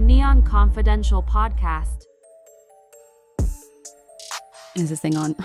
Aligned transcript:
the 0.00 0.06
Neon 0.06 0.42
Confidential 0.42 1.22
podcast. 1.22 2.06
Is 4.74 4.88
this 4.88 4.98
thing 5.00 5.14
on? 5.14 5.36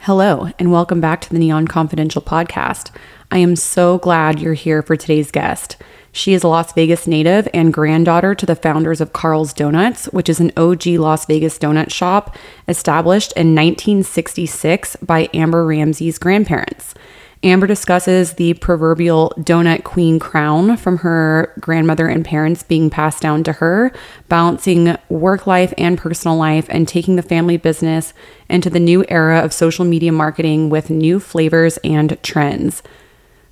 Hello, 0.00 0.50
and 0.58 0.70
welcome 0.70 1.00
back 1.00 1.22
to 1.22 1.30
the 1.30 1.38
Neon 1.38 1.66
Confidential 1.66 2.20
podcast. 2.20 2.90
I 3.30 3.38
am 3.38 3.56
so 3.56 3.96
glad 3.96 4.38
you're 4.38 4.52
here 4.52 4.82
for 4.82 4.96
today's 4.96 5.30
guest. 5.30 5.78
She 6.12 6.34
is 6.34 6.42
a 6.42 6.48
Las 6.48 6.74
Vegas 6.74 7.06
native 7.06 7.48
and 7.54 7.72
granddaughter 7.72 8.34
to 8.34 8.44
the 8.44 8.56
founders 8.56 9.00
of 9.00 9.14
Carl's 9.14 9.54
Donuts, 9.54 10.06
which 10.06 10.28
is 10.28 10.40
an 10.40 10.52
OG 10.58 10.86
Las 10.88 11.24
Vegas 11.24 11.58
donut 11.58 11.90
shop 11.90 12.36
established 12.68 13.32
in 13.32 13.54
1966 13.54 14.96
by 14.96 15.30
Amber 15.32 15.64
Ramsay's 15.64 16.18
grandparents. 16.18 16.94
Amber 17.42 17.66
discusses 17.66 18.34
the 18.34 18.52
proverbial 18.54 19.32
donut 19.38 19.82
queen 19.82 20.18
crown 20.18 20.76
from 20.76 20.98
her 20.98 21.54
grandmother 21.58 22.06
and 22.06 22.22
parents 22.22 22.62
being 22.62 22.90
passed 22.90 23.22
down 23.22 23.42
to 23.44 23.54
her, 23.54 23.92
balancing 24.28 24.94
work 25.08 25.46
life 25.46 25.72
and 25.78 25.96
personal 25.96 26.36
life, 26.36 26.66
and 26.68 26.86
taking 26.86 27.16
the 27.16 27.22
family 27.22 27.56
business 27.56 28.12
into 28.50 28.68
the 28.68 28.78
new 28.78 29.06
era 29.08 29.38
of 29.38 29.54
social 29.54 29.86
media 29.86 30.12
marketing 30.12 30.68
with 30.68 30.90
new 30.90 31.18
flavors 31.18 31.78
and 31.78 32.22
trends. 32.22 32.82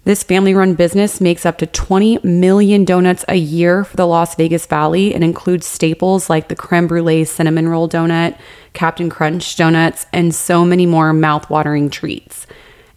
This 0.05 0.23
family 0.23 0.55
run 0.55 0.75
business 0.75 1.19
makes 1.19 1.47
up 1.47 1.57
to 1.59 1.67
20 1.67 2.21
million 2.23 2.85
donuts 2.85 3.25
a 3.27 3.37
year 3.37 3.85
for 3.85 3.97
the 3.97 4.07
Las 4.07 4.35
Vegas 4.35 4.67
Valley 4.67 5.15
and 5.15 5.25
includes 5.25 5.67
staples 5.67 6.29
like 6.29 6.49
the 6.49 6.57
creme 6.57 6.89
brulee 6.89 7.25
cinnamon 7.25 7.69
roll 7.69 7.89
donut, 7.89 8.39
Captain 8.75 9.09
Crunch 9.09 9.57
donuts, 9.57 10.05
and 10.13 10.35
so 10.35 10.65
many 10.65 10.85
more 10.85 11.15
mouth-watering 11.15 11.89
treats. 11.89 12.47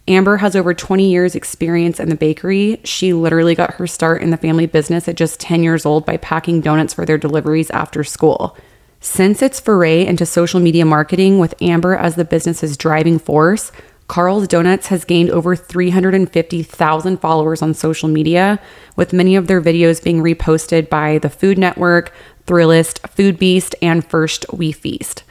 Amber 0.08 0.38
has 0.38 0.56
over 0.56 0.74
20 0.74 1.08
years 1.08 1.34
experience 1.34 2.00
in 2.00 2.08
the 2.08 2.16
bakery. 2.16 2.80
She 2.84 3.12
literally 3.12 3.54
got 3.54 3.74
her 3.74 3.86
start 3.86 4.20
in 4.20 4.30
the 4.30 4.36
family 4.36 4.66
business 4.66 5.06
at 5.06 5.16
just 5.16 5.38
10 5.38 5.62
years 5.62 5.86
old 5.86 6.04
by 6.04 6.16
packing 6.16 6.60
donuts 6.60 6.92
for 6.92 7.06
their 7.06 7.18
deliveries 7.18 7.70
after 7.70 8.02
school. 8.02 8.56
Since 9.00 9.42
its 9.42 9.60
foray 9.60 10.04
into 10.04 10.26
social 10.26 10.60
media 10.60 10.84
marketing 10.84 11.38
with 11.38 11.54
Amber 11.60 11.94
as 11.94 12.16
the 12.16 12.24
business's 12.24 12.76
driving 12.76 13.18
force, 13.18 13.70
Carl's 14.08 14.46
Donuts 14.46 14.88
has 14.88 15.04
gained 15.04 15.30
over 15.30 15.56
350,000 15.56 17.16
followers 17.18 17.62
on 17.62 17.72
social 17.72 18.08
media, 18.08 18.60
with 18.96 19.12
many 19.12 19.36
of 19.36 19.46
their 19.46 19.62
videos 19.62 20.02
being 20.02 20.22
reposted 20.22 20.90
by 20.90 21.18
the 21.18 21.30
Food 21.30 21.58
Network, 21.58 22.12
Thrillist, 22.46 22.98
Food 23.08 23.38
Beast, 23.38 23.74
and 23.80 24.04
First 24.04 24.44
We 24.52 24.70
Feast. 24.70 25.24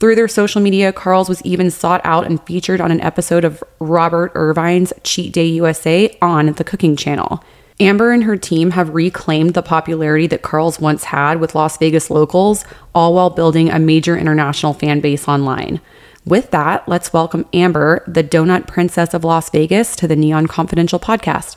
Through 0.00 0.14
their 0.14 0.28
social 0.28 0.62
media, 0.62 0.94
Carl's 0.94 1.28
was 1.28 1.42
even 1.42 1.70
sought 1.70 2.00
out 2.04 2.24
and 2.24 2.42
featured 2.46 2.80
on 2.80 2.90
an 2.90 3.02
episode 3.02 3.44
of 3.44 3.62
Robert 3.80 4.32
Irvine's 4.34 4.94
Cheat 5.04 5.30
Day 5.30 5.44
USA 5.44 6.16
on 6.22 6.54
the 6.54 6.64
Cooking 6.64 6.96
Channel. 6.96 7.44
Amber 7.78 8.10
and 8.10 8.24
her 8.24 8.38
team 8.38 8.70
have 8.70 8.94
reclaimed 8.94 9.52
the 9.52 9.60
popularity 9.60 10.26
that 10.28 10.40
Carl's 10.40 10.80
once 10.80 11.04
had 11.04 11.38
with 11.38 11.54
Las 11.54 11.76
Vegas 11.76 12.08
locals, 12.08 12.64
all 12.94 13.12
while 13.12 13.28
building 13.28 13.68
a 13.68 13.78
major 13.78 14.16
international 14.16 14.72
fan 14.72 15.00
base 15.00 15.28
online. 15.28 15.82
With 16.24 16.50
that, 16.50 16.88
let's 16.88 17.12
welcome 17.12 17.44
Amber, 17.52 18.02
the 18.06 18.24
donut 18.24 18.66
princess 18.66 19.12
of 19.12 19.22
Las 19.22 19.50
Vegas, 19.50 19.94
to 19.96 20.08
the 20.08 20.16
Neon 20.16 20.46
Confidential 20.46 20.98
podcast. 20.98 21.56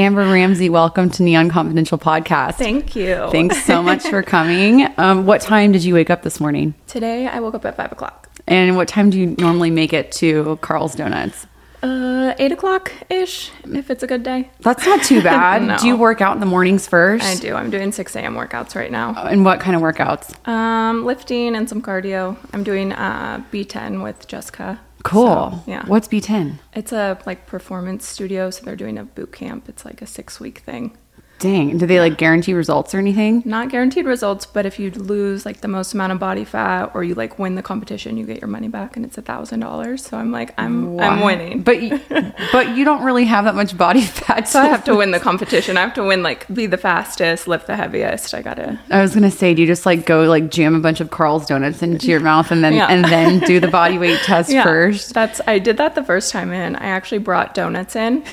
Amber 0.00 0.22
Ramsay, 0.22 0.70
welcome 0.70 1.10
to 1.10 1.22
Neon 1.22 1.50
Confidential 1.50 1.98
podcast. 1.98 2.54
Thank 2.54 2.96
you. 2.96 3.28
Thanks 3.30 3.62
so 3.66 3.82
much 3.82 4.02
for 4.08 4.22
coming. 4.22 4.88
Um, 4.96 5.26
what 5.26 5.42
time 5.42 5.72
did 5.72 5.84
you 5.84 5.92
wake 5.92 6.08
up 6.08 6.22
this 6.22 6.40
morning? 6.40 6.72
Today 6.86 7.26
I 7.26 7.38
woke 7.40 7.54
up 7.54 7.66
at 7.66 7.76
five 7.76 7.92
o'clock. 7.92 8.30
And 8.46 8.76
what 8.76 8.88
time 8.88 9.10
do 9.10 9.20
you 9.20 9.36
normally 9.38 9.70
make 9.70 9.92
it 9.92 10.10
to 10.12 10.56
Carl's 10.62 10.94
Donuts? 10.94 11.46
Uh, 11.82 12.34
eight 12.38 12.50
o'clock 12.50 12.90
ish, 13.10 13.50
if 13.66 13.90
it's 13.90 14.02
a 14.02 14.06
good 14.06 14.22
day. 14.22 14.50
That's 14.60 14.86
not 14.86 15.02
too 15.02 15.22
bad. 15.22 15.62
No. 15.66 15.76
Do 15.76 15.86
you 15.86 15.98
work 15.98 16.22
out 16.22 16.32
in 16.32 16.40
the 16.40 16.46
mornings 16.46 16.88
first? 16.88 17.22
I 17.22 17.34
do. 17.34 17.54
I'm 17.54 17.68
doing 17.68 17.92
six 17.92 18.16
a.m. 18.16 18.36
workouts 18.36 18.74
right 18.74 18.90
now. 18.90 19.14
And 19.26 19.44
what 19.44 19.60
kind 19.60 19.76
of 19.76 19.82
workouts? 19.82 20.48
Um, 20.48 21.04
lifting 21.04 21.54
and 21.54 21.68
some 21.68 21.82
cardio. 21.82 22.38
I'm 22.54 22.64
doing 22.64 22.92
uh 22.92 23.44
B10 23.52 24.02
with 24.02 24.26
Jessica. 24.28 24.80
Cool. 25.02 25.24
So, 25.24 25.62
yeah. 25.66 25.86
What's 25.86 26.08
B10? 26.08 26.58
It's 26.74 26.92
a 26.92 27.18
like 27.26 27.46
performance 27.46 28.06
studio, 28.06 28.50
so 28.50 28.64
they're 28.64 28.76
doing 28.76 28.98
a 28.98 29.04
boot 29.04 29.32
camp. 29.32 29.68
It's 29.68 29.84
like 29.84 30.02
a 30.02 30.06
six 30.06 30.40
week 30.40 30.58
thing. 30.60 30.96
Dang. 31.40 31.78
Do 31.78 31.86
they 31.86 31.98
like 32.00 32.18
guarantee 32.18 32.54
results 32.54 32.94
or 32.94 32.98
anything? 32.98 33.42
Not 33.44 33.70
guaranteed 33.70 34.04
results, 34.04 34.44
but 34.46 34.66
if 34.66 34.78
you 34.78 34.90
lose 34.90 35.44
like 35.46 35.62
the 35.62 35.68
most 35.68 35.94
amount 35.94 36.12
of 36.12 36.18
body 36.18 36.44
fat 36.44 36.90
or 36.94 37.02
you 37.02 37.14
like 37.14 37.38
win 37.38 37.54
the 37.54 37.62
competition, 37.62 38.16
you 38.18 38.26
get 38.26 38.40
your 38.40 38.48
money 38.48 38.68
back, 38.68 38.94
and 38.96 39.04
it's 39.06 39.16
a 39.18 39.22
thousand 39.22 39.60
dollars. 39.60 40.04
So 40.04 40.16
I'm 40.18 40.30
like, 40.32 40.52
I'm 40.58 41.00
I'm 41.00 41.20
winning. 41.20 41.62
But 41.62 41.82
you, 41.82 41.98
but 42.52 42.76
you 42.76 42.84
don't 42.84 43.02
really 43.02 43.24
have 43.24 43.46
that 43.46 43.54
much 43.54 43.76
body 43.76 44.02
fat. 44.02 44.48
So 44.48 44.60
I 44.60 44.66
have 44.66 44.84
to 44.84 44.94
win 45.00 45.10
the 45.12 45.18
competition. 45.20 45.76
I 45.76 45.80
have 45.80 45.94
to 45.94 46.04
win 46.04 46.22
like 46.22 46.46
be 46.52 46.66
the 46.66 46.76
fastest, 46.76 47.48
lift 47.48 47.66
the 47.66 47.74
heaviest. 47.76 48.34
I 48.34 48.42
gotta 48.42 48.78
I 48.90 49.00
was 49.00 49.14
gonna 49.14 49.30
say, 49.30 49.54
do 49.54 49.62
you 49.62 49.66
just 49.66 49.86
like 49.86 50.04
go 50.04 50.24
like 50.24 50.50
jam 50.50 50.74
a 50.74 50.80
bunch 50.80 51.00
of 51.00 51.10
Carl's 51.10 51.46
donuts 51.46 51.82
into 51.82 52.08
your 52.08 52.20
mouth 52.20 52.50
and 52.50 52.62
then 52.62 52.74
Yeah. 52.74 52.88
and 52.88 53.04
then 53.06 53.38
do 53.40 53.60
the 53.60 53.68
body 53.68 53.96
weight 53.98 54.20
test 54.24 54.52
first? 54.52 55.14
That's 55.14 55.40
I 55.46 55.58
did 55.58 55.78
that 55.78 55.94
the 55.94 56.04
first 56.04 56.30
time 56.32 56.52
in. 56.52 56.76
I 56.76 56.88
actually 56.88 57.18
brought 57.18 57.54
donuts 57.54 57.96
in, 57.96 58.24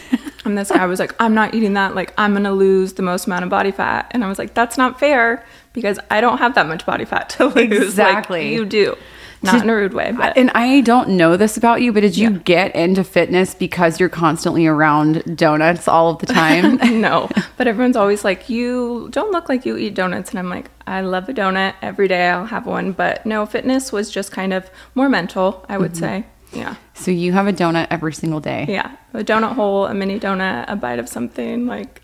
and 0.47 0.57
this 0.57 0.71
guy 0.71 0.85
was 0.85 0.99
like, 0.99 1.13
"I'm 1.19 1.33
not 1.35 1.53
eating 1.53 1.73
that. 1.73 1.93
Like, 1.95 2.13
I'm 2.17 2.33
gonna 2.33 2.51
lose 2.53 2.93
the 2.93 3.03
most 3.03 3.27
amount 3.27 3.43
of 3.43 3.49
body 3.49 3.71
fat." 3.71 4.07
And 4.11 4.23
I 4.23 4.27
was 4.27 4.39
like, 4.39 4.53
"That's 4.55 4.77
not 4.77 4.99
fair 4.99 5.45
because 5.73 5.99
I 6.09 6.21
don't 6.21 6.39
have 6.39 6.55
that 6.55 6.67
much 6.67 6.85
body 6.85 7.05
fat 7.05 7.29
to 7.31 7.45
lose. 7.55 7.71
Exactly. 7.71 8.43
Like, 8.45 8.51
you 8.53 8.65
do, 8.65 8.95
not 9.43 9.61
in 9.61 9.69
a 9.69 9.75
rude 9.75 9.93
way, 9.93 10.11
but 10.17 10.35
And 10.35 10.49
I 10.55 10.81
don't 10.81 11.09
know 11.09 11.37
this 11.37 11.57
about 11.57 11.81
you, 11.83 11.93
but 11.93 11.99
did 12.01 12.17
you 12.17 12.31
Yeah. 12.31 12.37
get 12.39 12.75
into 12.75 13.03
fitness 13.03 13.53
because 13.53 13.99
you're 13.99 14.09
constantly 14.09 14.65
around 14.65 15.37
donuts 15.37 15.87
all 15.87 16.09
of 16.09 16.17
the 16.17 16.25
time? 16.25 16.77
no. 17.01 17.29
But 17.57 17.67
everyone's 17.67 17.95
always 17.97 18.23
like, 18.23 18.49
"You 18.49 19.09
don't 19.11 19.31
look 19.31 19.47
like 19.49 19.65
you 19.65 19.77
eat 19.77 19.93
donuts," 19.93 20.31
and 20.31 20.39
I'm 20.39 20.49
like, 20.49 20.71
"I 20.87 21.01
love 21.01 21.29
a 21.29 21.33
donut 21.33 21.73
every 21.83 22.07
day. 22.07 22.27
I'll 22.29 22.45
have 22.45 22.65
one." 22.65 22.93
But 22.93 23.25
no, 23.25 23.45
fitness 23.45 23.91
was 23.91 24.09
just 24.09 24.31
kind 24.31 24.53
of 24.53 24.71
more 24.95 25.09
mental, 25.09 25.63
I 25.69 25.73
Mm-hmm. 25.73 25.81
would 25.83 25.97
say. 25.97 26.25
Yeah. 26.53 26.75
so 26.93 27.11
you 27.11 27.33
have 27.33 27.47
a 27.47 27.53
donut 27.53 27.87
every 27.89 28.13
single 28.13 28.39
day. 28.39 28.65
Yeah, 28.67 28.95
a 29.13 29.23
donut 29.23 29.53
hole, 29.53 29.85
a 29.85 29.93
mini 29.93 30.19
donut, 30.19 30.65
a 30.67 30.75
bite 30.75 30.99
of 30.99 31.07
something 31.09 31.67
like 31.67 32.01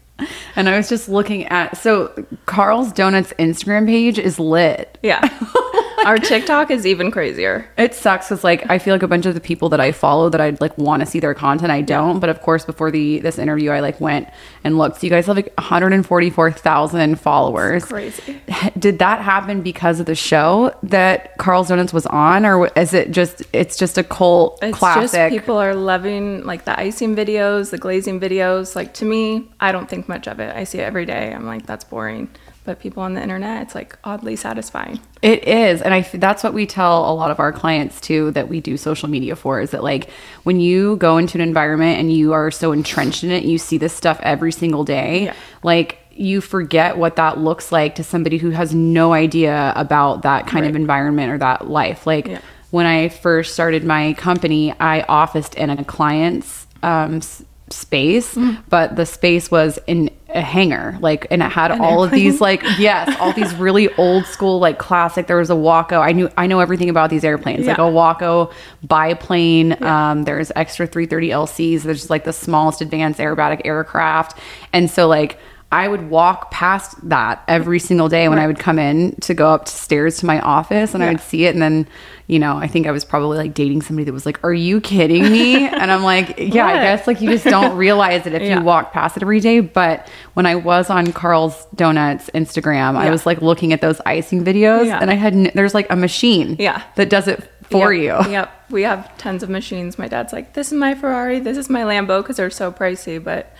And 0.56 0.70
I 0.70 0.78
was 0.78 0.90
just 0.90 1.10
looking 1.10 1.46
at 1.46 1.78
so 1.78 2.14
Carl's 2.46 2.92
Donuts 2.92 3.34
Instagram 3.40 3.88
page 3.88 4.20
is 4.20 4.40
lit. 4.40 4.98
Yeah. 5.02 5.22
Our 6.06 6.18
TikTok 6.18 6.70
is 6.72 6.86
even 6.86 7.12
crazier. 7.12 7.70
It 7.78 7.94
sucks 7.94 8.28
because 8.30 8.44
like 8.44 8.70
I 8.70 8.78
feel 8.80 8.94
like 8.94 9.04
a 9.04 9.08
bunch 9.08 9.26
of 9.26 9.34
the 9.34 9.40
people 9.42 9.70
that 9.70 9.80
I 9.80 9.92
follow 9.92 10.30
that 10.30 10.42
I'd 10.42 10.60
like 10.62 10.78
want 10.78 11.02
to 11.02 11.06
see 11.06 11.20
their 11.20 11.34
content, 11.34 11.72
I 11.72 11.82
don't. 11.82 12.20
But 12.20 12.30
of 12.30 12.42
course, 12.42 12.66
before 12.66 12.92
the 12.92 13.20
this 13.20 13.38
interview, 13.38 13.72
I 13.72 13.80
like 13.80 14.00
went 14.02 14.28
and 14.64 14.78
looked. 14.78 15.02
So 15.02 15.08
you 15.08 15.10
guys 15.10 15.26
have 15.28 15.36
like 15.36 15.54
144,000 15.58 17.20
followers. 17.20 17.86
Crazy. 17.86 18.42
Did 18.78 19.00
that 19.00 19.22
happen 19.22 19.62
because 19.62 20.00
of 20.00 20.06
the 20.06 20.16
show 20.16 20.76
that 20.84 21.38
Carl's 21.38 21.70
Donuts 21.70 21.94
was 21.94 22.06
on, 22.08 22.46
or 22.46 22.68
is 22.78 22.94
it 22.94 23.12
just 23.12 23.44
it's 23.54 23.78
just 23.78 23.98
a 23.98 24.04
cult 24.04 24.60
It's 24.62 24.78
classic? 24.78 25.12
just 25.12 25.30
people 25.30 25.58
are 25.58 25.76
loving 25.76 26.44
like 26.44 26.66
the 26.66 26.78
icing 26.80 27.16
videos, 27.16 27.72
the 27.72 27.78
glazing 27.78 28.20
videos. 28.20 28.76
Like 28.76 28.94
to 28.96 29.06
me, 29.06 29.48
I 29.60 29.72
don't 29.72 29.90
think 29.90 30.08
much 30.10 30.28
of 30.28 30.40
it. 30.40 30.56
I 30.56 30.64
see 30.64 30.80
it 30.80 30.84
every 30.84 31.06
day. 31.06 31.34
I'm 31.34 31.46
like, 31.46 31.66
that's 31.66 31.84
boring. 31.86 32.30
But 32.66 32.80
people 32.80 33.04
on 33.04 33.14
the 33.14 33.22
internet, 33.22 33.64
it's 33.64 33.76
like 33.76 33.98
oddly 34.06 34.38
satisfying. 34.38 35.00
It 35.22 35.46
is, 35.48 35.82
and 35.82 35.94
I 35.94 36.02
that's 36.02 36.44
what 36.44 36.54
we 36.54 36.66
tell 36.66 37.12
a 37.12 37.14
lot 37.14 37.30
of 37.30 37.40
our 37.40 37.52
clients 37.52 38.00
too 38.00 38.32
that 38.32 38.48
we 38.48 38.62
do 38.62 38.78
social 38.78 39.10
media 39.10 39.36
for 39.36 39.60
is 39.60 39.72
that 39.72 39.84
like 39.84 40.10
when 40.44 40.60
you 40.62 40.96
go 40.96 41.18
into 41.18 41.38
an 41.38 41.42
environment 41.42 42.00
and 42.00 42.12
you 42.12 42.32
are 42.32 42.52
so 42.52 42.72
entrenched 42.72 43.24
in 43.24 43.32
it, 43.32 43.44
you 43.44 43.58
see 43.58 43.78
this 43.78 43.92
stuff 43.94 44.18
every 44.24 44.52
single 44.54 44.86
day. 44.86 45.26
Yeah. 45.26 45.34
Like 45.62 46.00
you 46.16 46.40
forget 46.42 46.98
what 46.98 47.16
that 47.18 47.38
looks 47.40 47.72
like 47.72 47.96
to 47.96 48.04
somebody 48.04 48.38
who 48.38 48.52
has 48.52 48.74
no 48.74 49.12
idea 49.14 49.74
about 49.76 50.22
that 50.22 50.48
kind 50.48 50.66
of 50.66 50.76
environment 50.76 51.32
or 51.34 51.38
that 51.40 51.68
life. 51.70 52.06
Like 52.08 52.28
Yeah. 52.28 52.40
when 52.72 52.86
I 52.86 53.10
first 53.10 53.54
started 53.54 53.84
my 53.84 54.14
company, 54.14 54.72
I 54.80 55.02
officed 55.10 55.56
in 55.56 55.70
a 55.70 55.84
client's 55.84 56.66
um, 56.84 57.16
s- 57.18 57.44
space, 57.70 58.36
Mm-hmm. 58.36 58.62
but 58.70 58.96
the 58.96 59.06
space 59.06 59.50
was 59.50 59.80
in 59.88 60.12
a 60.34 60.42
hangar, 60.42 60.98
like, 61.00 61.28
and 61.32 61.42
it 61.42 61.52
had 61.52 61.72
all 61.72 62.04
of 62.04 62.12
these, 62.12 62.42
like, 62.42 62.62
yes, 62.78 63.16
all 63.20 63.34
these 63.34 63.54
really 63.58 63.94
old 63.96 64.26
school, 64.26 64.60
like, 64.60 64.80
classic. 64.80 65.28
There 65.28 65.38
was 65.38 65.50
a 65.50 65.56
Waco. 65.56 66.00
I 66.00 66.12
knew, 66.12 66.30
I 66.38 66.48
know 66.48 66.60
everything 66.60 66.90
about 66.90 67.10
these 67.10 67.24
airplanes, 67.24 67.68
like 67.68 67.78
a 67.78 67.90
Waco 67.90 68.52
biplane. 68.88 69.82
Um, 69.84 70.24
there's 70.24 70.52
extra 70.56 70.88
330 70.88 71.30
LCs. 71.30 71.82
There's 71.84 72.10
like 72.10 72.24
the 72.24 72.34
smallest 72.34 72.82
advanced 72.82 73.20
aerobatic 73.20 73.62
aircraft, 73.66 74.38
and 74.72 74.90
so 74.90 75.08
like. 75.08 75.40
I 75.74 75.88
would 75.88 76.10
walk 76.12 76.52
past 76.52 76.96
that 77.10 77.44
every 77.48 77.80
single 77.80 78.08
day 78.08 78.30
when 78.30 78.38
I 78.38 78.46
would 78.46 78.60
come 78.60 78.78
in 78.78 79.16
to 79.22 79.34
go 79.34 79.54
upstairs 79.56 80.18
to 80.18 80.26
my 80.28 80.40
office 80.40 80.94
and 80.94 81.04
I 81.04 81.10
would 81.10 81.20
see 81.20 81.46
it. 81.46 81.56
And 81.56 81.62
then, 81.62 81.88
you 82.28 82.38
know, 82.38 82.58
I 82.58 82.68
think 82.68 82.86
I 82.86 82.92
was 82.92 83.04
probably 83.04 83.38
like 83.40 83.56
dating 83.56 83.82
somebody 83.82 84.04
that 84.06 84.14
was 84.14 84.26
like, 84.26 84.44
Are 84.44 84.54
you 84.54 84.80
kidding 84.80 85.24
me? 85.24 85.66
and 85.68 85.92
I'm 85.92 86.04
like, 86.04 86.36
Yeah, 86.38 86.68
I 86.68 86.74
guess 86.74 87.08
like 87.08 87.22
you 87.22 87.30
just 87.32 87.46
don't 87.46 87.76
realize 87.86 88.28
it 88.28 88.34
if 88.34 88.44
Yeah. 88.44 88.60
you 88.60 88.64
walk 88.64 88.94
past 88.94 89.18
it 89.18 89.24
every 89.24 89.40
day. 89.40 89.62
But 89.62 90.08
when 90.36 90.46
I 90.46 90.56
was 90.56 90.92
on 90.92 91.12
Carl's 91.12 91.66
Donuts 91.74 92.30
Instagram, 92.36 92.96
I 92.96 93.10
was 93.10 93.26
like 93.26 93.42
looking 93.42 93.74
at 93.74 93.82
those 93.82 94.00
icing 94.06 94.46
videos 94.46 94.86
Yeah. 94.86 95.00
and 95.02 95.10
I 95.10 95.16
had, 95.16 95.34
n- 95.34 95.52
there's 95.56 95.74
like 95.74 95.90
a 95.92 95.96
machine 95.96 96.56
Yeah. 96.60 96.84
that 96.98 97.10
does 97.10 97.28
it 97.28 97.50
for 97.64 97.92
Yep, 97.92 98.26
you. 98.28 98.32
Yep. 98.32 98.52
We 98.70 98.84
have 98.84 99.18
tons 99.18 99.42
of 99.42 99.50
machines. 99.50 99.98
My 99.98 100.08
dad's 100.08 100.34
like, 100.34 100.54
this 100.54 100.68
is 100.68 100.74
my 100.74 100.94
Ferrari, 100.94 101.40
this 101.40 101.58
is 101.58 101.68
my 101.68 101.82
Lambo 101.82 102.22
because 102.22 102.38
they're 102.38 102.52
so 102.52 102.72
pricey, 102.72 103.24
but 103.24 103.52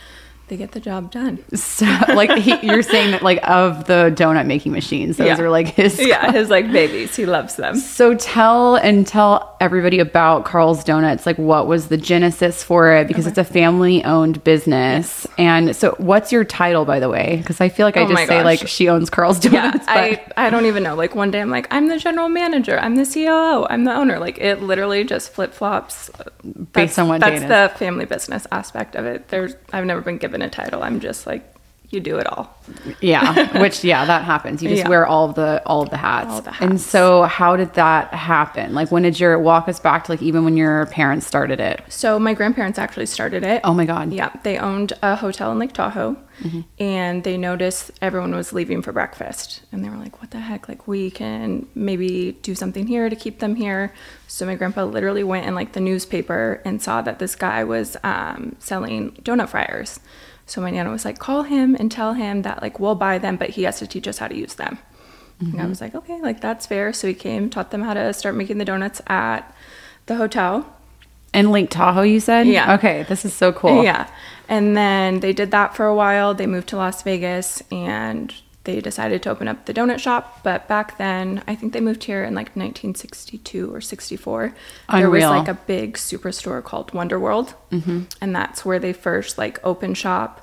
they 0.54 0.58
get 0.58 0.72
the 0.74 0.80
job 0.80 1.10
done. 1.12 1.44
So, 1.56 1.86
like 2.10 2.30
he, 2.38 2.56
you're 2.66 2.84
saying 2.84 3.12
that 3.12 3.24
like 3.24 3.40
of 3.50 3.86
the 3.88 4.14
donut 4.16 4.46
making 4.46 4.72
machines, 4.72 5.18
those 5.18 5.26
Yeah. 5.28 5.42
are 5.42 5.50
like 5.50 5.68
his. 5.70 6.00
Yeah, 6.00 6.32
his 6.40 6.50
like 6.52 6.72
babies. 6.72 7.16
He 7.16 7.26
loves 7.26 7.56
them. 7.56 7.76
So 7.78 8.14
tell 8.16 8.76
and 8.76 9.08
tell 9.08 9.53
everybody 9.64 10.00
about 10.00 10.44
Carl's 10.44 10.84
Donuts. 10.84 11.26
Like, 11.26 11.38
what 11.38 11.68
was 11.68 11.88
the 11.88 11.96
genesis 11.98 12.62
for 12.62 12.94
it? 12.94 13.08
Because 13.08 13.26
it's 13.26 13.38
a 13.38 13.46
family-owned 13.46 14.44
business. 14.44 15.26
And 15.38 15.74
so, 15.74 15.96
what's 15.98 16.32
your 16.34 16.44
title, 16.44 16.84
by 16.84 17.00
the 17.00 17.10
way? 17.10 17.38
Because 17.38 17.62
I 17.62 17.70
feel 17.70 17.88
like 17.88 17.96
I 17.96 18.02
Oh 18.04 18.10
just 18.10 18.28
say 18.28 18.44
like 18.44 18.68
she 18.68 18.90
owns 18.90 19.10
Carl's 19.10 19.44
Yeah, 19.46 19.72
Donuts. 19.72 19.88
I, 19.88 20.22
but 20.26 20.34
I 20.38 20.50
don't 20.50 20.66
even 20.66 20.84
know. 20.84 20.96
Like 20.96 21.16
one 21.16 21.32
day 21.32 21.40
I'm 21.40 21.50
like, 21.50 21.68
I'm 21.72 21.88
the 21.88 21.98
general 21.98 22.28
manager, 22.28 22.78
I'm 22.78 22.96
the 22.96 23.06
COO, 23.06 23.66
I'm 23.70 23.86
the 23.86 23.94
owner. 23.94 24.20
Like 24.20 24.38
it 24.38 24.62
literally 24.62 25.06
just 25.06 25.32
flip 25.32 25.54
flops 25.54 26.10
uh, 26.20 26.26
Based 26.74 27.00
on 27.00 27.08
what 27.08 27.22
That's 27.22 27.44
the 27.44 27.78
family 27.78 28.06
business 28.06 28.46
aspect 28.52 28.96
of 28.96 29.06
it. 29.06 29.30
There's 29.30 29.56
I've 29.72 29.86
never 29.86 30.02
been 30.02 30.18
given 30.18 30.42
a 30.42 30.50
title. 30.50 30.84
I'm 30.84 31.00
just 31.00 31.26
like, 31.26 31.53
you 31.94 32.00
do 32.00 32.18
it 32.18 32.28
all. 32.28 32.56
yeah, 33.02 33.60
which 33.62 33.84
yeah, 33.84 34.06
that 34.06 34.24
happens. 34.24 34.62
You 34.64 34.70
just 34.70 34.84
Yeah. 34.84 34.90
wear 34.90 35.06
all 35.06 35.30
of 35.30 35.36
the 35.36 35.62
all 35.66 35.82
of 35.84 35.90
the 35.90 35.98
hats. 35.98 36.30
All 36.32 36.42
the 36.42 36.54
And 36.64 36.80
so, 36.82 37.24
how 37.24 37.56
did 37.56 37.74
that 37.76 38.14
happen? 38.14 38.74
Like, 38.74 38.92
when 38.92 39.04
did 39.04 39.20
your 39.20 39.38
walk 39.40 39.68
us 39.70 39.80
back 39.80 40.06
to 40.06 40.12
like 40.14 40.22
even 40.22 40.44
when 40.46 40.58
your 40.58 40.86
parents 40.88 41.28
started 41.28 41.60
it? 41.60 41.82
So 41.90 42.18
my 42.20 42.34
grandparents 42.34 42.80
actually 42.80 43.06
started 43.06 43.44
it. 43.44 43.62
Oh 43.64 43.74
my 43.74 43.86
god. 43.86 44.12
Yeah, 44.14 44.32
they 44.44 44.58
owned 44.58 44.94
a 45.02 45.16
hotel 45.16 45.52
in 45.52 45.60
Lake 45.60 45.74
Tahoe 45.74 46.18
Mm-hmm. 46.42 46.62
and 46.80 47.24
they 47.24 47.38
noticed 47.38 47.92
everyone 48.02 48.34
was 48.36 48.52
leaving 48.54 48.82
for 48.82 48.92
breakfast. 48.92 49.62
And 49.72 49.86
they 49.86 49.90
were 49.90 49.98
like, 49.98 50.20
what 50.20 50.32
the 50.32 50.40
heck? 50.40 50.68
Like, 50.68 50.88
we 50.88 51.12
can 51.12 51.68
maybe 51.76 52.32
do 52.42 52.56
something 52.56 52.88
here 52.88 53.08
to 53.08 53.16
keep 53.16 53.38
them 53.38 53.54
here. 53.56 53.94
So 54.28 54.44
my 54.48 54.56
grandpa 54.56 54.84
literally 54.86 55.24
went 55.24 55.46
in 55.46 55.54
like 55.54 55.74
the 55.74 55.80
newspaper 55.80 56.60
and 56.66 56.82
saw 56.82 57.04
that 57.04 57.20
this 57.20 57.36
guy 57.36 57.64
was 57.64 57.98
um, 58.04 58.56
selling 58.58 59.12
donut 59.22 59.50
fryers. 59.50 60.00
So 60.54 60.62
my 60.62 60.70
nana 60.70 60.92
was 60.92 61.04
like, 61.04 61.18
call 61.18 61.42
him 61.42 61.76
and 61.80 61.92
tell 61.92 62.14
him 62.14 62.44
that 62.44 62.62
like 62.62 62.80
we'll 62.80 62.94
buy 62.94 63.18
them, 63.18 63.38
but 63.38 63.50
he 63.50 63.64
has 63.64 63.80
to 63.80 63.88
teach 63.88 64.08
us 64.08 64.20
how 64.20 64.28
to 64.28 64.38
use 64.38 64.54
them. 64.54 64.78
And 65.40 65.60
I 65.60 65.66
was 65.66 65.82
like, 65.82 65.96
okay, 65.96 66.22
like 66.22 66.42
that's 66.42 66.68
fair. 66.68 66.94
So 66.94 67.08
he 67.08 67.16
came, 67.16 67.50
taught 67.50 67.72
them 67.72 67.82
how 67.82 67.96
to 67.96 68.14
start 68.14 68.36
making 68.36 68.60
the 68.60 68.66
donuts 68.66 69.02
at 69.08 69.52
the 70.06 70.16
hotel. 70.16 70.72
And 71.34 71.52
Lake 71.52 71.72
Tahoe, 71.72 72.04
you 72.04 72.20
said? 72.20 72.46
Yeah. 72.46 72.76
Okay, 72.76 73.02
this 73.10 73.26
is 73.26 73.34
so 73.34 73.52
cool. 73.52 73.84
Yeah. 73.84 74.08
And 74.48 74.78
then 74.78 75.22
they 75.22 75.34
did 75.34 75.50
that 75.50 75.76
for 75.76 75.88
a 75.88 75.96
while. 75.96 76.36
They 76.36 76.46
moved 76.46 76.70
to 76.70 76.78
Las 76.78 77.02
Vegas 77.02 77.64
and 77.72 78.32
they 78.64 78.80
decided 78.80 79.24
to 79.24 79.32
open 79.32 79.48
up 79.48 79.66
the 79.66 79.74
donut 79.74 79.98
shop. 79.98 80.42
But 80.44 80.68
back 80.68 81.00
then, 81.00 81.44
I 81.48 81.56
think 81.56 81.74
they 81.74 81.82
moved 81.82 82.04
here 82.04 82.24
in 82.24 82.36
like 82.36 82.56
1962 82.56 83.74
or 83.74 83.82
64. 83.82 84.54
Unreal. 84.88 85.02
There 85.02 85.10
was 85.10 85.24
like 85.24 85.48
a 85.48 85.60
big 85.66 85.96
superstore 85.96 86.64
called 86.64 86.94
Wonder 86.94 87.20
World. 87.20 87.56
Mm-hmm. 87.72 88.04
And 88.22 88.36
that's 88.36 88.64
where 88.64 88.78
they 88.78 88.94
first 88.94 89.40
like 89.40 89.60
opened 89.66 89.98
shop. 89.98 90.43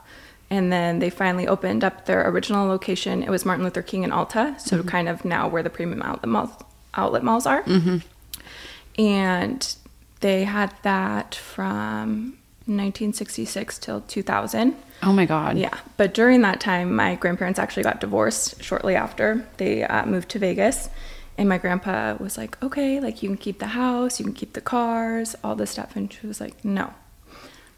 And 0.50 0.73
then 0.73 0.99
they 0.99 1.11
finally 1.11 1.47
opened 1.47 1.85
up 1.85 2.06
their 2.06 2.29
original 2.29 2.67
location. 2.67 3.23
It 3.23 3.31
was 3.31 3.44
Martin 3.47 3.62
Luther 3.64 3.82
King 3.82 4.02
and 4.05 4.12
Alta. 4.12 4.56
So 4.58 4.82
kind 4.82 5.08
of 5.08 5.25
now 5.25 5.47
where 5.49 5.62
the 5.62 5.70
premium 5.70 6.02
outlet 6.02 6.29
malls, 6.29 6.50
outlet 6.94 7.23
malls 7.23 7.47
are 7.47 7.62
and 8.99 9.76
they 10.20 10.44
had 10.44 10.75
that 10.82 11.35
from 11.35 12.37
1966 12.67 13.79
till 13.79 14.00
2000 14.02 14.75
Oh 15.02 15.12
my 15.12 15.25
god. 15.25 15.56
yeah 15.56 15.79
but 15.97 16.12
during 16.12 16.43
that 16.43 16.61
time 16.61 16.94
my 16.94 17.14
grandparents 17.14 17.58
actually 17.58 17.85
got 17.85 18.00
divorced 18.00 18.62
shortly 18.62 18.94
after 18.96 19.46
they 19.56 19.82
uh, 19.85 20.05
moved 20.05 20.29
to 20.31 20.38
vegas 20.38 20.88
and 21.38 21.49
my 21.49 21.56
grandpa 21.58 22.17
was 22.20 22.37
like 22.37 22.62
okay 22.62 23.00
like 23.00 23.23
you 23.23 23.29
can 23.31 23.38
keep 23.38 23.58
the 23.61 23.69
house 23.69 24.19
you 24.20 24.25
can 24.26 24.35
keep 24.35 24.53
the 24.53 24.61
cars 24.61 25.35
all 25.43 25.55
this 25.56 25.70
stuff 25.70 25.96
and 25.96 26.12
she 26.12 26.26
was 26.26 26.41
like 26.41 26.62
no 26.64 26.93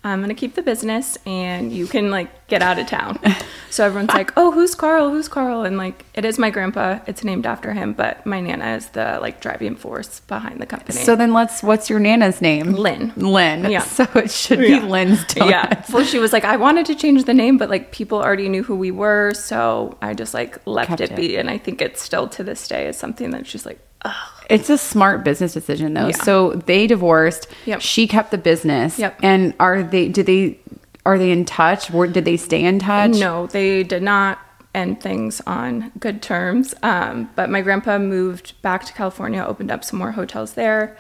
i'm 0.05 0.21
gonna 0.21 0.35
keep 0.35 0.55
the 0.55 0.63
business 0.63 1.17
and 1.27 1.73
you 1.73 1.87
can 1.87 2.11
like 2.11 2.47
get 2.49 2.61
out 2.63 2.79
of 2.79 2.87
town 2.87 3.19
so 3.71 3.85
everyone's 3.87 4.11
like 4.11 4.33
oh 4.37 4.51
who's 4.51 4.75
carl 4.75 5.11
who's 5.11 5.29
carl 5.29 5.63
and 5.63 5.77
like 5.79 6.05
it 6.15 6.25
is 6.25 6.39
my 6.39 6.51
grandpa 6.51 6.99
it's 7.07 7.25
named 7.25 7.47
after 7.47 7.73
him 7.73 7.93
but 7.93 8.25
my 8.27 8.41
nana 8.41 8.75
is 8.77 8.89
the 8.91 9.19
like 9.23 9.41
driving 9.41 9.75
force 9.77 10.21
behind 10.21 10.61
the 10.61 10.67
company 10.67 10.99
So 10.99 11.17
then 11.17 11.33
let's 11.33 11.63
what's 11.63 11.89
your 11.89 11.99
nana's 12.01 12.43
name? 12.43 12.73
Lynn. 12.73 13.13
Lynn. 13.17 13.71
Yeah. 13.71 13.83
So 13.93 14.05
it 14.17 14.31
should 14.31 14.59
be 14.59 14.69
Yeah. 14.71 14.85
Lynn's 14.85 15.25
Donuts. 15.25 15.51
Yeah. 15.91 15.95
Well, 15.95 16.05
she 16.05 16.19
was 16.19 16.33
like, 16.33 16.45
I 16.45 16.57
wanted 16.57 16.87
to 16.87 16.95
change 16.95 17.25
the 17.25 17.35
name, 17.35 17.57
but 17.59 17.69
like 17.71 17.93
people 17.93 18.19
already 18.19 18.49
knew 18.49 18.63
who 18.63 18.75
we 18.77 18.91
were, 18.91 19.33
so 19.35 19.97
I 20.03 20.15
just 20.15 20.35
like 20.35 20.59
left 20.67 20.89
Kept 20.89 21.01
it, 21.01 21.11
it. 21.13 21.17
be. 21.17 21.37
And 21.37 21.49
I 21.51 21.59
think 21.59 21.81
it's 21.83 22.01
still 22.03 22.27
to 22.29 22.43
this 22.45 22.67
day 22.69 22.87
is 22.89 22.97
something 22.97 23.31
that 23.31 23.47
she's 23.47 23.65
like, 23.67 23.79
Ugh. 24.05 24.15
It's 24.53 24.71
a 24.71 24.79
smart 24.79 25.25
business 25.25 25.53
decision 25.53 25.95
though. 25.95 26.09
Yeah. 26.09 26.23
So 26.23 26.53
they 26.53 26.87
divorced. 26.87 27.49
Yep. 27.67 27.81
She 27.81 28.07
kept 28.07 28.31
the 28.31 28.39
business. 28.39 28.99
Yep. 28.99 29.21
And 29.23 29.55
are 29.59 29.83
they 29.83 30.09
did 30.09 30.27
they 30.27 30.59
are 31.05 31.19
they 31.19 31.31
in 31.31 31.45
touch? 31.45 31.91
Were, 31.91 32.07
did 32.07 32.25
they 32.25 32.37
stay 32.37 32.63
in 32.63 32.79
touch? 32.79 33.13
no, 33.13 33.47
they 33.49 33.83
did 33.83 34.03
not 34.03 34.39
end 34.75 35.01
things 35.03 35.41
on 35.47 35.93
good 35.99 36.23
terms. 36.23 36.75
Um, 36.83 37.31
but 37.35 37.51
my 37.51 37.61
grandpa 37.61 37.99
moved 37.99 38.61
back 38.63 38.85
to 38.87 38.93
California, 38.93 39.45
opened 39.47 39.71
up 39.71 39.85
some 39.85 39.99
more 39.99 40.13
hotels 40.13 40.55
there. 40.55 40.97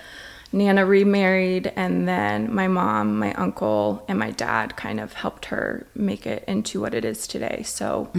Nana 0.52 0.84
remarried, 0.84 1.72
and 1.76 2.06
then 2.06 2.54
my 2.54 2.68
mom, 2.68 3.18
my 3.18 3.32
uncle, 3.34 4.04
and 4.06 4.18
my 4.18 4.30
dad 4.30 4.76
kind 4.76 5.00
of 5.00 5.14
helped 5.14 5.46
her 5.46 5.86
make 5.94 6.26
it 6.26 6.44
into 6.46 6.80
what 6.80 6.92
it 6.94 7.04
is 7.04 7.26
today. 7.26 7.62
So 7.64 8.10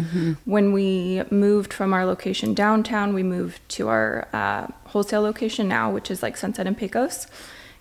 when 0.45 0.73
we 0.73 1.21
moved 1.29 1.71
from 1.73 1.93
our 1.93 2.05
location 2.05 2.53
downtown, 2.53 3.13
we 3.13 3.21
moved 3.23 3.61
to 3.69 3.87
our 3.87 4.27
uh, 4.33 4.67
wholesale 4.85 5.21
location 5.21 5.67
now, 5.67 5.91
which 5.91 6.09
is 6.09 6.23
like 6.23 6.35
Sunset 6.37 6.65
and 6.65 6.77
Pecos. 6.77 7.27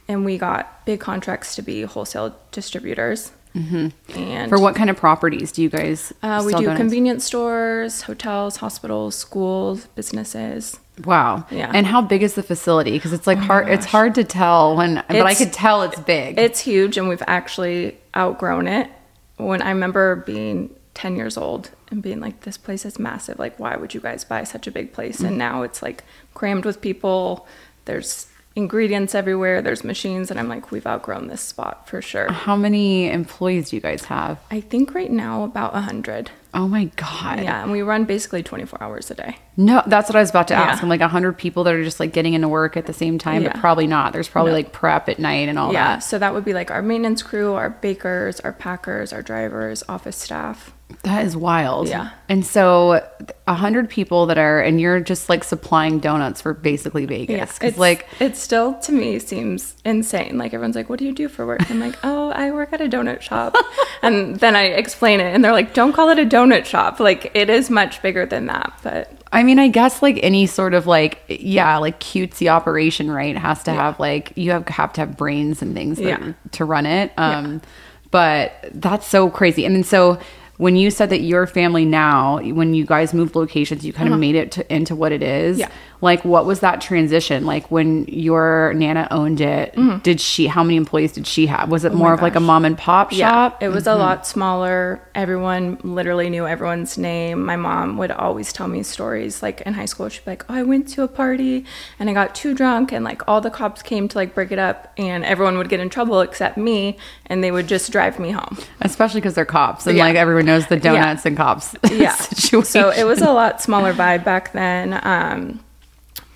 And 0.09 0.25
we 0.25 0.37
got 0.37 0.85
big 0.85 1.01
contracts 1.01 1.55
to 1.55 1.63
be 1.63 1.83
wholesale 1.83 2.37
distributors. 2.51 3.33
Mm-hmm. 3.55 4.19
And 4.19 4.49
For 4.51 4.59
what 4.59 4.75
kind 4.75 4.91
of 4.91 4.97
properties 4.97 5.53
do 5.53 5.63
you 5.63 5.69
guys 5.69 6.13
uh, 6.23 6.43
we 6.45 6.53
do 6.53 6.63
donuts? 6.63 6.79
convenience 6.79 7.25
stores, 7.25 8.03
hotels, 8.03 8.57
hospitals, 8.57 9.15
schools, 9.15 9.87
businesses. 9.95 10.79
Wow. 11.05 11.47
Yeah. 11.51 11.69
Oh 11.69 11.77
And 11.77 11.87
how 11.87 12.03
big 12.03 12.23
is 12.23 12.35
the 12.35 12.43
facility? 12.43 12.93
Because 12.93 13.13
it's 13.13 13.27
like 13.27 13.39
hard. 13.39 13.69
It's 13.69 13.87
hard 13.87 14.15
to 14.17 14.25
tell 14.25 14.77
when, 14.77 15.03
but 15.09 15.27
I 15.27 15.35
could 15.35 15.53
tell 15.53 15.83
it's 15.83 15.99
big. 16.01 16.39
It's 16.39 16.61
huge, 16.61 16.99
and 16.99 17.09
we've 17.09 17.23
actually 17.27 17.99
outgrown 18.17 18.69
it. 18.69 18.91
When 19.37 19.63
I 19.63 19.71
remember 19.71 20.17
being 20.17 20.75
10 20.95 21.17
years 21.17 21.37
old 21.37 21.71
and 21.91 22.03
being 22.03 22.21
like, 22.21 22.43
this 22.43 22.57
place 22.57 22.85
is 22.85 22.99
massive. 22.99 23.39
Like, 23.39 23.59
why 23.59 23.77
would 23.77 23.95
you 23.95 24.01
guys 24.01 24.25
buy 24.25 24.45
such 24.45 24.67
a 24.67 24.71
big 24.71 24.93
place? 24.93 25.21
Mm. 25.21 25.29
And 25.29 25.39
now 25.39 25.63
it's 25.63 25.83
like 25.83 26.05
crammed 26.35 26.65
with 26.65 26.81
people. 26.81 27.47
There's 27.87 28.29
ingredients 28.55 29.15
everywhere, 29.15 29.63
there's 29.63 29.83
machines, 29.83 30.31
and 30.31 30.39
I'm 30.39 30.49
like, 30.49 30.71
we've 30.71 30.87
outgrown 30.87 31.29
this 31.29 31.41
spot 31.41 31.89
for 31.89 32.03
sure. 32.03 32.31
how 32.31 32.55
many 32.55 33.11
employees 33.11 33.71
do 33.71 33.77
you 33.77 33.83
guys 33.83 34.05
have? 34.05 34.39
I 34.51 34.61
think 34.61 34.95
right 34.95 35.11
now 35.11 35.45
about 35.45 35.71
a 35.71 35.81
100. 35.81 36.31
Oh 36.55 36.69
my 36.69 36.85
god. 36.97 37.41
Yeah, 37.43 37.63
and 37.63 37.73
we 37.73 37.81
run 37.83 38.05
basically 38.05 38.43
24 38.43 38.83
hours 38.83 39.11
a 39.11 39.15
day. 39.15 39.39
No, 39.57 39.83
that's 39.87 40.09
what 40.09 40.17
I 40.17 40.21
was 40.21 40.29
about 40.31 40.49
to 40.49 40.55
ask. 40.55 40.79
Yeah. 40.81 40.83
I'm 40.85 40.89
like 40.91 41.01
100 41.01 41.39
people 41.39 41.65
that 41.65 41.75
are 41.75 41.83
just 41.85 41.99
like 41.99 42.13
getting 42.13 42.35
into 42.35 42.49
work 42.49 42.77
at 42.77 42.85
the 42.87 42.93
same 42.93 43.19
time, 43.19 43.43
but 43.45 43.55
probably 43.59 43.87
not. 43.87 44.13
There's 44.13 44.29
probably 44.29 44.53
No. 44.53 44.57
like 44.59 44.73
prep 44.73 45.09
at 45.09 45.19
night 45.19 45.49
and 45.49 45.59
all 45.59 45.73
yeah, 45.73 45.95
that. 45.95 45.99
so 46.01 46.19
that 46.19 46.35
would 46.35 46.45
be 46.45 46.53
like 46.53 46.71
our 46.71 46.83
maintenance 46.83 47.23
crew, 47.23 47.55
our 47.55 47.71
bakers, 47.71 48.39
our 48.41 48.53
packers, 48.53 49.13
our 49.15 49.23
drivers, 49.23 49.83
office 49.89 50.17
staff. 50.17 50.75
That 51.05 51.25
is 51.25 51.35
wild. 51.35 51.89
Yeah. 51.89 52.11
And 52.29 52.45
so 52.45 53.03
a 53.47 53.55
hundred 53.55 53.89
people 53.89 54.27
that 54.27 54.37
are, 54.37 54.61
and 54.61 54.79
you're 54.79 55.01
just 55.01 55.31
like 55.31 55.43
supplying 55.43 56.01
donuts 56.01 56.43
for 56.43 56.53
basically 56.53 57.07
Vegas. 57.07 57.59
'Cause, 57.59 57.71
it's 57.71 57.79
like, 57.79 58.07
it 58.21 58.37
still 58.37 58.75
to 58.81 58.93
me 58.93 59.19
seems 59.19 59.75
insane. 59.87 60.37
Like 60.37 60.53
everyone's 60.53 60.77
like, 60.77 60.91
"What 60.91 60.99
do 60.99 61.07
you 61.07 61.13
do 61.15 61.29
for 61.29 61.47
work?" 61.47 61.69
I'm 61.71 61.81
like, 61.81 61.97
"Oh, 62.05 62.29
I 62.31 62.51
work 62.51 62.75
at 62.75 62.83
a 62.83 62.89
donut 62.89 63.23
shop," 63.23 63.57
and 64.03 64.37
then 64.37 64.55
I 64.55 64.65
explain 64.65 65.21
it, 65.21 65.35
and 65.35 65.43
they're 65.43 65.53
like, 65.53 65.73
"Don't 65.73 65.95
call 65.95 66.11
it 66.11 66.19
a 66.19 66.27
donut 66.27 66.42
shop. 66.67 67.01
Like 67.01 67.31
it 67.35 67.49
is 67.51 67.71
much 67.71 68.01
bigger 68.03 68.27
than 68.27 68.47
that." 68.47 68.73
But 68.83 69.13
I 69.33 69.43
mean, 69.43 69.59
I 69.59 69.69
guess 69.69 70.03
like 70.03 70.19
any 70.23 70.47
sort 70.47 70.75
of 70.75 70.87
like, 70.87 71.23
yeah, 71.29 71.79
like 71.79 72.01
cutesy 72.01 72.49
operation, 72.49 73.11
right? 73.11 73.37
Has 73.37 73.63
to 73.65 73.73
have 73.73 73.99
like, 73.99 74.33
you 74.37 74.51
have, 74.51 74.69
have 74.69 74.93
to 74.95 75.01
have 75.01 75.17
brains 75.17 75.63
and 75.63 75.75
things 75.75 75.97
that, 75.97 76.05
Yeah. 76.05 76.33
to 76.53 76.65
run 76.67 76.85
it. 76.85 77.13
Um, 77.17 77.63
but 78.11 78.53
that's 78.75 79.07
so 79.07 79.31
crazy. 79.31 79.65
And 79.65 79.75
then 79.75 79.85
so 79.85 80.21
when 80.59 80.77
you 80.77 80.91
said 80.91 81.09
that 81.11 81.23
your 81.23 81.47
family 81.47 81.87
now, 81.87 82.41
when 82.43 82.75
you 82.75 82.85
guys 82.85 83.15
moved 83.15 83.35
locations, 83.35 83.87
you 83.87 83.93
kind 83.95 84.13
of 84.13 84.21
made 84.21 84.35
it 84.35 84.53
to, 84.53 84.73
into 84.75 84.95
what 84.95 85.13
it 85.13 85.23
is. 85.23 85.59
Uh-huh. 85.59 85.71
Yeah. 85.71 85.77
Like, 86.03 86.25
what 86.25 86.45
was 86.47 86.61
that 86.61 86.81
transition? 86.81 87.47
Like, 87.47 87.71
when 87.71 88.05
your 88.09 88.75
Nana 88.75 89.07
owned 89.13 89.41
it, 89.41 89.75
did 90.03 90.21
she, 90.21 90.49
how 90.49 90.63
many 90.65 90.77
employees 90.77 91.13
did 91.13 91.27
she 91.29 91.47
have? 91.47 91.71
Was 91.71 91.85
it 91.85 91.95
more 91.95 92.13
of 92.13 92.21
like 92.21 92.35
a 92.35 92.41
mom 92.41 92.65
and 92.65 92.77
pop 92.77 93.13
shop? 93.13 93.59
Yeah, 93.61 93.67
it 93.69 93.71
was 93.73 93.87
a 93.87 93.95
lot 93.95 94.27
smaller. 94.27 95.01
Everyone 95.15 95.79
literally 95.85 96.29
knew 96.29 96.45
everyone's 96.47 96.99
name. 96.99 97.45
My 97.47 97.55
mom 97.55 97.97
would 97.99 98.11
always 98.11 98.53
tell 98.53 98.67
me 98.67 98.83
stories. 98.83 99.43
Like 99.45 99.61
in 99.61 99.75
high 99.75 99.85
school, 99.85 100.09
she'd 100.09 100.25
be 100.25 100.33
like, 100.33 100.45
"Oh, 100.51 100.55
I 100.55 100.65
went 100.65 100.89
to 100.89 101.03
a 101.05 101.09
party 101.09 101.65
and 102.01 102.11
I 102.11 102.13
got 102.13 102.35
too 102.35 102.53
drunk, 102.53 102.91
and 102.93 103.05
like 103.05 103.23
all 103.29 103.41
the 103.41 103.51
cops 103.51 103.81
came 103.81 104.09
to 104.09 104.19
like 104.19 104.35
break 104.35 104.51
it 104.51 104.59
up, 104.59 104.93
and 104.99 105.25
everyone 105.25 105.57
would 105.57 105.69
get 105.69 105.79
in 105.79 105.89
trouble 105.89 106.21
except 106.21 106.57
me, 106.59 106.99
and 107.27 107.45
they 107.45 107.53
would 107.53 107.69
just 107.69 107.93
drive 107.93 108.19
me 108.19 108.33
home." 108.33 108.59
Especially 108.81 109.21
because 109.21 109.35
they're 109.35 109.45
cops 109.45 109.87
and 109.87 109.97
Yeah. 109.97 110.05
like 110.07 110.17
everyone 110.17 110.47
knows 110.47 110.67
the 110.67 110.77
donuts 110.77 111.25
and 111.25 111.37
cops 111.37 111.77
Yeah. 111.93 112.11
situation. 112.17 112.65
So 112.65 112.91
it 112.91 113.05
was 113.05 113.23
a 113.23 113.31
lot 113.33 113.63
smaller 113.63 113.93
vibe 113.95 114.25
back 114.25 114.53
then. 114.53 114.99
Um, 115.05 115.61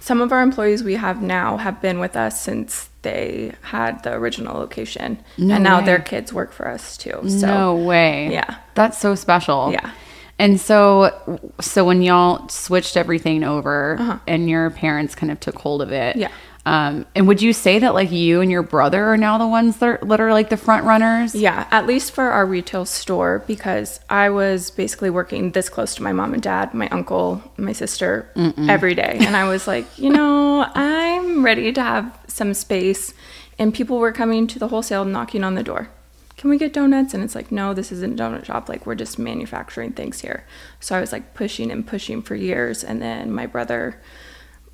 some 0.06 0.20
of 0.20 0.30
our 0.30 0.40
employees 0.40 0.84
we 0.84 0.94
have 0.94 1.20
now 1.20 1.56
have 1.56 1.82
been 1.82 1.98
with 1.98 2.16
us 2.16 2.40
since 2.40 2.88
they 3.02 3.52
had 3.62 4.00
the 4.04 4.12
original 4.12 4.56
location, 4.56 5.18
No 5.36 5.54
and 5.56 5.64
now 5.64 5.80
way. 5.80 5.86
their 5.86 5.98
kids 5.98 6.32
work 6.32 6.52
for 6.52 6.68
us 6.68 6.96
too. 6.96 7.18
So 7.28 7.46
no 7.46 7.74
way. 7.74 8.30
yeah. 8.32 8.56
That's 8.74 8.98
so 8.98 9.16
special. 9.16 9.72
Yeah. 9.72 9.90
And 10.38 10.60
so, 10.60 11.40
so 11.60 11.84
when 11.84 12.02
y'all 12.02 12.48
switched 12.48 12.96
everything 12.96 13.42
over 13.42 14.20
and 14.28 14.48
your 14.48 14.70
parents 14.70 15.14
kind 15.16 15.32
of 15.32 15.40
took 15.40 15.58
hold 15.58 15.82
of 15.82 15.90
it. 15.90 16.14
Uh-huh. 16.14 16.20
Yeah. 16.28 16.30
Um, 16.66 17.06
and 17.14 17.28
would 17.28 17.40
you 17.40 17.52
say 17.52 17.78
that 17.78 17.94
like 17.94 18.10
you 18.10 18.40
and 18.40 18.50
your 18.50 18.64
brother 18.64 19.04
are 19.04 19.16
now 19.16 19.38
the 19.38 19.46
ones 19.46 19.76
that 19.76 19.86
are, 19.86 19.98
that 20.04 20.20
are 20.20 20.32
like 20.32 20.50
the 20.50 20.56
front 20.56 20.84
runners? 20.84 21.32
Yeah, 21.32 21.68
at 21.70 21.86
least 21.86 22.10
for 22.10 22.24
our 22.24 22.44
retail 22.44 22.84
store 22.84 23.44
because 23.46 24.00
I 24.10 24.30
was 24.30 24.72
basically 24.72 25.08
working 25.08 25.52
this 25.52 25.68
close 25.68 25.94
to 25.94 26.02
my 26.02 26.12
mom 26.12 26.34
and 26.34 26.42
dad, 26.42 26.74
my 26.74 26.88
uncle, 26.88 27.40
my 27.56 27.70
sister 27.70 28.28
every 28.68 28.96
day. 28.96 29.16
And 29.20 29.36
I 29.36 29.48
was 29.48 29.68
like, 29.68 29.86
you 29.96 30.10
know, 30.10 30.66
I'm 30.74 31.44
ready 31.44 31.72
to 31.72 31.82
have 31.82 32.18
some 32.26 32.52
space. 32.52 33.14
And 33.60 33.72
people 33.72 33.98
were 33.98 34.12
coming 34.12 34.48
to 34.48 34.58
the 34.58 34.66
wholesale 34.66 35.04
knocking 35.04 35.44
on 35.44 35.54
the 35.54 35.62
door. 35.62 35.88
Can 36.36 36.50
we 36.50 36.58
get 36.58 36.72
donuts? 36.72 37.14
And 37.14 37.22
it's 37.22 37.36
like, 37.36 37.52
no, 37.52 37.74
this 37.74 37.92
isn't 37.92 38.20
a 38.20 38.22
donut 38.22 38.44
shop. 38.44 38.68
Like, 38.68 38.84
we're 38.84 38.96
just 38.96 39.18
manufacturing 39.18 39.92
things 39.92 40.20
here. 40.20 40.44
So 40.80 40.96
I 40.96 41.00
was 41.00 41.12
like 41.12 41.32
pushing 41.32 41.70
and 41.70 41.86
pushing 41.86 42.20
for 42.22 42.34
years. 42.34 42.82
And 42.84 43.00
then 43.00 43.32
my 43.32 43.46
brother 43.46 43.98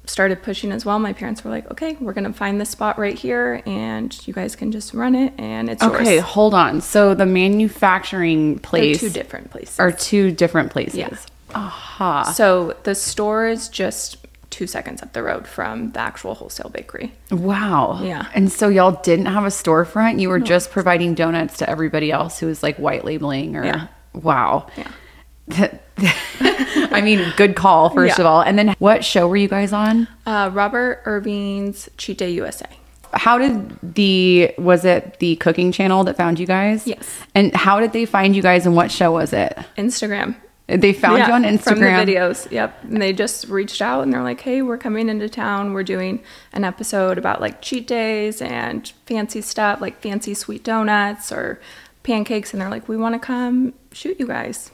started 0.06 0.42
pushing 0.42 0.72
as 0.72 0.84
well. 0.84 0.98
My 0.98 1.12
parents 1.12 1.44
were 1.44 1.50
like, 1.50 1.70
okay, 1.70 1.96
we're 2.00 2.12
to 2.24 2.32
find 2.32 2.60
this 2.60 2.70
spot 2.70 2.98
right 2.98 3.16
here 3.18 3.62
and 3.66 4.26
you 4.26 4.34
guys 4.34 4.56
can 4.56 4.72
just 4.72 4.92
run 4.94 5.14
it 5.14 5.32
and 5.38 5.70
it's 5.70 5.82
Okay, 5.82 6.14
yours. 6.16 6.24
hold 6.24 6.54
on. 6.54 6.80
So 6.80 7.14
the 7.14 7.26
manufacturing 7.26 8.54
They're 8.54 8.60
place 8.60 9.00
two 9.00 9.10
different 9.10 9.50
places. 9.50 9.78
are 9.78 9.92
two 9.92 10.30
different 10.32 10.70
places. 10.72 10.96
Yeah. 10.98 11.16
Aha. 11.54 12.24
So 12.34 12.76
the 12.82 12.94
store 12.94 13.46
is 13.46 13.68
just 13.68 14.16
two 14.50 14.66
seconds 14.66 15.02
up 15.02 15.12
the 15.14 15.22
road 15.22 15.46
from 15.46 15.92
the 15.92 16.00
actual 16.00 16.34
wholesale 16.34 16.68
bakery. 16.70 17.12
Wow. 17.30 18.00
Yeah. 18.02 18.26
And 18.34 18.50
so 18.52 18.68
y'all 18.68 19.00
didn't 19.02 19.26
have 19.26 19.44
a 19.44 19.48
storefront. 19.48 20.20
You 20.20 20.28
were 20.28 20.40
just 20.40 20.70
providing 20.70 21.14
donuts 21.14 21.56
to 21.58 21.70
everybody 21.70 22.10
else 22.12 22.38
who 22.38 22.46
was 22.46 22.62
like 22.62 22.76
white 22.76 23.04
labeling 23.04 23.56
or 23.56 23.64
Yeah. 23.64 23.86
wow. 24.14 24.66
Yeah. 24.76 24.88
I 25.50 27.00
mean, 27.02 27.32
good 27.36 27.56
call 27.56 27.90
first 27.90 28.18
Yeah. 28.18 28.22
of 28.22 28.26
all. 28.26 28.40
And 28.42 28.58
then 28.58 28.74
what 28.78 29.04
show 29.04 29.28
were 29.28 29.36
you 29.36 29.48
guys 29.48 29.72
on? 29.72 30.08
Uh, 30.26 30.50
Robert 30.52 31.02
Irvine's 31.04 31.88
Cheat 31.96 32.18
Day 32.18 32.30
USA. 32.32 32.66
How 33.14 33.36
did 33.36 33.76
the 33.94 34.54
was 34.56 34.84
it 34.86 35.18
the 35.18 35.36
cooking 35.36 35.70
channel 35.70 36.02
that 36.04 36.16
found 36.16 36.38
you 36.38 36.46
guys? 36.46 36.86
Yes. 36.86 37.06
And 37.34 37.54
how 37.54 37.78
did 37.80 37.92
they 37.92 38.06
find 38.06 38.34
you 38.34 38.40
guys 38.42 38.64
and 38.64 38.74
what 38.74 38.90
show 38.90 39.12
was 39.12 39.32
it? 39.34 39.58
Instagram. 39.76 40.34
They 40.68 40.94
found 40.94 41.18
you 41.26 41.32
on 41.34 41.42
Instagram. 41.42 41.62
From 41.62 41.80
the 41.80 41.86
videos. 41.86 42.50
Yep. 42.50 42.84
And 42.84 43.02
they 43.02 43.12
just 43.12 43.48
reached 43.48 43.82
out 43.82 44.02
and 44.02 44.12
they're 44.12 44.22
like, 44.22 44.40
hey, 44.40 44.62
we're 44.62 44.78
coming 44.78 45.10
into 45.10 45.28
town. 45.28 45.74
We're 45.74 45.82
doing 45.82 46.22
an 46.54 46.64
episode 46.64 47.18
about 47.18 47.42
like 47.42 47.60
cheat 47.60 47.86
days 47.86 48.40
and 48.40 48.90
fancy 49.04 49.42
stuff, 49.42 49.82
like 49.82 50.00
fancy 50.00 50.32
sweet 50.32 50.64
donuts 50.64 51.30
or 51.30 51.60
pancakes. 52.04 52.54
And 52.54 52.62
they're 52.62 52.70
like, 52.70 52.88
we 52.88 52.96
want 52.96 53.14
to 53.14 53.18
come 53.18 53.74
shoot 53.92 54.18
you 54.18 54.26
guys. 54.26 54.70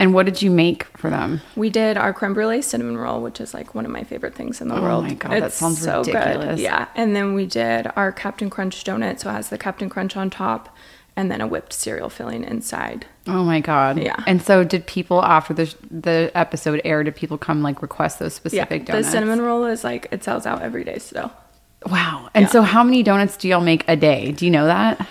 And 0.00 0.14
what 0.14 0.26
did 0.26 0.40
you 0.42 0.50
make 0.50 0.84
for 0.96 1.10
them? 1.10 1.42
We 1.54 1.70
did 1.70 1.96
our 1.96 2.12
creme 2.12 2.34
brulee 2.34 2.62
cinnamon 2.62 2.96
roll, 2.96 3.20
which 3.20 3.40
is 3.40 3.54
like 3.54 3.74
one 3.74 3.84
of 3.84 3.92
my 3.92 4.02
favorite 4.02 4.34
things 4.34 4.60
in 4.60 4.68
the 4.68 4.74
Oh 4.76 4.82
world. 4.82 5.04
Oh 5.04 5.08
my 5.08 5.14
God, 5.14 5.30
that 5.32 5.42
It's 5.44 5.54
sounds 5.56 5.86
ridiculous. 5.86 6.56
Good. 6.56 6.58
Yeah, 6.60 6.88
and 6.96 7.14
then 7.14 7.34
we 7.34 7.46
did 7.46 7.86
our 7.96 8.10
Captain 8.10 8.50
Crunch 8.50 8.82
donut, 8.82 9.20
so 9.20 9.30
it 9.30 9.34
has 9.34 9.50
the 9.50 9.58
Captain 9.58 9.88
Crunch 9.90 10.16
on 10.16 10.30
top, 10.30 10.74
and 11.16 11.30
then 11.30 11.40
a 11.42 11.46
whipped 11.46 11.72
cereal 11.74 12.08
filling 12.08 12.44
inside. 12.44 13.04
Oh 13.26 13.44
my 13.44 13.60
god. 13.60 13.98
Yeah. 13.98 14.16
And 14.26 14.40
so 14.42 14.64
did 14.64 14.86
people 14.86 15.22
after 15.22 15.52
the 15.52 15.74
the 15.90 16.30
episode 16.34 16.80
aired 16.84 17.04
did 17.04 17.14
people 17.14 17.36
come 17.36 17.60
like 17.62 17.82
request 17.82 18.18
those 18.20 18.32
specific 18.34 18.86
donuts? 18.86 18.88
Yeah, 18.88 18.94
specific 18.94 19.04
the 19.04 19.10
cinnamon 19.10 19.40
roll 19.42 19.64
is 19.66 19.84
like 19.84 20.08
it 20.10 20.24
sells 20.24 20.46
out 20.46 20.62
every 20.62 20.82
day 20.82 20.98
still. 20.98 21.30
Wow. 21.86 22.30
And 22.34 22.44
Yeah. 22.44 22.50
so 22.50 22.62
how 22.62 22.82
many 22.82 23.02
donuts 23.02 23.36
do 23.36 23.48
y'all 23.48 23.60
make 23.60 23.84
a 23.86 23.96
day? 23.96 24.32
Do 24.32 24.44
you 24.46 24.50
know 24.50 24.64
that? 24.66 25.06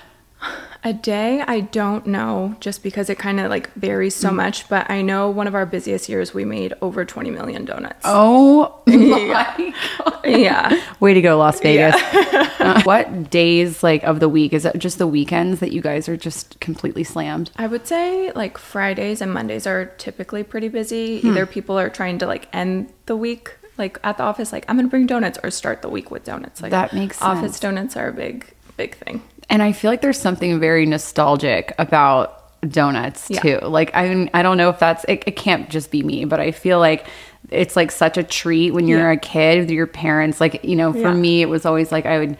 A 0.83 0.93
day, 0.93 1.43
I 1.45 1.59
don't 1.59 2.07
know, 2.07 2.55
just 2.61 2.83
because 2.83 3.09
it 3.09 3.19
kind 3.19 3.39
of 3.41 3.49
like 3.49 3.71
varies 3.73 4.15
Mm. 4.15 4.21
so 4.21 4.31
much. 4.31 4.69
But 4.69 4.89
I 4.89 5.01
know 5.01 5.29
one 5.29 5.45
of 5.47 5.53
our 5.55 5.65
busiest 5.65 6.07
years, 6.07 6.33
we 6.33 6.45
made 6.45 6.73
over 6.81 7.03
20 7.03 7.29
million 7.31 7.65
donuts. 7.65 8.01
Oh 8.05 8.81
my 8.87 8.93
Yeah. 8.95 9.55
god. 9.97 10.25
Yeah. 10.25 10.81
Way 11.01 11.13
to 11.15 11.21
go, 11.21 11.37
Las 11.37 11.59
Vegas. 11.59 11.95
Uh, 12.59 12.81
what 12.83 13.29
days 13.29 13.81
like 13.83 14.03
of 14.03 14.19
the 14.19 14.27
week? 14.27 14.51
Is 14.51 14.65
it 14.65 14.77
just 14.77 14.97
the 14.97 15.07
weekends 15.07 15.61
that 15.61 15.71
you 15.71 15.81
guys 15.81 16.09
are 16.09 16.17
just 16.17 16.59
completely 16.59 17.05
slammed? 17.05 17.49
I 17.55 17.67
would 17.67 17.87
say 17.87 18.33
like 18.33 18.57
Fridays 18.57 19.21
and 19.21 19.33
Mondays 19.33 19.65
are 19.65 19.85
typically 19.97 20.43
pretty 20.43 20.67
busy. 20.67 21.21
Hmm. 21.21 21.29
Either 21.29 21.45
people 21.45 21.79
are 21.79 21.89
trying 21.89 22.17
to 22.19 22.27
like 22.27 22.49
end 22.51 22.91
the 23.05 23.15
week 23.15 23.55
like 23.77 23.97
at 24.03 24.17
the 24.17 24.23
office, 24.23 24.51
like 24.51 24.65
I'm 24.67 24.75
gonna 24.75 24.89
bring 24.89 25.05
donuts, 25.07 25.39
or 25.41 25.49
start 25.51 25.81
the 25.81 25.87
week 25.89 26.11
with 26.11 26.25
donuts. 26.25 26.61
Like 26.61 26.71
That 26.71 26.91
makes 26.91 27.21
office 27.21 27.61
donuts 27.61 27.95
are 27.95 28.09
a 28.09 28.13
big, 28.13 28.45
big 28.75 28.95
thing. 28.97 29.23
And 29.49 29.61
I 29.63 29.71
feel 29.71 29.89
like 29.91 30.01
there's 30.01 30.19
something 30.19 30.59
very 30.59 30.85
nostalgic 30.85 31.73
about 31.79 32.35
donuts 32.67 33.27
Yeah. 33.29 33.39
too. 33.39 33.59
Like 33.65 33.91
I 33.95 34.29
I 34.33 34.41
don't 34.43 34.57
know 34.57 34.69
if 34.69 34.79
that's 34.79 35.03
it, 35.05 35.23
it 35.25 35.35
can't 35.35 35.69
just 35.69 35.91
be 35.91 36.03
me, 36.03 36.25
but 36.25 36.39
I 36.39 36.51
feel 36.51 36.79
like 36.79 37.05
it's 37.49 37.75
like 37.75 37.89
such 37.91 38.17
a 38.17 38.23
treat 38.23 38.71
when 38.73 38.87
you're 38.87 38.99
Yeah. 38.99 39.13
a 39.13 39.17
kid 39.17 39.59
with 39.59 39.71
your 39.71 39.87
parents. 39.87 40.39
Like, 40.41 40.63
you 40.63 40.75
know, 40.75 40.91
for 40.91 40.99
Yeah. 40.99 41.13
me 41.13 41.41
it 41.41 41.49
was 41.49 41.65
always 41.65 41.91
like 41.91 42.05
I 42.05 42.19
would 42.19 42.37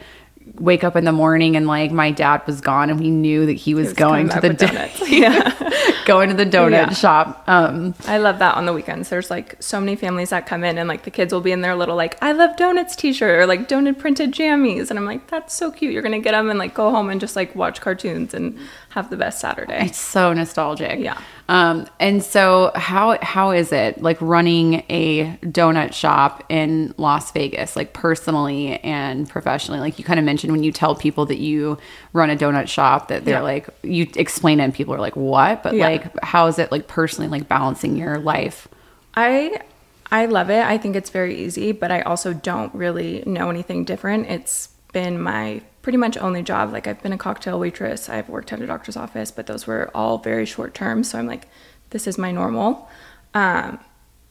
wake 0.58 0.84
up 0.84 0.96
in 0.96 1.04
the 1.04 1.12
morning 1.12 1.56
and 1.56 1.66
like 1.66 1.90
my 1.92 2.10
dad 2.10 2.42
was 2.46 2.60
gone 2.60 2.90
and 2.90 2.98
we 3.00 3.10
knew 3.10 3.46
that 3.46 3.52
he 3.54 3.74
was, 3.74 3.88
was 3.88 3.92
going 4.06 4.28
to 4.28 4.40
the 4.40 4.54
back 4.54 4.98
with 4.98 5.08
do- 5.08 5.20
donuts. 5.20 6.04
going 6.06 6.28
to 6.28 6.34
the 6.34 6.44
donut 6.46 6.70
Yeah. 6.72 6.90
shop. 6.90 7.44
Um 7.46 7.94
I 8.06 8.18
love 8.18 8.38
that 8.40 8.56
on 8.56 8.66
the 8.66 8.72
weekends. 8.72 9.08
There's 9.10 9.30
like 9.30 9.56
so 9.60 9.78
many 9.80 9.96
families 9.96 10.30
that 10.30 10.46
come 10.46 10.64
in 10.64 10.78
and 10.78 10.88
like 10.88 11.04
the 11.04 11.10
kids 11.10 11.32
will 11.32 11.40
be 11.40 11.52
in 11.52 11.60
their 11.60 11.74
little 11.76 11.96
like 11.96 12.16
I 12.22 12.32
love 12.32 12.56
donuts 12.56 12.96
t-shirt 12.96 13.40
or 13.40 13.46
like 13.46 13.68
donut 13.68 13.98
printed 13.98 14.32
jammies 14.32 14.90
and 14.90 14.98
I'm 14.98 15.04
like 15.04 15.28
that's 15.28 15.54
so 15.54 15.70
cute. 15.70 15.92
You're 15.92 16.02
going 16.02 16.12
to 16.12 16.18
get 16.20 16.32
them 16.32 16.50
and 16.50 16.58
like 16.58 16.74
go 16.74 16.90
home 16.90 17.10
and 17.10 17.20
just 17.20 17.36
like 17.36 17.54
watch 17.54 17.80
cartoons 17.80 18.34
and 18.34 18.58
have 18.90 19.08
the 19.10 19.16
best 19.16 19.40
Saturday. 19.40 19.86
It's 19.86 19.98
so 19.98 20.32
nostalgic. 20.32 20.98
Yeah. 21.00 21.18
Um, 21.48 21.86
and 21.98 22.22
so 22.22 22.70
how 22.74 23.18
how 23.22 23.50
is 23.52 23.72
it 23.72 24.02
like 24.02 24.20
running 24.20 24.84
a 24.88 25.36
donut 25.42 25.92
shop 25.92 26.44
in 26.48 26.92
Las 26.96 27.30
Vegas, 27.32 27.74
like 27.76 27.92
personally 27.92 28.78
and 28.80 29.28
professionally? 29.28 29.80
Like 29.80 29.98
you 29.98 30.04
kind 30.04 30.18
of 30.18 30.24
mentioned 30.24 30.52
when 30.52 30.62
you 30.62 30.72
tell 30.72 30.94
people 30.94 31.26
that 31.26 31.38
you 31.38 31.78
run 32.12 32.30
a 32.30 32.36
donut 32.36 32.68
shop 32.68 33.08
that 33.08 33.24
they're 33.24 33.36
Yeah. 33.36 33.42
like 33.42 33.68
you 33.82 34.06
explain 34.16 34.60
it 34.60 34.64
and 34.64 34.74
people 34.74 34.94
are 34.94 35.00
like, 35.00 35.16
What? 35.16 35.62
But 35.62 35.74
Yeah. 35.74 35.86
like 35.88 36.20
how 36.24 36.46
is 36.46 36.58
it 36.58 36.70
like 36.72 36.86
personally 36.88 37.28
like 37.28 37.48
balancing 37.48 37.96
your 37.96 38.18
life? 38.18 38.68
I 39.14 39.60
I 40.12 40.26
love 40.26 40.50
it. 40.50 40.64
I 40.64 40.78
think 40.78 40.96
it's 40.96 41.10
very 41.10 41.36
easy, 41.36 41.70
but 41.70 41.92
I 41.92 42.00
also 42.02 42.32
don't 42.32 42.74
really 42.74 43.22
know 43.26 43.50
anything 43.50 43.84
different. 43.84 44.26
It's 44.28 44.68
been 44.92 45.20
my 45.22 45.62
pretty 45.82 45.98
much 45.98 46.16
only 46.18 46.42
job. 46.42 46.72
Like 46.72 46.86
I've 46.86 47.02
been 47.02 47.12
a 47.12 47.18
cocktail 47.18 47.58
waitress, 47.58 48.08
I've 48.08 48.28
worked 48.28 48.52
at 48.52 48.60
a 48.60 48.66
doctor's 48.66 48.96
office, 48.96 49.30
but 49.30 49.46
those 49.46 49.66
were 49.66 49.90
all 49.94 50.18
very 50.18 50.46
short 50.46 50.74
term. 50.74 51.04
So 51.04 51.18
I'm 51.18 51.26
like, 51.26 51.48
this 51.90 52.06
is 52.06 52.18
my 52.18 52.30
normal. 52.30 52.88
Um, 53.34 53.78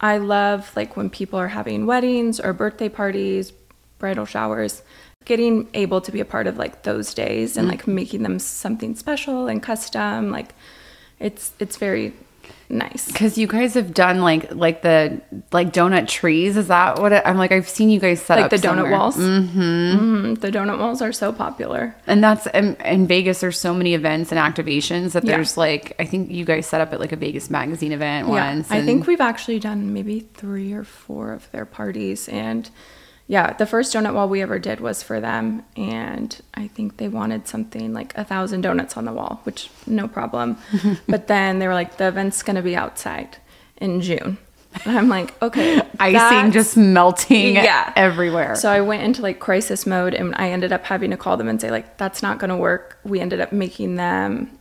I 0.01 0.17
love 0.17 0.71
like 0.75 0.95
when 0.95 1.09
people 1.09 1.39
are 1.39 1.49
having 1.49 1.85
weddings 1.85 2.39
or 2.39 2.53
birthday 2.53 2.89
parties, 2.89 3.51
bridal 3.97 4.25
showers, 4.25 4.81
getting 5.25 5.67
able 5.73 6.01
to 6.01 6.11
be 6.11 6.19
a 6.21 6.25
part 6.25 6.47
of 6.47 6.57
like 6.57 6.83
those 6.83 7.13
days 7.13 7.57
and 7.57 7.67
like 7.67 7.85
making 7.87 8.23
them 8.23 8.39
something 8.39 8.95
special 8.95 9.47
and 9.47 9.61
custom. 9.61 10.31
Like 10.31 10.53
it's 11.19 11.51
it's 11.59 11.75
very 11.77 12.13
nice. 12.69 13.07
Because 13.07 13.37
you 13.37 13.47
guys 13.47 13.73
have 13.73 13.93
done 13.93 14.21
like 14.21 14.53
like 14.53 14.81
the 14.81 15.21
like 15.51 15.73
donut 15.73 16.07
trees. 16.07 16.55
Is 16.57 16.67
that 16.67 16.99
what 16.99 17.11
it, 17.11 17.23
I'm 17.25 17.37
like? 17.37 17.51
I've 17.51 17.67
seen 17.69 17.89
you 17.89 17.99
guys 17.99 18.21
set 18.21 18.35
like 18.35 18.45
up 18.45 18.51
the 18.51 18.57
donut 18.57 18.61
somewhere. 18.75 18.91
walls. 18.91 19.17
Mm-hmm. 19.17 19.59
Mm-hmm. 19.61 20.33
The 20.35 20.51
donut 20.51 20.79
walls 20.79 21.01
are 21.01 21.11
so 21.11 21.31
popular. 21.33 21.95
And 22.07 22.23
that's 22.23 22.47
in, 22.47 22.75
in 22.77 23.07
Vegas. 23.07 23.39
There's 23.41 23.57
so 23.59 23.73
many 23.73 23.93
events 23.93 24.31
and 24.31 24.39
activations 24.39 25.13
that 25.13 25.23
Yeah. 25.25 25.35
there's 25.37 25.57
like 25.57 25.95
I 25.99 26.05
think 26.05 26.31
you 26.31 26.45
guys 26.45 26.67
set 26.67 26.81
up 26.81 26.93
at 26.93 26.99
like 26.99 27.11
a 27.11 27.15
Vegas 27.17 27.49
magazine 27.49 27.91
event 27.91 28.27
Yeah, 28.27 28.33
once. 28.53 28.71
I 28.71 28.83
think 28.85 29.07
we've 29.07 29.21
actually 29.21 29.59
done 29.59 29.93
maybe 29.93 30.21
three 30.35 30.73
or 30.73 30.83
four 30.83 31.33
of 31.33 31.49
their 31.51 31.65
parties, 31.65 32.29
and 32.29 32.69
yeah, 33.29 33.53
the 33.53 33.67
first 33.67 33.93
donut 33.93 34.15
wall 34.15 34.27
we 34.27 34.41
ever 34.41 34.57
did 34.57 34.79
was 34.79 35.03
for 35.03 35.19
them, 35.19 35.63
and 35.77 36.35
I 36.55 36.67
think 36.67 36.97
they 36.97 37.07
wanted 37.07 37.47
something 37.47 37.93
like 37.93 38.17
a 38.17 38.23
thousand 38.23 38.61
donuts 38.61 38.97
on 38.97 39.05
the 39.05 39.13
wall, 39.13 39.39
which 39.43 39.69
no 39.85 40.07
problem. 40.07 40.57
but 41.07 41.27
then 41.27 41.59
they 41.59 41.67
were 41.67 41.75
like, 41.75 41.97
the 41.97 42.07
event's 42.07 42.41
gonna 42.41 42.63
be 42.63 42.75
outside 42.75 43.37
in 43.77 44.01
June. 44.01 44.39
And 44.85 44.97
I'm 44.97 45.09
like, 45.09 45.39
okay, 45.43 45.79
Icing 45.99 46.51
just 46.51 46.75
melting 46.75 47.55
Yeah. 47.55 47.93
everywhere. 47.95 48.55
So 48.55 48.71
I 48.71 48.81
went 48.81 49.03
into 49.03 49.21
like 49.21 49.39
crisis 49.39 49.85
mode 49.85 50.13
and 50.15 50.33
I 50.35 50.49
ended 50.51 50.71
up 50.73 50.83
having 50.85 51.11
to 51.11 51.17
call 51.17 51.37
them 51.37 51.47
and 51.47 51.59
say, 51.61 51.69
like, 51.71 51.97
that's 51.97 52.21
not 52.23 52.37
going 52.39 52.49
to 52.51 52.55
work. 52.57 52.97
We 53.03 53.19
ended 53.19 53.41
up 53.41 53.51
making 53.51 53.95
them 53.95 54.58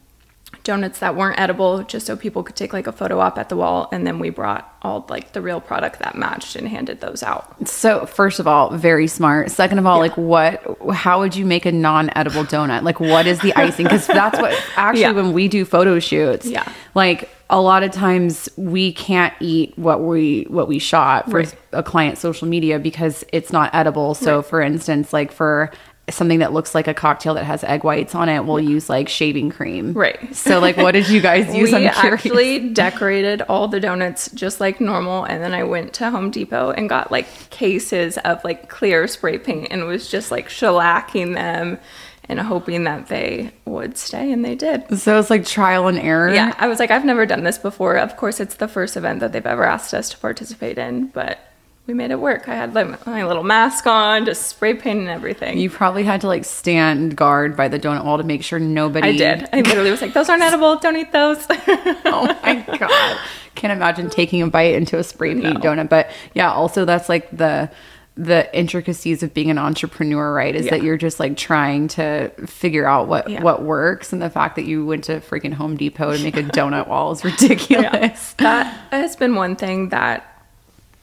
donuts 0.68 0.98
that 0.98 1.16
weren't 1.16 1.40
edible 1.40 1.82
just 1.82 2.04
so 2.06 2.14
people 2.14 2.42
could 2.42 2.54
take 2.54 2.75
like 2.75 2.87
a 2.87 2.92
photo 2.92 3.18
op 3.20 3.38
at 3.38 3.48
the 3.48 3.56
wall. 3.56 3.88
And 3.90 4.06
then 4.06 4.18
we 4.18 4.28
brought 4.28 4.70
all 4.82 5.06
like 5.08 5.32
the 5.32 5.40
real 5.40 5.60
product 5.62 5.98
that 6.00 6.14
matched 6.14 6.54
and 6.56 6.68
handed 6.68 7.00
those 7.00 7.22
out. 7.22 7.66
So, 7.66 8.04
first 8.04 8.38
of 8.38 8.46
all, 8.46 8.70
very 8.76 9.06
smart. 9.06 9.50
Second 9.50 9.78
of 9.78 9.87
all, 9.87 9.98
like 9.98 10.16
what 10.18 10.62
how 10.92 11.20
would 11.20 11.34
you 11.34 11.46
make 11.46 11.64
a 11.64 11.72
non-edible 11.72 12.44
donut? 12.44 12.82
Like 12.82 13.00
what 13.00 13.26
is 13.26 13.40
the 13.40 13.54
icing? 13.56 13.87
Cuz 13.87 14.06
that's 14.06 14.38
what 14.38 14.52
actually 14.76 15.00
Yeah. 15.00 15.12
when 15.12 15.32
we 15.32 15.48
do 15.48 15.64
photo 15.64 15.98
shoots, 15.98 16.44
Yeah. 16.46 16.64
like 16.94 17.30
a 17.50 17.58
lot 17.62 17.82
of 17.82 17.90
times 17.90 18.46
we 18.58 18.92
can't 18.92 19.32
eat 19.40 19.72
what 19.78 20.02
we 20.02 20.46
what 20.50 20.68
we 20.68 20.78
shot 20.78 21.30
for 21.30 21.38
Right. 21.38 21.54
a 21.72 21.82
client's 21.82 22.20
social 22.20 22.46
media 22.46 22.78
because 22.78 23.25
it's 23.32 23.50
not 23.54 23.70
edible. 23.75 24.14
So, 24.14 24.37
Right. 24.37 24.44
for 24.46 24.60
instance, 24.60 25.14
like 25.14 25.32
for 25.32 25.70
something 26.10 26.38
that 26.40 26.52
looks 26.52 26.74
like 26.74 26.88
a 26.88 26.94
cocktail 26.94 27.34
that 27.34 27.44
has 27.44 27.64
egg 27.64 27.84
whites 27.84 28.14
on 28.14 28.28
it, 28.28 28.44
we'll 28.44 28.60
use 28.60 28.88
like 28.88 29.08
shaving 29.08 29.50
cream. 29.50 29.92
Right. 29.92 30.34
So, 30.34 30.58
like 30.58 30.76
what 30.76 30.92
did 30.92 31.08
you 31.08 31.20
guys 31.20 31.54
use? 31.54 31.72
we 31.72 31.86
actually 31.86 32.70
decorated 32.70 33.42
all 33.42 33.68
the 33.68 33.80
donuts 33.80 34.30
just 34.32 34.60
like 34.60 34.80
normal. 34.80 35.24
And 35.24 35.42
then 35.42 35.54
I 35.54 35.64
went 35.64 35.92
to 35.94 36.10
Home 36.10 36.30
Depot 36.30 36.70
and 36.70 36.88
got 36.88 37.10
like 37.10 37.26
cases 37.50 38.18
of 38.18 38.42
like 38.44 38.68
clear 38.68 39.06
spray 39.06 39.38
paint 39.38 39.68
and 39.70 39.86
was 39.86 40.10
just 40.10 40.30
like 40.30 40.48
shellacking 40.48 41.34
them 41.34 41.78
and 42.28 42.38
hoping 42.40 42.84
that 42.84 43.08
they 43.08 43.50
would 43.64 43.96
stay. 43.96 44.30
And 44.32 44.44
they 44.44 44.54
did. 44.54 44.98
so 44.98 45.18
it's 45.18 45.30
like 45.30 45.46
trial 45.46 45.88
and 45.88 45.98
error. 45.98 46.32
Yeah, 46.32 46.54
I 46.58 46.68
was 46.68 46.78
like, 46.78 46.90
I've 46.90 47.04
never 47.04 47.24
done 47.26 47.42
this 47.44 47.58
before. 47.58 47.96
Of 47.96 48.16
course, 48.16 48.38
it's 48.38 48.56
the 48.56 48.68
first 48.68 48.96
event 48.96 49.20
that 49.20 49.32
they've 49.32 49.46
ever 49.46 49.64
asked 49.64 49.94
us 49.94 50.10
to 50.10 50.18
participate 50.18 50.76
in, 50.78 51.06
but 51.08 51.38
we 51.88 51.95
made 51.95 52.11
it 52.11 52.21
work. 52.21 52.47
I 52.49 52.54
had 52.54 52.75
like 52.75 53.07
my 53.07 53.25
little 53.25 53.42
mask 53.42 53.87
on, 53.87 54.26
just 54.26 54.47
spray 54.47 54.75
paint 54.75 55.00
and 55.00 55.09
everything. 55.09 55.57
You 55.59 55.71
probably 55.71 56.04
had 56.04 56.21
to 56.21 56.26
like 56.26 56.45
stand 56.45 57.16
guard 57.16 57.57
by 57.57 57.66
the 57.68 57.80
donut 57.80 58.04
wall 58.04 58.18
to 58.18 58.25
make 58.25 58.45
sure 58.45 58.59
nobody 58.59 59.09
I 59.09 59.16
did. 59.16 59.49
I 59.54 59.62
literally 59.62 59.90
was 59.90 60.02
like, 60.02 60.12
those 60.12 60.28
aren't 60.28 60.42
edible. 60.42 60.76
Don't 60.76 60.97
eat 60.97 61.12
those. 61.12 61.45
oh 61.50 62.38
my 62.45 62.76
god 62.78 63.18
can't 63.54 63.73
imagine 63.73 64.09
taking 64.09 64.40
a 64.40 64.47
bite 64.47 64.75
into 64.76 64.97
a 64.99 65.02
spray 65.02 65.33
paint 65.35 65.54
No. 65.64 65.75
donut 65.75 65.88
but 65.88 66.12
yeah 66.33 66.52
also 66.52 66.85
that's 66.85 67.09
like 67.09 67.28
the 67.37 67.68
the 68.14 68.57
intricacies 68.57 69.25
of 69.25 69.35
being 69.35 69.50
an 69.50 69.59
entrepreneur 69.59 70.33
right 70.33 70.54
is 70.54 70.68
that 70.68 70.85
you're 70.85 70.97
just 70.97 71.18
like 71.18 71.37
trying 71.37 71.88
to 71.88 72.28
figure 72.47 72.87
out 72.87 73.09
what 73.09 73.28
Yeah. 73.28 73.42
what 73.42 73.64
works 73.64 74.12
and 74.12 74.23
the 74.23 74.30
fact 74.30 74.54
that 74.54 74.64
you 74.64 74.87
went 74.87 75.02
to 75.04 75.18
freaking 75.18 75.52
home 75.52 75.76
depot 75.76 76.16
to 76.16 76.23
make 76.23 76.37
a 76.37 76.45
donut 76.45 76.87
wall 76.87 77.11
is 77.11 77.25
ridiculous 77.25 78.35
that 78.35 78.66
has 78.92 79.16
been 79.16 79.35
one 79.35 79.57
thing 79.57 79.88
that 79.88 80.38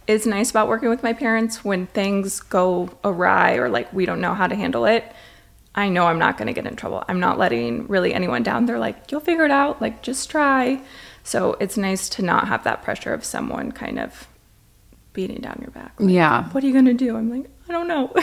is 0.07 0.25
nice 0.25 0.50
about 0.50 0.67
working 0.67 0.89
with 0.89 1.03
my 1.03 1.13
parents 1.13 1.63
when 1.63 1.88
things 1.88 2.39
go 2.41 2.89
awry 3.03 3.55
or 3.55 3.69
like 3.69 3.91
we 3.91 4.05
don't 4.05 4.21
know 4.21 4.33
how 4.33 4.47
to 4.47 4.55
handle 4.55 4.85
it. 4.85 5.12
I 5.74 5.89
know 5.89 6.05
I'm 6.07 6.19
not 6.19 6.38
going 6.38 6.47
to 6.47 6.53
get 6.53 6.65
in 6.65 6.75
trouble. 6.75 7.03
I'm 7.07 7.19
not 7.19 7.38
letting 7.38 7.88
really 7.88 8.13
anyone 8.13 8.43
down. 8.43 8.65
They're 8.65 8.79
like, 8.79 9.12
you'll 9.12 9.19
figure 9.19 9.43
it 9.43 9.51
out. 9.51 9.81
Like, 9.81 10.01
just 10.01 10.29
try. 10.29 10.81
So 11.24 11.57
it's 11.59 11.75
nice 11.75 12.07
to 12.09 12.21
not 12.21 12.47
have 12.47 12.63
that 12.63 12.81
pressure 12.81 13.13
of 13.13 13.25
someone 13.25 13.74
kind 13.74 14.00
of 14.00 14.27
beating 15.12 15.41
down 15.41 15.57
your 15.62 15.71
back. 15.71 16.00
Like, 16.00 16.12
yeah 16.12 16.50
What 16.50 16.63
are 16.63 16.67
you 16.67 16.74
going 16.74 16.85
to 16.85 16.93
do? 16.93 17.17
I'm 17.17 17.29
like, 17.29 17.50
I 17.67 17.72
don't 17.74 17.88
know. 17.88 18.13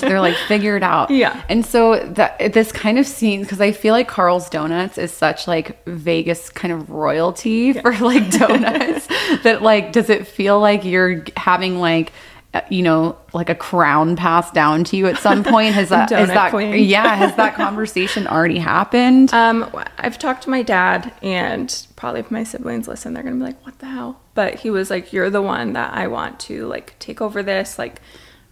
they're 0.00 0.20
like 0.20 0.36
figure 0.48 0.76
it 0.76 0.82
out 0.82 1.10
Yeah. 1.10 1.42
and 1.48 1.64
so 1.64 1.98
that 1.98 2.52
this 2.52 2.72
kind 2.72 2.98
of 2.98 3.06
scene, 3.06 3.40
because 3.42 3.60
i 3.60 3.72
feel 3.72 3.92
like 3.94 4.06
carl's 4.08 4.50
donuts 4.50 4.98
is 4.98 5.10
such 5.12 5.48
like 5.48 5.82
vegas 5.86 6.50
kind 6.50 6.72
of 6.74 6.90
royalty 6.90 7.72
for 7.72 7.92
like 7.98 8.30
donuts 8.38 9.06
that 9.44 9.62
like 9.62 9.92
does 9.92 10.10
it 10.10 10.26
feel 10.26 10.60
like 10.60 10.84
you're 10.84 11.24
having 11.36 11.78
like 11.80 12.12
uh, 12.54 12.60
you 12.68 12.82
know 12.82 13.16
like 13.32 13.48
a 13.48 13.54
crown 13.54 14.14
passed 14.14 14.52
down 14.52 14.84
to 14.84 14.96
you 14.98 15.06
at 15.06 15.16
some 15.16 15.42
point 15.54 15.72
has 15.74 15.88
that 15.88 16.12
is 16.12 16.28
that 16.28 16.50
queen. 16.50 16.74
yeah 16.86 17.14
has 17.16 17.34
that 17.36 17.54
conversation 17.54 18.26
already 18.26 18.58
happened 18.58 19.32
Um, 19.32 19.70
I've 19.98 20.18
talked 20.18 20.42
to 20.42 20.50
my 20.50 20.62
dad, 20.62 21.12
and 21.22 21.86
probably 21.96 22.20
if 22.20 22.30
my 22.30 22.44
siblings 22.44 22.86
listen, 22.88 23.14
they're 23.14 23.22
gonna 23.22 23.36
be 23.36 23.42
like, 23.42 23.64
"What 23.64 23.78
the 23.78 23.86
hell?" 23.86 24.20
But 24.34 24.56
he 24.56 24.68
was 24.68 24.90
like, 24.90 25.12
"You're 25.14 25.30
the 25.30 25.40
one 25.40 25.72
that 25.74 25.94
I 25.94 26.08
want 26.08 26.40
to 26.40 26.66
like 26.66 26.98
take 26.98 27.22
over 27.22 27.42
this. 27.42 27.78
Like, 27.78 28.02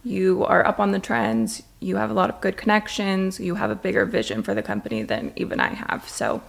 you 0.05 0.45
are 0.47 0.67
up 0.67 0.81
on 0.81 0.93
the 0.93 0.99
trends. 0.99 1.63
You 1.81 1.97
have 1.97 2.11
a 2.11 2.15
lot 2.15 2.31
of 2.31 2.41
good 2.41 2.57
connections. 2.57 3.39
You 3.41 3.55
have 3.55 3.71
a 3.71 3.75
bigger 3.75 4.05
vision 4.05 4.43
for 4.43 4.55
the 4.55 4.63
company 4.63 5.03
than 5.03 5.33
even 5.37 5.61
I 5.61 5.69
have. 5.75 6.09
So, 6.09 6.43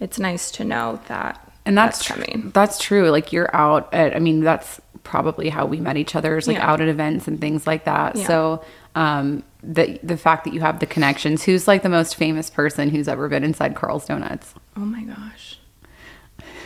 it's 0.00 0.18
nice 0.18 0.50
to 0.52 0.64
know 0.64 1.00
that 1.08 1.40
and 1.66 1.78
that's, 1.78 1.98
that's 1.98 2.06
tr- 2.06 2.12
coming. 2.24 2.50
that's 2.52 2.78
true 2.78 3.08
like 3.10 3.32
you're 3.32 3.48
out 3.56 3.88
at 3.94 4.14
i 4.14 4.18
mean 4.18 4.40
that's 4.40 4.80
probably 5.04 5.48
how 5.48 5.64
we 5.64 5.78
met 5.80 5.96
each 5.96 6.14
other 6.16 6.36
is 6.36 6.46
like 6.48 6.56
Yeah. 6.58 6.68
out 6.70 6.80
at 6.82 6.88
events 6.88 7.26
and 7.28 7.40
things 7.40 7.64
like 7.66 7.84
that 7.84 8.16
Yeah. 8.16 8.26
so 8.26 8.64
um 8.96 9.44
the 9.62 9.98
the 10.02 10.16
fact 10.18 10.44
that 10.44 10.52
you 10.52 10.60
have 10.60 10.80
the 10.80 10.84
connections 10.86 11.44
who's 11.44 11.66
like 11.68 11.82
the 11.84 11.88
most 11.88 12.16
famous 12.16 12.50
person 12.50 12.90
who's 12.90 13.06
ever 13.08 13.28
been 13.28 13.44
inside 13.44 13.76
carl's 13.76 14.04
donuts 14.04 14.52
Oh 14.76 14.80
my 14.80 15.04
gosh, 15.04 15.58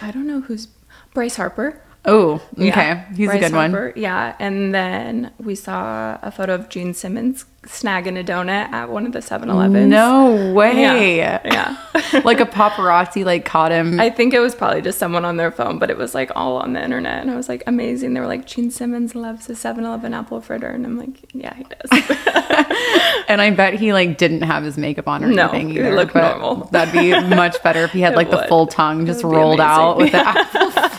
I 0.01 0.11
don't 0.11 0.27
know 0.27 0.41
who's 0.41 0.69
Bryce 1.13 1.37
Harper. 1.37 1.81
Oh 2.09 2.41
okay 2.59 2.67
Yeah, 2.67 3.15
he's 3.15 3.29
Bryce 3.29 3.37
a 3.45 3.51
good 3.51 3.55
one 3.55 3.93
Yeah, 3.97 4.35
and 4.39 4.75
then 4.75 5.31
we 5.39 5.55
saw 5.55 6.19
a 6.23 6.31
photo 6.31 6.55
of 6.55 6.69
Gene 6.69 6.95
Simmons 6.95 7.45
snagging 7.67 8.19
a 8.19 8.25
donut 8.25 8.71
at 8.73 8.89
one 8.89 9.05
of 9.05 9.13
the 9.13 9.19
7-Elevens. 9.19 9.91
no 9.91 10.53
way 10.55 10.81
Yeah, 11.17 11.41
yeah. 11.45 12.21
like 12.25 12.41
a 12.41 12.47
paparazzi 12.47 13.25
like 13.25 13.45
caught 13.45 13.73
him 13.73 14.01
I 14.01 14.09
think 14.11 14.33
it 14.33 14.41
was 14.41 14.55
probably 14.55 14.81
just 14.81 14.99
someone 14.99 15.25
on 15.25 15.37
their 15.37 15.51
phone, 15.51 15.79
but 15.79 15.91
it 15.91 15.99
was 15.99 16.15
like 16.15 16.31
all 16.35 16.57
on 16.57 16.73
the 16.73 16.83
internet, 16.83 17.21
and 17.21 17.31
I 17.31 17.37
was 17.37 17.49
like, 17.49 17.63
amazing. 17.67 18.15
They 18.15 18.21
were 18.21 18.27
like, 18.27 18.47
Gene 18.47 18.71
Simmons 18.71 19.15
loves 19.15 19.51
a 19.51 19.53
7-Eleven 19.53 20.15
apple 20.15 20.41
fritter, 20.41 20.69
and 20.69 20.87
I'm 20.87 20.97
like, 20.99 21.17
yeah, 21.35 21.53
he 21.55 21.65
does. 21.65 21.91
and 23.29 23.43
i 23.43 23.51
bet 23.51 23.75
he 23.75 23.93
like 23.93 24.17
didn't 24.17 24.43
have 24.43 24.63
his 24.65 24.79
makeup 24.79 25.07
on 25.09 25.23
or 25.25 25.29
No, 25.29 25.49
anything 25.49 25.69
he 25.71 25.83
looked 25.91 26.15
normal. 26.15 26.67
that'd 26.73 26.93
be 26.95 27.11
much 27.35 27.63
better 27.63 27.83
if 27.85 27.91
he 27.93 28.01
had 28.01 28.13
It 28.15 28.17
like 28.17 28.31
the 28.31 28.45
full 28.49 28.67
tongue 28.67 29.05
just 29.05 29.23
rolled 29.25 29.61
out 29.61 29.99
with 29.99 30.15
amazing. 30.15 30.35
the 30.55 30.81
apple 30.81 30.98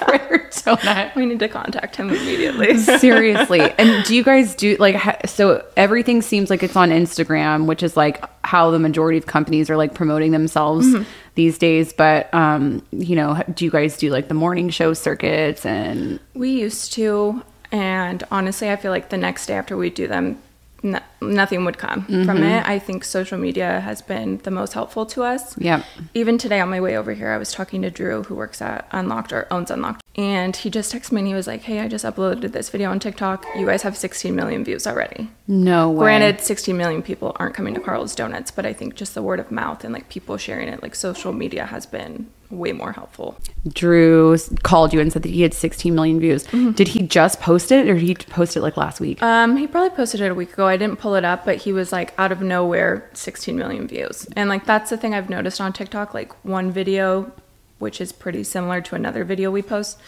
we 1.16 1.26
need 1.26 1.40
to 1.40 1.48
contact 1.48 1.96
him 1.96 2.10
immediately. 2.10 2.78
Seriously. 3.00 3.62
And 3.80 4.04
do 4.06 4.16
you 4.16 4.24
guys 4.24 4.56
do 4.56 4.76
like 4.78 4.96
ha- 4.96 5.18
so 5.26 5.64
everything 5.78 6.22
seems 6.22 6.50
like 6.50 6.64
it's 6.64 6.76
on 6.76 6.90
Instagram, 6.90 7.66
which 7.66 7.84
is 7.84 7.96
like 7.98 8.24
how 8.46 8.72
the 8.72 8.80
majority 8.80 9.18
of 9.18 9.26
companies 9.26 9.70
are 9.70 9.78
like 9.78 9.94
promoting 9.94 10.32
themselves 10.32 10.88
Mm-hmm. 10.88 11.04
these 11.36 11.58
days, 11.58 11.94
but 11.94 12.34
um 12.34 12.82
you 12.92 13.16
know, 13.16 13.42
do 13.54 13.66
you 13.66 13.72
guys 13.72 13.98
do 13.98 14.10
like 14.10 14.28
the 14.28 14.34
morning 14.34 14.70
show 14.70 14.94
circuits 14.94 15.66
and 15.66 16.20
We 16.34 16.50
used 16.52 16.94
to, 16.94 17.42
and 17.72 18.24
honestly, 18.32 18.70
I 18.70 18.76
feel 18.76 18.92
like 18.92 19.10
the 19.10 19.18
next 19.18 19.46
day 19.46 19.54
after 19.56 19.78
we 19.78 19.90
do 19.90 20.08
them, 20.08 20.38
no, 20.84 21.00
nothing 21.22 21.66
would 21.66 21.78
come 21.78 22.04
from 22.06 22.26
mm-hmm. 22.26 22.44
it. 22.44 22.68
I 22.68 22.80
think 22.80 23.04
social 23.04 23.38
media 23.38 23.82
has 23.82 24.02
been 24.02 24.38
the 24.40 24.52
most 24.52 24.74
helpful 24.74 25.06
to 25.08 25.24
us. 25.24 25.58
Yeah. 25.58 25.84
Even 26.14 26.38
today 26.38 26.60
on 26.60 26.70
my 26.70 26.80
way 26.80 26.98
over 26.98 27.14
here, 27.14 27.32
I 27.32 27.38
was 27.38 27.52
talking 27.52 27.82
to 27.82 27.92
Drew, 27.92 28.24
who 28.24 28.36
works 28.36 28.62
at 28.62 28.88
Unlocked 28.92 29.34
or 29.34 29.48
owns 29.52 29.72
Unlocked, 29.72 30.04
and 30.16 30.56
he 30.56 30.70
just 30.70 30.94
texted 30.94 31.12
me 31.12 31.20
and 31.20 31.28
he 31.28 31.34
was 31.34 31.48
like, 31.48 31.62
"Hey, 31.64 31.80
I 31.80 31.88
just 31.88 32.06
uploaded 32.06 32.52
this 32.52 32.70
video 32.70 32.90
on 32.90 33.00
TikTok. 33.00 33.46
You 33.56 33.66
guys 33.66 33.82
have 33.84 33.98
16 33.98 34.36
million 34.36 34.64
views 34.64 34.88
already." 34.88 35.30
no 35.48 35.90
way. 35.90 36.00
Granted, 36.00 36.42
16 36.42 36.78
million 36.78 37.02
people 37.02 37.36
aren't 37.40 37.56
coming 37.56 37.74
to 37.74 37.80
Carl's 37.80 38.14
Donuts, 38.14 38.52
but 38.52 38.66
I 38.66 38.74
think 38.74 38.96
just 38.96 39.16
the 39.16 39.24
word 39.24 39.40
of 39.40 39.52
mouth 39.52 39.84
and 39.84 39.94
like 39.94 40.10
people 40.10 40.38
sharing 40.38 40.68
it, 40.68 40.84
like 40.84 40.96
social 40.96 41.34
media 41.34 41.66
has 41.66 41.86
been 41.86 42.30
way 42.50 42.72
more 42.72 42.92
helpful. 42.92 43.38
Drew 43.68 44.38
called 44.64 44.94
you 44.94 45.00
and 45.00 45.12
said 45.12 45.24
that 45.24 45.30
he 45.30 45.42
had 45.42 45.54
16 45.54 45.94
million 45.94 46.20
views. 46.20 46.46
Mm-hmm. 46.48 46.72
Did 46.72 46.88
he 46.88 47.04
just 47.04 47.40
post 47.40 47.72
it 47.72 47.88
or 47.88 47.94
did 47.94 48.04
he 48.04 48.16
post 48.16 48.58
it 48.58 48.62
like 48.62 48.78
last 48.78 49.00
week? 49.00 49.22
Um, 49.22 49.58
he 49.58 49.68
probably 49.68 49.96
posted 49.96 50.22
it 50.22 50.32
a 50.32 50.36
week 50.36 50.54
ago. 50.54 50.68
I 50.68 50.78
didn't 50.78 51.00
pull 51.00 51.16
it 51.16 51.26
up, 51.26 51.46
but 51.46 51.58
he 51.58 51.72
was 51.72 51.92
like 51.92 52.14
out 52.18 52.32
of 52.32 52.42
nowhere, 52.42 53.10
16 53.14 53.56
million 53.58 53.88
views. 53.88 54.28
And 54.36 54.50
like 54.50 54.66
that's 54.66 54.90
the 54.90 54.98
thing 54.98 55.14
I've 55.14 55.30
noticed 55.30 55.62
on 55.62 55.74
TikTok. 55.74 56.14
Like 56.14 56.34
one 56.44 56.72
video, 56.72 57.32
which 57.78 58.02
is 58.02 58.12
pretty 58.12 58.44
similar 58.44 58.82
to 58.82 58.96
another 58.96 59.24
video 59.24 59.52
we 59.52 59.62
post, 59.62 60.00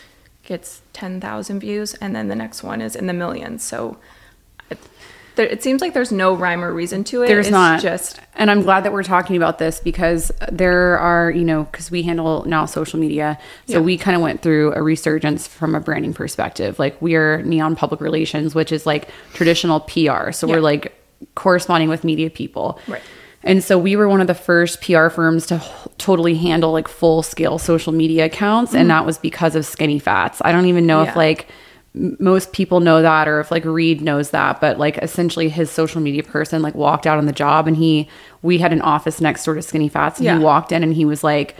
gets 0.43 0.81
10,000 0.93 1.59
views, 1.59 1.93
and 1.95 2.15
then 2.15 2.27
the 2.27 2.35
next 2.35 2.63
one 2.63 2.81
is 2.81 2.95
in 2.95 3.07
the 3.07 3.13
millions. 3.13 3.63
So 3.63 3.97
there, 5.35 5.45
it 5.45 5.63
seems 5.63 5.81
like 5.81 5.93
there's 5.93 6.11
no 6.11 6.33
rhyme 6.35 6.63
or 6.63 6.73
reason 6.73 7.03
to 7.05 7.23
it. 7.23 7.27
There's 7.27 7.47
it's 7.47 7.51
not. 7.51 7.81
just 7.81 8.19
and 8.35 8.49
I'm 8.51 8.61
glad 8.61 8.83
that 8.85 8.93
we're 8.93 9.03
talking 9.03 9.35
about 9.37 9.59
this 9.59 9.79
because 9.79 10.31
there 10.51 10.97
are, 10.99 11.31
you 11.31 11.43
know, 11.43 11.63
because 11.65 11.89
we 11.91 12.03
handle 12.03 12.43
now 12.45 12.65
social 12.65 12.99
media. 12.99 13.37
So 13.67 13.73
Yeah. 13.75 13.79
we 13.79 13.97
kind 13.97 14.15
of 14.15 14.21
went 14.21 14.41
through 14.41 14.73
a 14.73 14.81
resurgence 14.81 15.47
from 15.47 15.75
a 15.75 15.79
branding 15.79 16.13
perspective. 16.13 16.79
Like 16.79 17.01
we 17.01 17.15
are 17.15 17.41
Neon 17.43 17.75
Public 17.75 18.01
Relations, 18.01 18.53
which 18.55 18.71
is 18.71 18.85
like 18.85 19.09
traditional 19.33 19.79
PR. 19.81 20.31
So 20.31 20.47
Yeah. 20.47 20.55
we're 20.55 20.61
like 20.61 20.93
corresponding 21.35 21.89
with 21.89 22.03
media 22.03 22.29
people. 22.29 22.79
Right. 22.87 23.01
And 23.43 23.63
so 23.63 23.77
we 23.77 23.95
were 23.95 24.07
one 24.07 24.21
of 24.21 24.27
the 24.27 24.35
first 24.35 24.81
PR 24.81 25.09
firms 25.09 25.47
to 25.47 25.55
h- 25.55 25.63
totally 25.97 26.35
handle 26.35 26.71
like 26.71 26.87
full 26.87 27.23
scale 27.23 27.57
social 27.57 27.91
media 27.91 28.25
accounts. 28.25 28.75
And 28.75 28.89
that 28.91 29.03
was 29.05 29.17
because 29.17 29.55
of 29.55 29.65
Skinny 29.65 29.97
Fats. 29.97 30.41
I 30.45 30.51
don't 30.51 30.65
even 30.67 30.85
know 30.85 31.01
if 31.01 31.09
Mm-hmm. 31.09 31.17
Like 31.17 31.47
most 31.93 32.53
people 32.53 32.79
know 32.79 33.01
that 33.01 33.27
or 33.27 33.39
if 33.41 33.51
like 33.51 33.65
Reed 33.65 34.01
knows 34.01 34.29
that, 34.31 34.61
but 34.61 34.79
like 34.79 34.97
essentially 34.99 35.49
his 35.49 35.69
social 35.69 35.99
media 36.01 36.23
person 36.23 36.61
like 36.61 36.73
walked 36.75 37.05
out 37.05 37.17
on 37.17 37.25
the 37.25 37.33
job 37.33 37.67
and 37.67 37.75
he, 37.75 38.07
we 38.41 38.57
had 38.59 38.71
an 38.71 38.81
office 38.81 39.19
next 39.19 39.43
door 39.43 39.55
to 39.55 39.61
Skinny 39.61 39.89
Fats 39.89 40.17
and 40.19 40.25
Yeah. 40.25 40.37
he 40.37 40.43
walked 40.43 40.71
in 40.71 40.83
and 40.83 40.93
he 40.93 41.03
was 41.05 41.23
like, 41.23 41.55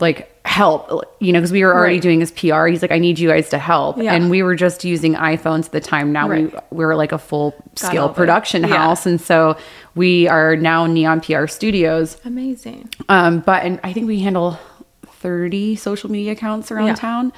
like, 0.00 0.30
help, 0.44 0.90
you 1.20 1.32
know, 1.32 1.38
because 1.40 1.52
we 1.52 1.64
were 1.64 1.72
already 1.74 1.94
Right. 1.94 2.02
doing 2.02 2.20
his 2.20 2.30
PR. 2.32 2.66
He's 2.66 2.82
like, 2.82 2.90
I 2.90 2.98
need 2.98 3.18
you 3.18 3.28
guys 3.28 3.48
to 3.50 3.58
help. 3.58 3.96
Yeah. 3.96 4.12
And 4.12 4.28
we 4.28 4.42
were 4.42 4.54
just 4.56 4.84
using 4.84 5.14
iPhones 5.14 5.66
at 5.66 5.72
the 5.72 5.80
time. 5.80 6.12
Now 6.12 6.28
we, 6.28 6.44
Right. 6.46 6.72
we 6.72 6.84
were 6.84 6.96
like 6.96 7.12
a 7.12 7.18
full 7.18 7.54
scale 7.76 8.08
production 8.08 8.62
yeah. 8.62 8.76
house. 8.76 9.06
And 9.06 9.20
so 9.20 9.56
we 9.94 10.28
are 10.28 10.56
now 10.56 10.86
Neon 10.86 11.20
PR 11.20 11.46
Studios. 11.46 12.18
Amazing. 12.24 12.90
Um, 13.08 13.40
but 13.40 13.62
and 13.64 13.80
I 13.84 13.92
think 13.92 14.06
we 14.06 14.20
handle 14.20 14.58
30 15.06 15.76
social 15.76 16.10
media 16.10 16.32
accounts 16.32 16.70
around 16.70 16.96
town. 16.96 17.32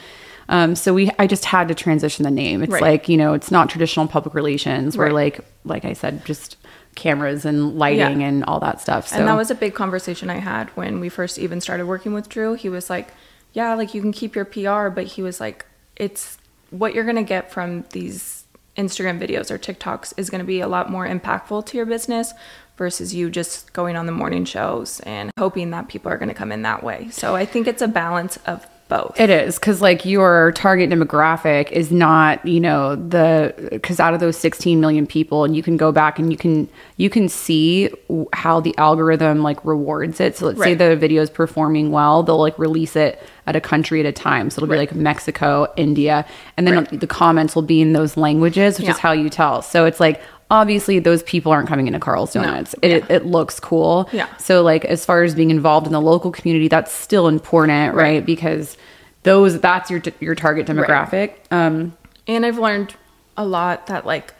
Um, 0.48 0.76
so 0.76 0.94
we, 0.94 1.10
I 1.18 1.26
just 1.26 1.44
had 1.44 1.68
to 1.68 1.74
transition 1.74 2.22
the 2.24 2.30
name. 2.30 2.62
It's 2.62 2.72
Right. 2.72 2.82
like, 2.82 3.08
you 3.08 3.16
know, 3.16 3.32
it's 3.34 3.50
not 3.50 3.68
traditional 3.68 4.06
public 4.06 4.34
relations. 4.34 4.96
We're 4.96 5.06
Right. 5.06 5.12
like, 5.14 5.40
like 5.64 5.84
I 5.84 5.92
said, 5.92 6.24
just 6.24 6.56
cameras 6.94 7.44
and 7.44 7.76
lighting 7.78 8.20
Yeah. 8.20 8.28
and 8.28 8.44
all 8.44 8.60
that 8.60 8.80
stuff. 8.80 9.08
So 9.08 9.16
And 9.16 9.28
that 9.28 9.36
was 9.36 9.50
a 9.50 9.54
big 9.54 9.74
conversation 9.74 10.30
I 10.30 10.38
had 10.38 10.68
when 10.70 11.00
we 11.00 11.08
first 11.08 11.38
even 11.38 11.60
started 11.60 11.86
working 11.86 12.14
with 12.14 12.28
Drew. 12.28 12.54
He 12.54 12.68
was 12.68 12.88
like, 12.88 13.08
Yeah, 13.52 13.74
like 13.74 13.92
you 13.94 14.00
can 14.00 14.12
keep 14.12 14.34
your 14.36 14.44
PR, 14.44 14.88
but 14.88 15.04
he 15.06 15.22
was 15.22 15.40
like, 15.40 15.66
It's 15.96 16.38
what 16.70 16.94
you're 16.94 17.04
going 17.04 17.16
to 17.16 17.22
get 17.22 17.50
from 17.52 17.84
these 17.92 18.44
Instagram 18.76 19.18
videos 19.20 19.50
or 19.50 19.58
TikToks 19.58 20.12
is 20.16 20.28
going 20.30 20.40
to 20.40 20.44
be 20.46 20.60
a 20.60 20.68
lot 20.68 20.90
more 20.90 21.06
impactful 21.08 21.64
to 21.66 21.76
your 21.76 21.86
business 21.86 22.32
versus 22.76 23.14
you 23.14 23.30
just 23.30 23.72
going 23.72 23.96
on 23.96 24.04
the 24.04 24.12
morning 24.12 24.44
shows 24.44 25.00
and 25.00 25.30
hoping 25.38 25.70
that 25.70 25.88
people 25.88 26.12
are 26.12 26.18
going 26.18 26.28
to 26.28 26.34
come 26.34 26.52
in 26.52 26.60
that 26.62 26.82
way. 26.82 27.08
So 27.10 27.34
I 27.34 27.46
think 27.46 27.66
it's 27.66 27.80
a 27.80 27.88
balance 27.88 28.36
of 28.46 28.66
both. 28.88 29.18
It 29.18 29.30
is 29.30 29.58
because 29.58 29.82
like 29.82 30.04
your 30.04 30.52
target 30.52 30.90
demographic 30.90 31.72
is 31.72 31.90
not 31.90 32.44
you 32.46 32.60
know 32.60 32.94
the 32.96 33.54
because 33.70 33.98
out 33.98 34.14
of 34.14 34.20
those 34.20 34.36
16 34.36 34.80
million 34.80 35.06
people 35.06 35.44
and 35.44 35.56
you 35.56 35.62
can 35.62 35.76
go 35.76 35.92
back 35.92 36.18
and 36.18 36.30
you 36.30 36.38
can 36.38 36.68
you 36.96 37.10
can 37.10 37.28
see 37.28 37.90
how 38.32 38.60
the 38.60 38.76
algorithm 38.78 39.42
like 39.42 39.64
rewards 39.64 40.20
it. 40.20 40.36
So 40.36 40.46
let's 40.46 40.60
say 40.60 40.74
the 40.74 40.96
video 40.96 41.22
is 41.22 41.30
performing 41.30 41.90
well, 41.90 42.22
they'll 42.22 42.38
like 42.38 42.58
release 42.58 42.96
it 42.96 43.22
at 43.46 43.56
a 43.56 43.60
country 43.60 44.00
at 44.00 44.06
a 44.06 44.12
time. 44.12 44.50
So 44.50 44.60
it'll 44.60 44.72
be 44.72 44.78
like 44.78 44.94
Mexico, 44.94 45.72
India, 45.76 46.26
and 46.56 46.66
then 46.66 46.76
Right. 46.76 47.00
the 47.00 47.06
comments 47.06 47.54
will 47.54 47.62
be 47.62 47.80
in 47.80 47.92
those 47.92 48.16
languages, 48.16 48.78
which 48.78 48.88
is 48.88 48.98
how 48.98 49.12
you 49.12 49.30
tell. 49.30 49.62
So 49.62 49.84
it's 49.86 50.00
like 50.00 50.20
obviously 50.50 50.98
those 50.98 51.22
people 51.24 51.50
aren't 51.52 51.68
coming 51.68 51.86
into 51.86 51.98
Carl's 51.98 52.34
No. 52.34 52.42
Donuts. 52.42 52.74
It, 52.82 53.04
Yeah. 53.08 53.16
it 53.16 53.26
looks 53.26 53.58
cool. 53.60 54.08
Yeah. 54.12 54.28
So 54.36 54.62
like 54.62 54.84
as 54.84 55.04
far 55.04 55.22
as 55.22 55.34
being 55.34 55.50
involved 55.50 55.86
in 55.86 55.92
the 55.92 56.00
local 56.00 56.30
community, 56.30 56.68
that's 56.68 56.92
still 56.92 57.26
important, 57.28 57.94
right? 57.94 58.02
Right. 58.14 58.26
Because 58.26 58.76
those 59.24 59.60
that's 59.60 59.90
your 59.90 60.00
your 60.20 60.34
target 60.34 60.66
demographic. 60.66 61.32
Um 61.50 61.96
And 62.28 62.46
I've 62.46 62.58
learned 62.58 62.94
a 63.36 63.44
lot 63.44 63.86
that 63.88 64.06
like 64.06 64.32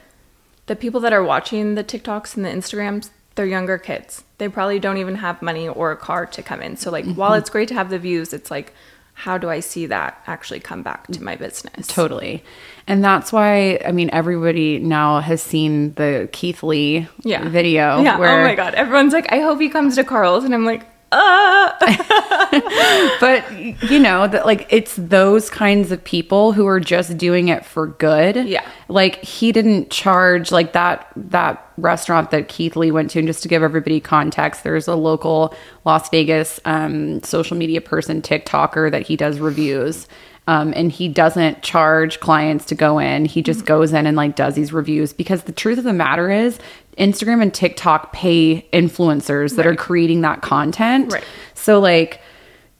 the 0.66 0.77
people 0.77 1.01
that 1.01 1.12
are 1.12 1.23
watching 1.25 1.75
the 1.75 1.85
TikToks 1.85 2.37
and 2.37 2.45
the 2.45 2.51
Instagrams, 2.51 3.11
they're 3.35 3.47
younger 3.47 3.79
kids. 3.79 4.23
They 4.38 4.49
probably 4.49 4.79
don't 4.79 4.99
even 4.99 5.16
have 5.16 5.40
money 5.42 5.69
or 5.69 5.92
a 5.92 5.97
car 5.97 6.27
to 6.27 6.42
come 6.42 6.61
in. 6.62 6.77
So 6.77 6.90
like 6.90 7.05
while 7.05 7.31
Mm-hmm. 7.31 7.38
it's 7.38 7.51
great 7.51 7.69
to 7.69 7.75
have 7.75 7.90
the 7.90 7.99
views, 7.99 8.33
it's 8.33 8.51
like 8.51 8.73
how 9.19 9.39
do 9.39 9.49
I 9.49 9.61
see 9.61 9.87
that 9.87 10.23
actually 10.27 10.61
come 10.61 10.83
back 10.83 11.07
to 11.09 11.23
my 11.23 11.37
business? 11.37 11.87
totally. 11.87 12.45
And 12.87 13.03
that's 13.03 13.33
why 13.33 13.81
I 13.85 13.91
mean 13.93 14.11
everybody 14.13 14.79
now 14.79 15.21
has 15.21 15.43
seen 15.43 15.95
the 15.95 16.29
Keith 16.33 16.63
Lee 16.63 17.09
Yeah. 17.23 17.49
video 17.49 18.03
Yeah. 18.03 18.17
Oh 18.17 18.21
where 18.21 18.41
oh 18.41 18.45
my 18.45 18.55
god. 18.55 18.75
Everyone's 18.75 19.13
like, 19.15 19.33
I 19.33 19.41
hope 19.41 19.59
he 19.61 19.69
comes 19.71 19.95
to 19.97 20.05
Carl's, 20.05 20.45
and 20.45 20.55
I'm 20.55 20.65
like, 20.67 20.85
uh 21.12 21.73
but 23.21 23.53
you 23.90 23.99
know 23.99 24.27
that 24.27 24.45
like 24.45 24.66
it's 24.71 24.97
those 24.97 25.49
kinds 25.49 25.92
of 25.92 26.03
people 26.03 26.53
who 26.53 26.66
are 26.66 26.81
just 26.81 27.16
doing 27.16 27.49
it 27.49 27.64
for 27.64 27.87
good. 27.87 28.37
Yeah. 28.37 28.69
like 28.88 29.23
he 29.23 29.53
didn't 29.53 29.90
charge 29.90 30.51
like 30.51 30.73
that 30.73 31.09
that 31.14 31.71
restaurant 31.77 32.31
that 32.33 32.49
keith 32.49 32.75
lee 32.75 32.90
went 32.90 33.11
to. 33.12 33.21
And 33.21 33.29
just 33.29 33.42
to 33.42 33.49
give 33.49 33.62
everybody 33.62 34.01
context 34.01 34.64
there's 34.64 34.88
a 34.88 34.97
local 34.97 35.55
las 35.85 36.09
vegas 36.11 36.59
um, 36.64 37.23
social 37.23 37.57
media 37.57 37.81
person 37.81 38.21
tiktoker 38.21 38.90
that 38.90 39.03
he 39.03 39.16
does 39.16 39.38
reviews. 39.38 40.09
Um, 40.49 40.73
and 40.77 40.92
he 40.92 41.09
doesn't 41.09 41.62
charge 41.62 42.21
clients 42.21 42.66
to 42.66 42.77
go 42.77 43.01
in. 43.01 43.25
He 43.25 43.42
just 43.42 43.64
goes 43.64 43.92
in 43.92 44.07
and 44.07 44.16
like 44.16 44.37
does 44.37 44.55
these 44.55 44.73
reviews. 44.73 45.12
Because 45.12 45.42
the 45.42 45.51
truth 45.53 45.77
of 45.79 45.83
the 45.83 45.92
matter 45.92 46.31
is 46.31 46.61
instagram 46.99 47.43
and 47.43 47.53
tiktok 47.53 48.13
pay 48.13 48.67
influencers 48.73 49.57
that 49.57 49.67
are 49.67 49.77
creating 49.77 50.21
that 50.23 50.43
content 50.43 51.13
Right. 51.13 51.25
so 51.55 51.79
like 51.81 52.21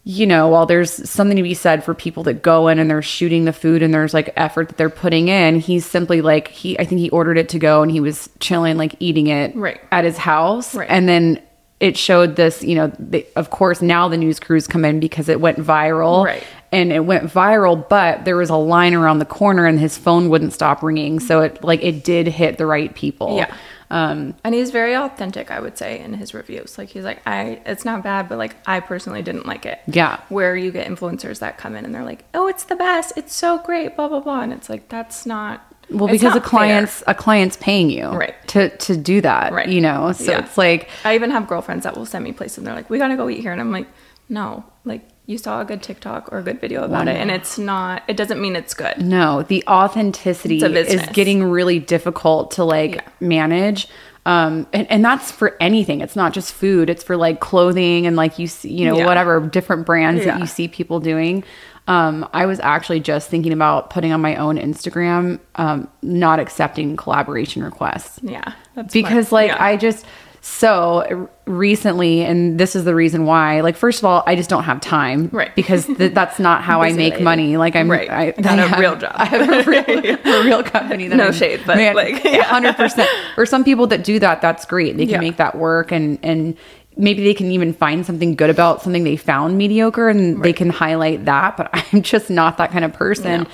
you 0.09 0.25
know, 0.25 0.47
while 0.47 0.67
there's 0.67 1.11
something 1.11 1.37
to 1.37 1.43
be 1.43 1.53
said 1.53 1.83
for 1.83 1.93
people 1.93 2.23
that 2.23 2.41
go 2.41 2.69
in 2.69 2.79
and 2.79 2.89
they're 2.89 3.03
shooting 3.03 3.45
the 3.45 3.53
food 3.53 3.83
and 3.83 3.93
there's 3.93 4.15
like 4.15 4.33
effort 4.37 4.69
that 4.69 4.77
they're 4.77 4.89
putting 4.89 5.27
in, 5.27 5.59
he's 5.59 5.85
simply 5.85 6.21
like 6.21 6.47
he 6.47 6.79
I 6.79 6.85
think 6.85 7.01
he 7.01 7.11
ordered 7.11 7.37
it 7.39 7.49
to 7.49 7.59
go 7.59 7.83
and 7.83 7.91
he 7.91 7.99
was 7.99 8.31
chilling 8.39 8.77
like 8.77 8.95
eating 9.01 9.27
it 9.27 9.57
Right. 9.57 9.81
at 9.91 10.05
his 10.05 10.17
house 10.17 10.77
Right. 10.77 10.89
and 10.89 11.09
then 11.09 11.43
it 11.81 11.97
showed 11.97 12.37
this, 12.37 12.63
you 12.63 12.77
know, 12.77 12.93
they, 13.01 13.27
of 13.35 13.51
course 13.51 13.83
now 13.83 14.07
the 14.07 14.17
news 14.17 14.39
crews 14.39 14.69
come 14.69 14.85
in 14.85 15.01
because 15.01 15.29
it 15.29 15.41
went 15.41 15.59
viral. 15.59 16.25
Right. 16.25 16.45
And 16.71 16.93
it 16.93 17.01
went 17.05 17.25
viral, 17.25 17.89
but 17.89 18.25
there 18.25 18.37
was 18.37 18.49
a 18.51 18.55
line 18.57 18.95
around 18.95 19.19
the 19.19 19.25
corner 19.25 19.67
and 19.67 19.81
his 19.81 19.99
phone 19.99 20.29
wouldn't 20.29 20.53
stop 20.53 20.85
ringing, 20.85 21.19
so 21.19 21.41
it 21.41 21.65
like 21.65 21.83
it 21.83 22.05
did 22.05 22.29
hit 22.29 22.59
the 22.59 22.67
right 22.67 22.95
people. 22.95 23.39
Yeah. 23.39 23.53
Um 23.91 24.35
And 24.45 24.55
he's 24.55 24.71
very 24.71 24.95
authentic, 24.97 25.51
I 25.51 25.61
would 25.61 25.79
say, 25.79 26.01
in 26.01 26.15
his 26.15 26.35
reviews. 26.35 26.77
Like 26.79 26.89
he's 26.89 27.05
like, 27.05 27.21
I 27.27 27.61
it's 27.67 27.85
not 27.85 28.03
bad, 28.03 28.29
but 28.29 28.39
like 28.39 28.57
I 28.67 28.81
personally 28.81 29.23
didn't 29.23 29.47
like 29.47 29.65
it. 29.67 29.81
Yeah. 29.87 30.21
Where 30.29 30.57
you 30.57 30.71
get 30.73 30.87
influencers 30.89 31.39
that 31.41 31.59
come 31.59 31.77
in 31.77 31.85
and 31.85 31.95
they're 31.95 32.05
like, 32.05 32.25
Oh, 32.35 32.49
it's 32.49 32.65
the 32.65 32.77
best, 32.77 33.13
it's 33.17 33.35
so 33.35 33.59
great, 33.59 33.97
blah 33.97 34.09
blah 34.09 34.21
blah. 34.21 34.41
And 34.41 34.53
it's 34.53 34.69
like 34.69 34.89
that's 34.89 35.27
not 35.27 35.73
well, 35.89 36.09
because 36.09 36.23
a 36.33 36.41
not 36.41 36.43
fair. 36.43 36.51
client's 36.51 37.03
a 37.07 37.15
client's 37.15 37.57
paying 37.59 37.91
you 37.91 38.09
Right. 38.09 38.35
to 38.49 38.77
to 38.77 38.97
do 38.97 39.21
that, 39.21 39.53
Right. 39.53 39.69
you 39.69 39.81
know. 39.81 40.11
So 40.13 40.33
Yeah. 40.33 40.39
it's 40.41 40.59
like 40.59 40.89
I 41.05 41.15
even 41.15 41.31
have 41.31 41.47
girlfriends 41.47 41.85
that 41.85 41.97
will 41.97 42.07
send 42.07 42.25
me 42.25 42.33
places 42.33 42.59
and 42.59 42.67
they're 42.67 42.75
like, 42.75 42.91
We 42.91 42.99
gotta 42.99 43.17
go 43.17 43.29
eat 43.29 43.41
here 43.41 43.53
and 43.53 43.61
I'm 43.61 43.71
like, 43.71 43.87
No, 44.29 44.65
like 44.85 45.03
you 45.27 45.37
saw 45.39 45.61
a 45.61 45.65
good 45.65 45.83
TikTok 45.83 46.33
or 46.33 46.39
a 46.39 46.43
good 46.43 46.61
video 46.61 46.85
about 46.85 47.09
it 47.09 47.17
and 47.17 47.31
it's 47.31 47.59
not 47.59 48.03
it 48.09 48.17
doesn't 48.17 48.41
mean 48.41 48.55
it's 48.57 48.75
good. 48.75 48.99
No, 48.99 49.43
the 49.43 49.65
authenticity 49.69 50.63
is 50.63 51.03
getting 51.13 51.43
really 51.45 51.79
difficult 51.81 52.53
to 52.53 52.65
like 52.65 52.95
Yeah. 52.97 53.03
manage. 53.21 53.89
Um, 54.25 54.67
and, 54.73 54.91
and 54.91 55.05
that's 55.05 55.31
for 55.31 55.57
anything. 55.61 56.01
It's 56.01 56.17
not 56.17 56.33
just 56.33 56.53
food. 56.53 56.91
It's 56.91 57.05
for 57.05 57.17
like 57.17 57.39
clothing 57.41 58.07
and 58.07 58.17
like 58.17 58.39
you 58.41 58.47
see, 58.49 58.73
you 58.73 58.85
know, 58.87 58.97
Yeah. 58.99 59.07
whatever 59.07 59.41
different 59.41 59.87
brands 59.87 60.25
that 60.25 60.41
you 60.41 60.47
see 60.47 60.67
people 60.69 60.99
doing. 61.01 61.45
Um, 61.89 62.29
I 62.33 62.47
was 62.47 62.59
actually 62.59 62.99
just 62.99 63.31
thinking 63.31 63.53
about 63.53 63.91
putting 63.91 64.13
on 64.13 64.21
my 64.21 64.35
own 64.35 64.59
Instagram, 64.59 65.39
um, 65.55 65.87
not 66.03 66.41
accepting 66.41 66.97
collaboration 66.97 67.63
requests 67.63 68.19
Yeah. 68.23 68.53
That's 68.75 68.93
because 68.93 69.29
smart. 69.29 69.33
like 69.45 69.51
Yeah. 69.57 69.65
I 69.65 69.77
just 69.77 70.05
so 70.49 71.29
recently 71.47 72.23
and 72.23 72.59
this 72.59 72.77
is 72.77 72.85
the 72.85 72.95
reason 72.95 73.25
why 73.27 73.61
like 73.63 73.77
first 73.77 73.99
of 73.99 74.05
all 74.05 74.23
I 74.29 74.37
just 74.37 74.49
don't 74.49 74.63
have 74.63 74.81
time 74.81 75.29
Right. 75.33 75.53
because 75.57 75.87
th- 75.87 76.15
that's 76.15 76.39
not 76.39 76.63
how 76.63 76.83
I 76.83 76.93
make 76.95 77.15
lady. 77.15 77.25
money 77.25 77.57
like 77.57 77.75
I'm 77.75 77.91
Right. 77.91 78.09
I, 78.09 78.27
I 78.29 78.31
got 78.41 78.59
a 78.61 78.69
have- 78.69 78.79
real 78.79 78.97
job. 78.97 79.11
I 79.17 79.25
have 79.25 79.67
a 79.67 79.69
real, 79.69 80.19
a 80.25 80.45
real 80.45 80.63
company 80.63 81.09
that 81.09 81.17
No 81.17 81.25
I'm- 81.25 81.33
shade, 81.33 81.63
but, 81.67 81.79
like, 81.97 82.23
yeah. 82.25 82.45
hundred 82.45 82.77
percent 82.77 83.11
or 83.37 83.45
some 83.45 83.65
people 83.65 83.89
that 83.89 84.05
do 84.05 84.21
that 84.21 84.41
that's 84.41 84.65
great 84.65 84.97
they 84.97 85.05
can 85.07 85.15
Yeah. 85.15 85.21
make 85.21 85.37
that 85.39 85.59
work 85.59 85.91
and 85.91 86.19
and 86.23 86.57
maybe 86.97 87.25
they 87.25 87.35
can 87.35 87.51
even 87.51 87.75
find 87.75 88.07
something 88.07 88.37
good 88.37 88.49
about 88.49 88.83
something 88.83 89.03
they 89.03 89.17
found 89.17 89.59
mediocre 89.59 90.09
and 90.09 90.43
they 90.45 90.53
can 90.53 90.71
highlight 90.71 91.25
that 91.25 91.57
but 91.57 91.71
I'm 91.73 92.03
just 92.03 92.31
not 92.31 92.57
that 92.59 92.71
kind 92.71 92.85
of 92.85 92.93
person 92.93 93.43
No. 93.43 93.49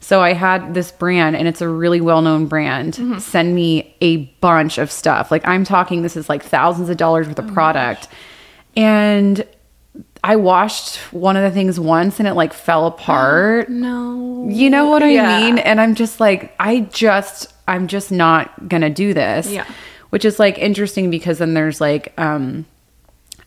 So 0.00 0.22
I 0.22 0.32
had 0.32 0.74
this 0.74 0.90
brand, 0.92 1.36
and 1.36 1.46
it's 1.48 1.60
a 1.60 1.68
really 1.68 2.00
well 2.00 2.22
known 2.22 2.46
brand, 2.46 2.94
Mm-hmm. 2.94 3.18
send 3.18 3.54
me 3.54 3.94
a 4.00 4.18
bunch 4.40 4.78
of 4.78 4.90
stuff. 4.90 5.30
Like 5.30 5.46
I'm 5.46 5.64
talking, 5.64 6.02
this 6.02 6.16
is 6.16 6.28
like 6.28 6.42
thousands 6.42 6.88
of 6.88 6.96
dollars 6.96 7.26
worth 7.26 7.38
of 7.38 7.50
Oh 7.50 7.52
product. 7.52 8.08
And 8.76 9.44
I 10.24 10.36
washed 10.36 10.96
one 11.12 11.36
of 11.36 11.42
the 11.42 11.50
things 11.50 11.78
once 11.80 12.18
and 12.18 12.28
it 12.28 12.34
like 12.34 12.52
fell 12.52 12.86
apart. 12.92 13.68
No. 13.68 14.46
You 14.48 14.70
know 14.70 14.88
what 14.88 15.02
I 15.02 15.10
Yeah. 15.10 15.40
mean? 15.40 15.58
And 15.58 15.80
I'm 15.80 15.94
just 15.94 16.20
like, 16.20 16.54
I 16.58 16.80
just, 16.80 17.52
I'm 17.66 17.86
just 17.86 18.10
not 18.10 18.68
gonna 18.68 18.90
do 18.90 19.12
this. 19.14 19.50
Yeah. 19.50 19.64
Which 20.10 20.24
is 20.24 20.38
like 20.38 20.58
interesting 20.58 21.10
because 21.10 21.38
then 21.38 21.54
there's 21.54 21.80
like, 21.80 22.12
um, 22.18 22.64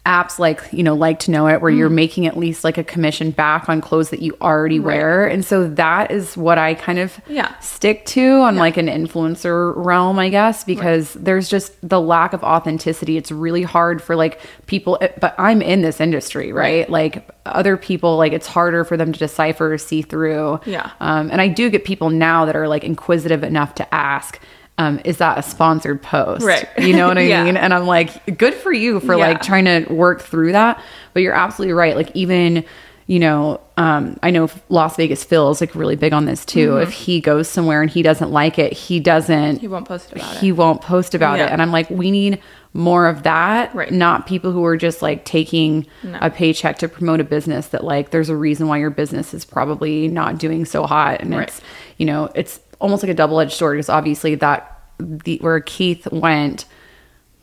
apps 0.03 0.39
like 0.39 0.59
you 0.71 0.81
know 0.81 0.95
like 0.95 1.19
to 1.19 1.29
know 1.29 1.47
it 1.47 1.61
where 1.61 1.69
you're 1.69 1.87
making 1.87 2.25
at 2.25 2.35
least 2.35 2.63
like 2.63 2.75
a 2.79 2.83
commission 2.83 3.29
back 3.29 3.69
on 3.69 3.79
clothes 3.79 4.09
that 4.09 4.19
you 4.19 4.35
already 4.41 4.79
Mm. 4.79 4.85
Right. 4.85 4.97
wear 4.97 5.27
and 5.27 5.45
so 5.45 5.67
that 5.69 6.09
is 6.09 6.35
what 6.35 6.57
i 6.57 6.73
kind 6.73 6.97
of 6.97 7.19
Yeah. 7.27 7.55
stick 7.59 8.03
to 8.07 8.39
on 8.41 8.55
like 8.55 8.77
an 8.77 8.87
influencer 8.87 9.73
realm 9.75 10.17
i 10.17 10.29
guess 10.29 10.63
because 10.63 11.13
there's 11.13 11.47
just 11.49 11.73
the 11.87 12.01
lack 12.01 12.33
of 12.33 12.43
authenticity 12.43 13.15
it's 13.15 13.31
really 13.31 13.61
hard 13.61 14.01
for 14.01 14.15
like 14.15 14.39
people 14.65 14.97
eh, 15.01 15.09
but 15.19 15.35
i'm 15.37 15.61
in 15.61 15.83
this 15.83 16.01
industry 16.01 16.51
right, 16.51 16.89
like 16.89 17.29
other 17.45 17.77
people 17.77 18.17
like 18.17 18.33
it's 18.33 18.47
harder 18.47 18.83
for 18.83 18.97
them 18.97 19.11
to 19.13 19.19
decipher 19.19 19.73
or 19.73 19.77
see 19.77 20.01
through 20.01 20.59
Yeah. 20.65 20.89
um, 20.99 21.29
and 21.29 21.39
i 21.41 21.47
do 21.47 21.69
get 21.69 21.85
people 21.85 22.09
now 22.09 22.45
that 22.45 22.55
are 22.55 22.67
like 22.67 22.83
inquisitive 22.83 23.43
enough 23.43 23.75
to 23.75 23.93
ask 23.93 24.39
um, 24.81 24.99
is 25.05 25.17
that 25.17 25.37
a 25.37 25.41
sponsored 25.43 26.01
post 26.01 26.43
Right. 26.45 26.67
you 26.79 26.93
know 26.95 27.07
what 27.07 27.17
i 27.17 27.21
Yeah. 27.33 27.43
mean 27.43 27.57
and 27.57 27.73
i'm 27.73 27.85
like 27.85 28.37
good 28.37 28.53
for 28.53 28.71
you 28.73 28.99
for 28.99 29.13
Yeah. 29.15 29.27
like 29.27 29.41
trying 29.41 29.65
to 29.65 29.85
work 29.93 30.21
through 30.21 30.51
that 30.53 30.81
but 31.13 31.21
you're 31.23 31.33
absolutely 31.35 31.73
right 31.73 31.95
like 31.95 32.11
even 32.15 32.63
you 33.07 33.19
know, 33.19 33.59
um, 33.75 34.17
I 34.23 34.31
know 34.31 34.47
Las 34.69 34.95
Vegas 34.95 35.21
Phil 35.25 35.49
is 35.49 35.59
like 35.59 35.75
really 35.75 35.97
big 35.97 36.13
on 36.13 36.23
this 36.23 36.45
too. 36.45 36.77
If 36.77 36.91
he 36.93 37.19
goes 37.19 37.49
somewhere 37.49 37.81
and 37.81 37.91
he 37.91 38.03
doesn't 38.03 38.31
like 38.31 38.57
it, 38.57 38.71
he 38.71 39.01
doesn't. 39.01 39.57
He 39.59 39.67
won't 39.67 39.85
post 39.85 40.13
about 40.13 40.37
he 40.37 40.49
it. 40.49 40.51
won't 40.53 40.81
post 40.81 41.13
about 41.13 41.37
Yeah. 41.37 41.47
it. 41.47 41.51
And 41.51 41.61
I'm 41.61 41.73
like, 41.73 41.89
we 41.89 42.09
need 42.09 42.39
more 42.73 43.07
of 43.07 43.23
that, 43.23 43.75
Right. 43.75 43.91
not 43.91 44.27
people 44.27 44.53
who 44.53 44.63
are 44.63 44.77
just 44.77 45.01
like 45.01 45.25
taking 45.25 45.87
No. 46.03 46.19
a 46.21 46.29
paycheck 46.29 46.77
to 46.77 46.87
promote 46.87 47.19
a 47.19 47.25
business 47.25 47.67
that 47.69 47.83
like 47.83 48.11
there's 48.11 48.29
a 48.29 48.35
reason 48.35 48.69
why 48.69 48.77
your 48.77 48.91
business 48.91 49.33
is 49.33 49.43
probably 49.43 50.07
not 50.07 50.37
doing 50.37 50.63
so 50.63 50.85
hot. 50.85 51.19
And 51.19 51.31
Right. 51.35 51.49
it's, 51.49 51.59
you 51.97 52.05
know, 52.05 52.29
it's 52.33 52.61
almost 52.81 53.03
like 53.03 53.09
a 53.09 53.13
double 53.15 53.39
edged 53.39 53.53
sword 53.53 53.75
because 53.77 53.89
obviously 53.89 54.35
that 54.35 54.79
the 54.99 55.37
where 55.39 55.59
Keith 55.61 56.07
went 56.11 56.65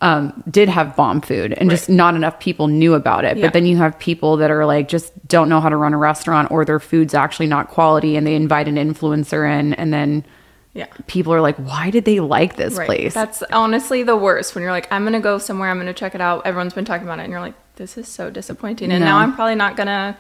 um, 0.01 0.45
did 0.49 0.69
have 0.69 0.95
bomb 0.95 1.21
food 1.21 1.53
and 1.55 1.69
just 1.71 1.89
not 1.89 2.15
enough 2.15 2.39
people 2.39 2.69
knew 2.69 2.95
about 2.95 3.25
it. 3.25 3.37
Yeah. 3.37 3.47
But 3.47 3.53
then 3.53 3.67
you 3.67 3.77
have 3.79 3.99
people 3.99 4.37
that 4.37 4.51
are 4.51 4.65
like 4.65 4.87
just 4.89 5.13
don't 5.27 5.49
know 5.49 5.61
how 5.61 5.69
to 5.69 5.77
run 5.77 5.93
a 5.93 5.97
restaurant 5.99 6.53
or 6.53 6.65
their 6.65 6.79
food's 6.79 7.15
actually 7.15 7.49
not 7.49 7.69
quality 7.69 8.17
and 8.17 8.25
they 8.27 8.35
invite 8.37 8.69
an 8.69 8.77
influencer 8.77 9.43
in 9.59 9.75
and 9.75 9.93
then 9.93 10.25
Yeah. 10.73 10.87
people 11.09 11.33
are 11.35 11.41
like, 11.41 11.57
why 11.57 11.91
did 11.91 12.05
they 12.05 12.21
like 12.21 12.55
this 12.55 12.75
Right. 12.75 12.87
place? 12.87 13.15
That's 13.15 13.43
honestly 13.53 14.05
the 14.05 14.17
worst 14.17 14.55
when 14.55 14.63
you're 14.63 14.71
like, 14.71 14.87
I'm 14.93 15.03
gonna 15.03 15.19
go 15.19 15.37
somewhere, 15.39 15.69
I'm 15.69 15.79
gonna 15.79 15.93
check 15.93 16.15
it 16.15 16.21
out. 16.21 16.47
Everyone's 16.47 16.75
been 16.75 16.85
talking 16.85 17.03
about 17.05 17.19
it, 17.19 17.23
and 17.25 17.33
you're 17.33 17.41
like, 17.41 17.55
this 17.75 17.99
is 17.99 18.07
so 18.07 18.31
disappointing. 18.31 18.93
And 18.93 19.01
No. 19.01 19.11
now 19.11 19.19
I'm 19.19 19.35
probably 19.35 19.57
not 19.57 19.77
gonna 19.77 20.17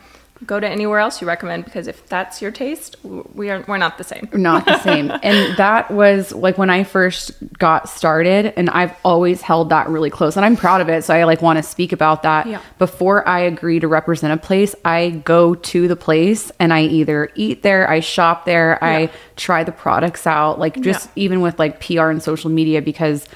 go 0.47 0.61
to 0.61 0.69
anywhere 0.69 0.99
else 0.99 1.21
you 1.21 1.27
recommend 1.27 1.65
because 1.65 1.87
if 1.87 2.07
that's 2.09 2.41
your 2.41 2.51
taste, 2.51 2.97
we 3.03 3.51
are 3.51 3.65
we're 3.67 3.79
not 3.79 3.99
the 3.99 4.05
same. 4.05 4.29
not 4.33 4.65
the 4.65 4.79
same. 4.79 5.11
and 5.23 5.57
that 5.57 5.91
was 5.91 6.33
like 6.33 6.59
when 6.59 6.71
I 6.71 6.85
first 6.85 7.33
got 7.59 7.89
started 7.89 8.53
and 8.57 8.71
I've 8.71 8.95
always 9.05 9.43
held 9.43 9.71
that 9.71 9.89
really 9.89 10.11
close 10.11 10.37
and 10.37 10.45
I'm 10.45 10.57
proud 10.57 10.81
of 10.81 10.89
it. 10.89 11.05
So 11.05 11.15
I 11.15 11.25
like 11.25 11.43
want 11.43 11.57
to 11.59 11.63
speak 11.63 11.93
about 11.93 12.23
that. 12.23 12.47
Yeah. 12.47 12.61
Before 12.79 13.27
I 13.27 13.41
agree 13.41 13.81
to 13.81 13.89
represent 13.89 14.33
a 14.33 14.37
place, 14.37 14.75
I 14.85 15.11
go 15.25 15.55
to 15.55 15.89
the 15.89 15.97
place 15.97 16.53
and 16.61 16.73
I 16.73 16.83
either 16.83 17.31
eat 17.35 17.63
there, 17.63 17.89
I 17.89 18.01
shop 18.01 18.45
there, 18.45 18.79
Yeah. 18.81 18.89
I 18.89 19.11
try 19.37 19.65
the 19.65 19.73
products 19.73 20.27
out, 20.27 20.59
like 20.59 20.81
just 20.81 21.07
Yeah. 21.07 21.25
even 21.25 21.41
with 21.41 21.59
like 21.59 21.81
PR 21.81 22.11
and 22.11 22.23
social 22.23 22.51
media 22.51 22.81
because 22.81 23.27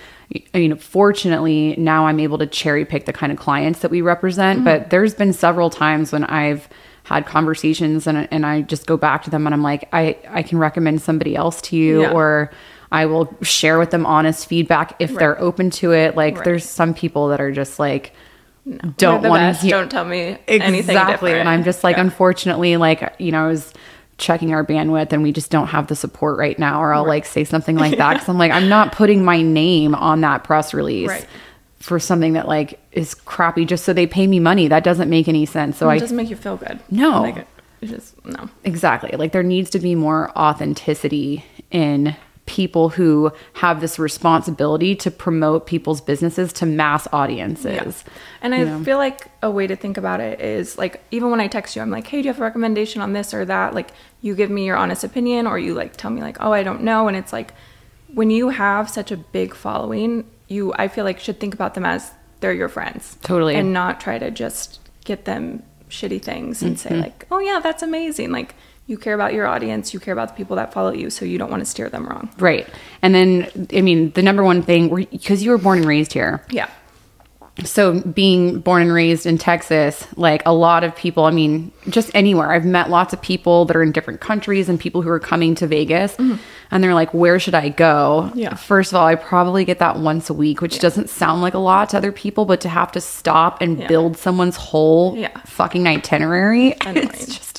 I 0.55 0.59
mean, 0.59 0.77
fortunately, 0.77 1.75
now 1.77 2.07
I'm 2.07 2.19
able 2.19 2.39
to 2.39 2.47
cherry 2.47 2.87
pick 2.87 3.05
the 3.05 3.13
kind 3.13 3.33
of 3.33 3.39
clients 3.39 3.81
that 3.81 3.91
we 3.91 4.01
represent. 4.01 4.61
Mm-hmm. 4.61 4.65
But 4.65 4.91
there's 4.91 5.15
been 5.15 5.35
several 5.35 5.69
times 5.69 6.11
when 6.11 6.25
I've 6.25 6.69
had 7.15 7.27
conversations 7.27 8.07
and, 8.07 8.29
and 8.31 8.45
I 8.47 8.63
just 8.63 8.87
go 8.87 8.97
back 8.97 9.23
to 9.25 9.31
them 9.31 9.47
and 9.47 9.55
I'm 9.55 9.63
like, 9.63 9.89
I, 9.93 10.17
I 10.29 10.43
can 10.43 10.59
recommend 10.59 11.03
somebody 11.03 11.37
else 11.37 11.61
to 11.63 11.77
you 11.77 12.03
Yeah. 12.03 12.13
or 12.13 12.51
I 12.91 13.07
will 13.07 13.35
share 13.43 13.79
with 13.79 13.91
them 13.91 14.05
honest 14.05 14.47
feedback 14.47 14.97
if 14.99 15.15
they're 15.15 15.41
open 15.41 15.71
to 15.71 15.93
it. 15.93 16.15
Like 16.17 16.37
Right. 16.37 16.45
there's 16.45 16.69
some 16.69 16.93
people 16.95 17.29
that 17.29 17.41
are 17.41 17.51
just 17.53 17.79
like, 17.79 18.13
We're 18.67 18.77
don't 18.99 19.23
want 19.23 19.57
to 19.57 19.61
hear 19.63 19.71
Don't 19.79 19.91
tell 19.91 20.05
me 20.05 20.37
anything 20.47 20.75
exactly. 20.97 21.33
And 21.33 21.49
I'm 21.49 21.65
just 21.65 21.83
like, 21.85 21.97
Yeah. 21.97 22.03
unfortunately, 22.03 22.77
like, 22.77 23.15
you 23.19 23.33
know, 23.33 23.45
I 23.45 23.49
was 23.49 23.73
checking 24.19 24.53
our 24.53 24.65
bandwidth 24.65 25.13
and 25.13 25.23
we 25.23 25.33
just 25.33 25.51
don't 25.51 25.69
have 25.69 25.87
the 25.89 25.97
support 25.97 26.39
right 26.39 26.59
now. 26.59 26.81
Or 26.83 26.93
I'll 26.95 27.07
like 27.07 27.25
say 27.25 27.45
something 27.45 27.77
like 27.77 27.97
that. 27.99 28.19
Cause 28.19 28.29
I'm 28.29 28.39
like, 28.39 28.53
I'm 28.53 28.69
not 28.69 28.93
putting 28.93 29.25
my 29.25 29.43
name 29.43 29.95
on 29.95 30.21
that 30.21 30.45
press 30.45 30.73
release 30.75 31.09
Right. 31.09 31.27
For 31.83 31.99
something 31.99 32.35
that 32.35 32.47
like 32.47 32.79
is 32.93 33.13
crappy 33.13 33.65
just 33.65 33.85
so 33.85 33.93
they 33.93 34.07
pay 34.07 34.29
me 34.29 34.39
money. 34.39 34.69
That 34.69 34.85
doesn't 34.85 35.11
make 35.11 35.27
any 35.27 35.45
sense. 35.45 35.77
So 35.77 35.91
it 35.91 35.95
I 35.95 35.99
doesn't 35.99 36.17
make 36.17 36.31
you 36.31 36.37
feel 36.37 36.57
good. 36.57 36.79
No. 36.91 37.23
like 37.23 37.39
it, 37.39 37.47
it 37.81 37.87
just 37.87 38.25
no. 38.25 38.49
Exactly. 38.63 39.11
Like 39.17 39.33
there 39.33 39.43
needs 39.43 39.69
to 39.71 39.81
be 39.81 39.97
more 39.97 40.31
authenticity 40.39 41.45
in 41.73 42.17
people 42.47 42.89
who 42.89 43.33
have 43.55 43.81
this 43.81 43.99
responsibility 43.99 44.95
to 44.95 45.11
promote 45.11 45.67
people's 45.67 46.01
businesses 46.01 46.53
to 46.53 46.67
mass 46.67 47.09
audiences. 47.13 48.05
Yeah. 48.07 48.13
And 48.43 48.55
I 48.55 48.63
know? 48.63 48.85
feel 48.85 48.99
like 48.99 49.27
a 49.43 49.51
way 49.51 49.67
to 49.67 49.75
think 49.75 49.97
about 49.97 50.21
it 50.21 50.41
is 50.41 50.79
like 50.79 51.03
even 51.11 51.31
when 51.31 51.41
I 51.41 51.49
text 51.49 51.75
you, 51.75 51.83
I'm 51.83 51.91
like, 51.91 52.07
hey, 52.07 52.23
do 52.23 52.27
you 52.27 52.33
have 52.33 52.41
a 52.41 52.45
recommendation 52.45 53.03
on 53.03 53.13
this 53.13 53.35
or 53.35 53.45
that? 53.45 53.75
Like 53.75 53.89
you 54.21 54.37
give 54.37 54.51
me 54.51 54.67
your 54.67 54.77
honest 54.77 55.03
opinion 55.03 55.49
or 55.49 55.59
you 55.59 55.75
like 55.75 55.97
tell 55.97 56.13
me 56.13 56.21
like, 56.21 56.37
oh, 56.39 56.53
I 56.53 56.63
don't 56.63 56.83
know. 56.83 57.09
And 57.09 57.17
it's 57.17 57.33
like 57.33 57.55
when 58.15 58.31
you 58.31 58.51
have 58.51 58.89
such 58.89 59.11
a 59.11 59.17
big 59.17 59.53
following, 59.53 60.25
you 60.53 60.73
I 60.75 60.89
feel 60.89 61.05
like 61.05 61.19
should 61.19 61.41
think 61.41 61.55
about 61.55 61.75
them 61.75 61.85
as 61.85 62.11
they're 62.41 62.53
your 62.53 62.69
friends. 62.69 63.17
Totally. 63.23 63.55
And 63.55 63.73
not 63.73 64.01
try 64.01 64.19
to 64.19 64.31
just 64.31 64.81
get 65.05 65.25
them 65.25 65.63
shitty 65.89 66.23
things 66.23 66.63
and 66.63 66.79
say 66.79 66.91
Mm-hmm. 66.91 67.01
like, 67.01 67.27
oh 67.31 67.39
yeah, 67.39 67.61
that's 67.63 67.83
amazing. 67.83 68.31
Like 68.33 68.55
you 68.87 68.99
care 68.99 69.15
about 69.15 69.33
your 69.33 69.47
audience, 69.47 69.95
you 69.95 70.01
care 70.01 70.13
about 70.13 70.29
the 70.29 70.35
people 70.35 70.57
that 70.57 70.73
follow 70.73 70.93
you, 70.93 71.09
so 71.11 71.25
you 71.25 71.39
don't 71.39 71.51
want 71.51 71.61
to 71.61 71.67
steer 71.67 71.89
them 71.89 72.07
wrong. 72.07 72.29
Right. 72.39 72.69
And 73.01 73.15
then, 73.15 73.69
I 73.73 73.81
mean, 73.81 74.11
the 74.13 74.23
number 74.23 74.43
one 74.43 74.63
thing, 74.63 75.07
because 75.11 75.43
you 75.43 75.51
were 75.53 75.59
born 75.59 75.79
and 75.79 75.87
raised 75.87 76.13
here. 76.13 76.45
Yeah. 76.51 76.69
So, 77.65 78.01
being 78.01 78.61
born 78.61 78.81
and 78.81 78.93
raised 78.93 79.27
in 79.27 79.37
Texas, 79.37 80.07
like 80.17 80.43
a 80.47 80.55
lot 80.55 80.85
of 80.85 80.97
people, 80.97 81.25
I 81.27 81.31
mean, 81.33 81.71
just 81.91 82.11
anywhere, 82.15 82.51
I've 82.51 82.65
met 82.65 82.89
lots 82.89 83.13
of 83.13 83.21
people 83.21 83.67
that 83.67 83.77
are 83.77 83.83
in 83.83 83.93
different 83.93 84.21
countries 84.21 84.71
and 84.71 84.81
people 84.81 85.03
who 85.03 85.11
are 85.11 85.21
coming 85.21 85.55
to 85.57 85.67
Vegas 85.67 86.17
and 86.19 86.83
they're 86.83 86.95
like, 86.95 87.13
where 87.13 87.39
should 87.39 87.55
I 87.55 87.69
go? 87.69 88.29
Mm-hmm. 88.31 88.39
Yeah. 88.39 88.55
First 88.55 88.91
of 88.93 88.97
all, 88.97 89.07
I 89.07 89.17
probably 89.17 89.67
get 89.67 89.81
that 89.81 89.99
once 89.99 90.31
a 90.31 90.35
week, 90.35 90.63
which 90.63 90.79
doesn't 90.79 91.11
sound 91.11 91.43
like 91.43 91.53
a 91.53 91.59
lot 91.59 91.91
to 91.91 91.99
other 91.99 92.11
people, 92.11 92.47
but 92.47 92.63
to 92.63 92.71
have 92.71 92.91
to 92.93 93.03
stop 93.03 93.61
and 93.61 93.79
Yeah. 93.79 93.87
build 93.87 94.17
someone's 94.17 94.57
whole 94.57 95.15
Yeah. 95.19 95.39
fucking 95.45 95.87
itinerary, 95.87 96.75
Annoying. 96.87 97.09
it's 97.09 97.27
just 97.27 97.52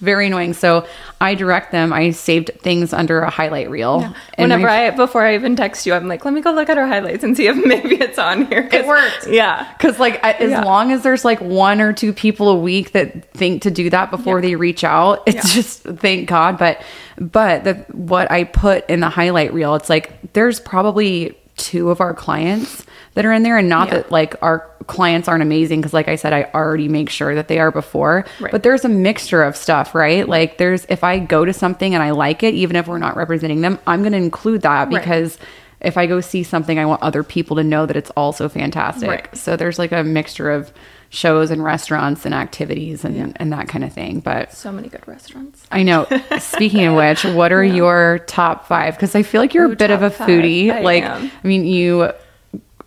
very 0.00 0.26
annoying. 0.28 0.54
So, 0.54 0.86
I 1.20 1.34
direct 1.34 1.72
them, 1.72 1.92
I 1.92 2.10
saved 2.12 2.50
things 2.60 2.92
under 2.92 3.20
a 3.20 3.30
highlight 3.30 3.68
reel. 3.70 4.00
And 4.34 4.50
Whenever 4.50 4.68
I 4.68 4.90
before 4.90 5.22
I 5.24 5.34
even 5.34 5.54
text 5.56 5.86
you, 5.86 5.92
I'm 5.94 6.08
like, 6.08 6.24
let 6.24 6.32
me 6.32 6.40
go 6.40 6.52
look 6.52 6.68
at 6.70 6.78
our 6.78 6.86
highlights 6.86 7.22
and 7.24 7.36
see 7.36 7.46
if 7.46 7.56
maybe 7.66 7.96
it's 7.96 8.18
on 8.18 8.46
here. 8.46 8.68
It 8.72 8.86
worked. 8.86 9.26
Yeah. 9.28 9.70
Because 9.74 9.98
like 9.98 10.24
I, 10.24 10.32
as 10.32 10.50
Yeah. 10.50 10.64
long 10.64 10.92
as 10.92 11.02
there's 11.02 11.24
like 11.24 11.40
one 11.40 11.80
or 11.80 11.92
two 11.92 12.12
people 12.12 12.48
a 12.48 12.58
week 12.58 12.92
that 12.92 13.30
think 13.32 13.62
to 13.62 13.70
do 13.70 13.90
that 13.90 14.10
before 14.10 14.38
Yeah. 14.38 14.48
they 14.48 14.56
reach 14.56 14.82
out, 14.84 15.22
it's 15.26 15.36
Yeah. 15.54 15.62
just 15.62 15.82
thank 15.82 16.28
God. 16.28 16.56
But 16.58 16.82
but 17.18 17.64
the 17.64 17.74
what 17.92 18.30
I 18.30 18.44
put 18.44 18.88
in 18.88 19.00
the 19.00 19.10
highlight 19.10 19.52
reel, 19.52 19.74
it's 19.74 19.90
like 19.90 20.32
there's 20.32 20.58
probably 20.60 21.36
two 21.56 21.90
of 21.90 22.00
our 22.00 22.14
clients 22.14 22.86
that 23.14 23.24
are 23.24 23.32
in 23.32 23.42
there, 23.42 23.58
and 23.58 23.68
not 23.68 23.88
Yeah. 23.88 23.94
that 23.94 24.12
like 24.12 24.34
our 24.42 24.66
clients 24.86 25.28
aren't 25.28 25.42
amazing 25.42 25.80
because 25.80 25.92
like 25.92 26.08
I 26.08 26.16
said, 26.16 26.32
I 26.32 26.44
already 26.54 26.88
make 26.88 27.10
sure 27.10 27.34
that 27.34 27.48
they 27.48 27.58
are 27.58 27.70
before. 27.70 28.24
Right. 28.40 28.50
But 28.52 28.62
there's 28.62 28.84
a 28.84 28.88
mixture 28.88 29.42
of 29.42 29.56
stuff, 29.56 29.94
right? 29.94 30.28
Like 30.28 30.58
there's 30.58 30.84
if 30.88 31.02
I 31.04 31.18
go 31.18 31.44
to 31.44 31.52
something 31.52 31.94
and 31.94 32.02
I 32.02 32.10
like 32.10 32.42
it, 32.42 32.54
even 32.54 32.76
if 32.76 32.86
we're 32.88 32.98
not 32.98 33.16
representing 33.16 33.60
them, 33.60 33.78
I'm 33.86 34.00
going 34.02 34.12
to 34.12 34.18
include 34.18 34.62
that 34.62 34.88
Right. 34.88 35.00
because 35.02 35.38
if 35.80 35.96
I 35.96 36.06
go 36.06 36.20
see 36.20 36.42
something, 36.42 36.78
I 36.78 36.84
want 36.86 37.02
other 37.02 37.22
people 37.22 37.56
to 37.56 37.64
know 37.64 37.86
that 37.86 37.96
it's 37.96 38.10
also 38.10 38.48
fantastic. 38.48 39.08
Right. 39.08 39.36
So 39.36 39.56
there's 39.56 39.78
like 39.78 39.92
a 39.92 40.04
mixture 40.04 40.50
of 40.50 40.72
shows 41.08 41.50
and 41.50 41.64
restaurants 41.64 42.24
and 42.24 42.34
activities 42.34 43.04
and, 43.04 43.32
and 43.40 43.52
that 43.52 43.66
kind 43.66 43.82
of 43.82 43.92
thing. 43.92 44.20
But 44.20 44.52
So 44.52 44.70
many 44.70 44.88
good 44.88 45.06
restaurants. 45.08 45.66
I 45.72 45.82
know. 45.82 46.06
Speaking 46.38 46.84
of 46.84 46.94
which, 46.96 47.24
what 47.24 47.50
are 47.52 47.64
your 47.64 48.20
top 48.26 48.66
five? 48.68 48.94
Because 48.94 49.14
I 49.14 49.22
feel 49.22 49.40
like 49.40 49.54
you're 49.54 49.68
Ooh, 49.68 49.72
a 49.72 49.76
bit 49.76 49.90
of 49.90 50.02
a 50.02 50.10
five. 50.10 50.28
foodie. 50.28 50.70
I 50.70 50.80
like. 50.82 51.02
I 51.04 51.30
mean, 51.42 51.64
you 51.64 52.12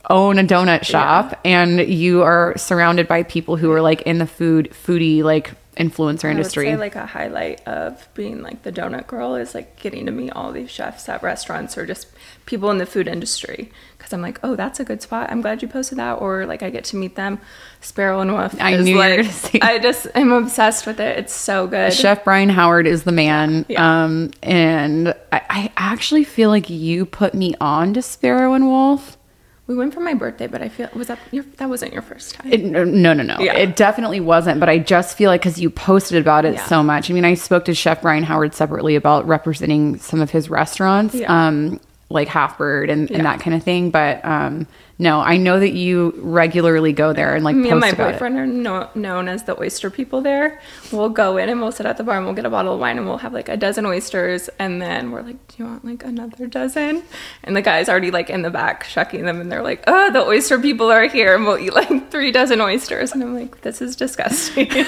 own 0.09 0.37
a 0.37 0.43
donut 0.43 0.83
shop 0.83 1.39
and 1.45 1.79
you 1.79 2.23
are 2.23 2.57
surrounded 2.57 3.07
by 3.07 3.23
people 3.23 3.55
who 3.55 3.71
are 3.71 3.81
like 3.81 4.01
in 4.01 4.17
the 4.17 4.27
food 4.27 4.69
foodie 4.71 5.23
like 5.23 5.53
influencer 5.77 6.29
industry. 6.29 6.65
Would 6.65 6.73
say 6.73 6.77
like 6.77 6.95
a 6.95 7.05
highlight 7.05 7.65
of 7.67 8.07
being 8.13 8.41
like 8.41 8.63
the 8.63 8.71
donut 8.71 9.07
girl 9.07 9.35
is 9.35 9.55
like 9.55 9.79
getting 9.79 10.05
to 10.05 10.11
meet 10.11 10.31
all 10.31 10.51
these 10.51 10.69
chefs 10.69 11.07
at 11.09 11.23
restaurants 11.23 11.77
or 11.77 11.85
just 11.85 12.07
people 12.45 12.69
in 12.69 12.77
the 12.77 12.85
food 12.85 13.07
industry 13.07 13.71
because 13.97 14.13
I'm 14.13 14.21
like, 14.21 14.39
oh, 14.43 14.55
that's 14.55 14.79
a 14.79 14.83
good 14.83 15.01
spot. 15.01 15.31
I'm 15.31 15.41
glad 15.41 15.61
you 15.61 15.67
posted 15.67 15.97
that. 15.97 16.15
Or 16.15 16.45
like 16.45 16.61
I 16.61 16.69
get 16.69 16.83
to 16.85 16.95
meet 16.95 17.15
them. 17.15 17.39
Sparrow 17.81 18.19
and 18.19 18.33
Wolf. 18.33 18.55
I 18.59 18.75
knew 18.75 18.91
you 18.91 18.95
were 18.97 19.23
like, 19.23 19.51
gonna 19.51 19.65
I 19.65 19.79
just 19.79 20.07
am 20.15 20.31
obsessed 20.31 20.85
with 20.85 20.99
it. 20.99 21.17
It's 21.17 21.33
so 21.33 21.67
good. 21.67 21.93
Chef 21.93 22.23
Brian 22.23 22.49
Howard 22.49 22.85
is 22.85 23.03
the 23.03 23.11
man. 23.11 23.65
Yeah. 23.69 24.03
Um, 24.03 24.31
and 24.43 25.09
I, 25.31 25.41
I 25.49 25.71
actually 25.77 26.23
feel 26.23 26.49
like 26.49 26.69
you 26.69 27.05
put 27.05 27.33
me 27.33 27.55
on 27.59 27.93
to 27.93 28.01
Sparrow 28.01 28.53
and 28.53 28.67
Wolf. 28.67 29.17
We 29.65 29.75
went 29.75 29.93
for 29.93 30.01
my 30.01 30.13
birthday, 30.13 30.47
but 30.47 30.61
I 30.61 30.67
feel 30.67 30.89
was 30.93 31.07
that 31.07 31.19
your 31.31 31.45
that 31.57 31.69
wasn't 31.69 31.93
your 31.93 32.01
first 32.01 32.35
time. 32.35 32.51
It, 32.51 32.65
no, 32.65 32.83
no, 32.83 33.13
no. 33.23 33.37
Yeah. 33.39 33.53
It 33.53 33.77
definitely 33.77 34.19
wasn't. 34.19 34.59
But 34.59 34.67
I 34.67 34.77
just 34.77 35.15
feel 35.17 35.29
like 35.29 35.41
because 35.41 35.57
you 35.59 35.69
posted 35.69 36.19
about 36.21 36.43
it 36.43 36.55
Yeah. 36.55 36.65
so 36.65 36.83
much. 36.83 37.09
I 37.09 37.13
mean, 37.13 37.23
I 37.23 37.35
spoke 37.35 37.63
to 37.65 37.73
Chef 37.73 38.01
Brian 38.01 38.23
Howard 38.23 38.53
separately 38.53 38.95
about 38.95 39.25
representing 39.25 39.97
some 39.99 40.19
of 40.19 40.31
his 40.31 40.49
restaurants, 40.49 41.15
Yeah. 41.15 41.47
um, 41.47 41.79
like 42.09 42.27
Half 42.27 42.57
Bird 42.57 42.89
and, 42.89 43.09
and 43.09 43.25
that 43.25 43.39
kind 43.39 43.55
of 43.55 43.63
thing. 43.63 43.89
But 43.89 44.23
um, 44.25 44.67
no, 45.03 45.19
I 45.19 45.35
know 45.35 45.59
that 45.59 45.73
you 45.73 46.13
regularly 46.17 46.93
go 46.93 47.11
there 47.11 47.35
and 47.35 47.43
like 47.43 47.57
me 47.57 47.69
and 47.69 47.81
my 47.81 47.91
boyfriend 47.91 48.37
are 48.37 48.47
no, 48.47 48.89
known 48.95 49.27
as 49.27 49.43
the 49.43 49.59
oyster 49.59 49.89
people 49.89 50.21
there. 50.21 50.61
We'll 50.93 51.09
go 51.09 51.35
in 51.35 51.49
and 51.49 51.59
we'll 51.59 51.73
sit 51.73 51.85
at 51.85 51.97
the 51.97 52.05
bar 52.05 52.15
and 52.15 52.25
we'll 52.25 52.33
get 52.33 52.45
a 52.45 52.49
bottle 52.49 52.75
of 52.75 52.79
wine 52.79 52.97
and 52.97 53.05
we'll 53.05 53.17
have 53.17 53.33
like 53.33 53.49
a 53.49 53.57
dozen 53.57 53.85
oysters 53.85 54.49
and 54.59 54.81
then 54.81 55.11
we're 55.11 55.21
like, 55.21 55.45
"Do 55.49 55.55
you 55.57 55.65
want 55.65 55.83
like 55.83 56.05
another 56.05 56.47
dozen?" 56.47 57.03
And 57.43 57.53
the 57.53 57.61
guys 57.61 57.89
already 57.89 58.11
like 58.11 58.29
in 58.29 58.43
the 58.43 58.49
back 58.49 58.85
shucking 58.85 59.25
them 59.25 59.41
and 59.41 59.51
they're 59.51 59.61
like, 59.61 59.83
"Oh, 59.87 60.09
the 60.09 60.23
oyster 60.23 60.57
people 60.57 60.89
are 60.89 61.07
here 61.07 61.35
and 61.35 61.45
we'll 61.45 61.59
eat 61.59 61.73
like 61.73 62.09
three 62.09 62.31
dozen 62.31 62.61
oysters." 62.61 63.11
And 63.11 63.21
I'm 63.21 63.35
like, 63.35 63.59
"This 63.61 63.81
is 63.81 63.97
disgusting." 63.97 64.69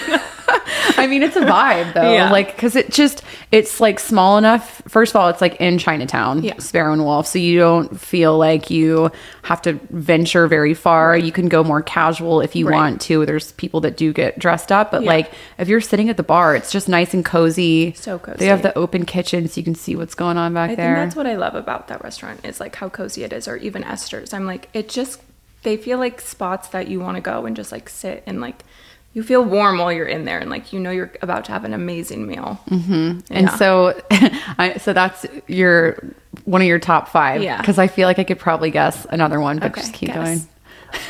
I 0.97 1.08
mean, 1.08 1.23
it's 1.23 1.36
a 1.36 1.41
vibe 1.41 1.93
though. 1.93 2.13
Yeah. 2.13 2.32
Like, 2.32 2.58
cause 2.58 2.78
it 2.78 2.89
just, 2.89 3.21
it's 3.51 3.82
like 3.82 3.99
small 3.99 4.38
enough. 4.38 4.82
First 4.88 5.12
of 5.12 5.17
all, 5.17 5.28
it's 5.28 5.41
like 5.41 5.56
in 5.60 5.78
Chinatown, 5.78 6.41
Yeah. 6.43 6.58
Sparrow 6.60 6.93
and 6.93 7.04
Wolf. 7.04 7.28
So 7.28 7.38
you 7.39 7.60
don't 7.60 7.99
feel 7.99 8.38
like 8.38 8.69
you 8.69 9.12
have 9.45 9.62
to 9.62 9.73
venture 9.91 10.47
very 10.47 10.73
far. 10.73 11.15
You 11.15 11.31
can 11.31 11.47
go 11.49 11.63
more 11.63 11.84
casual 11.84 12.41
if 12.41 12.55
you 12.55 12.67
Right. 12.67 12.75
want 12.75 13.01
to. 13.01 13.27
There's 13.27 13.51
people 13.51 13.79
that 13.81 13.95
do 13.95 14.12
get 14.12 14.39
dressed 14.39 14.71
up, 14.71 14.89
but 14.89 15.03
Yeah. 15.03 15.10
like 15.10 15.31
if 15.60 15.67
you're 15.67 15.81
sitting 15.81 16.10
at 16.10 16.17
the 16.17 16.23
bar, 16.23 16.55
it's 16.55 16.71
just 16.71 16.89
nice 16.89 17.13
and 17.13 17.23
cozy. 17.23 17.93
So 17.95 18.17
cozy. 18.17 18.39
They 18.39 18.47
have 18.47 18.63
the 18.63 18.75
open 18.75 19.05
kitchen 19.05 19.47
so 19.47 19.60
you 19.60 19.63
can 19.63 19.75
see 19.75 19.95
what's 19.95 20.15
going 20.15 20.38
on 20.38 20.55
back 20.55 20.71
I 20.71 20.75
there. 20.75 20.95
think 20.95 21.05
that's 21.05 21.15
what 21.15 21.27
I 21.27 21.36
love 21.36 21.53
about 21.53 21.88
that 21.89 22.03
restaurant 22.03 22.39
is 22.43 22.60
like 22.60 22.75
how 22.77 22.89
cozy 22.89 23.23
it 23.23 23.31
is, 23.31 23.47
or 23.47 23.55
even 23.58 23.84
Esther's. 23.84 24.34
I'm 24.34 24.47
like, 24.47 24.67
it 24.73 24.89
just 24.89 25.21
they 25.62 25.77
feel 25.77 25.99
like 25.99 26.21
spots 26.21 26.67
that 26.69 26.88
you 26.88 26.99
want 26.99 27.15
to 27.17 27.21
go 27.21 27.45
and 27.45 27.55
just 27.55 27.71
like 27.71 27.88
sit 27.88 28.23
and 28.25 28.41
like 28.41 28.63
you 29.15 29.23
feel 29.23 29.43
warm 29.43 29.78
while 29.80 29.93
you're 29.93 30.06
in 30.06 30.25
there 30.25 30.39
and 30.39 30.49
like 30.49 30.73
you 30.73 30.80
know 30.80 30.91
you're 30.91 31.10
about 31.21 31.45
to 31.45 31.51
have 31.54 31.63
an 31.63 31.73
amazing 31.73 32.28
meal. 32.28 32.60
Mm-hmm. 32.69 33.19
and 33.32 33.47
Yeah. 33.47 33.56
so, 33.56 33.99
I, 34.12 34.75
so 34.78 34.91
that's 34.91 35.25
your 35.47 35.97
one 36.43 36.62
of 36.62 36.67
your 36.67 36.80
top 36.80 37.08
five. 37.08 37.41
Yeah. 37.41 37.58
Because 37.60 37.80
I 37.80 37.88
feel 37.88 38.08
like 38.08 38.19
I 38.19 38.25
could 38.25 38.39
probably 38.39 38.71
guess 38.71 39.08
another 39.10 39.39
one, 39.39 39.58
but 39.58 39.71
Okay, 39.71 39.82
just 39.82 39.93
keep 39.93 40.10
guess. 40.10 40.15
going. 40.15 40.47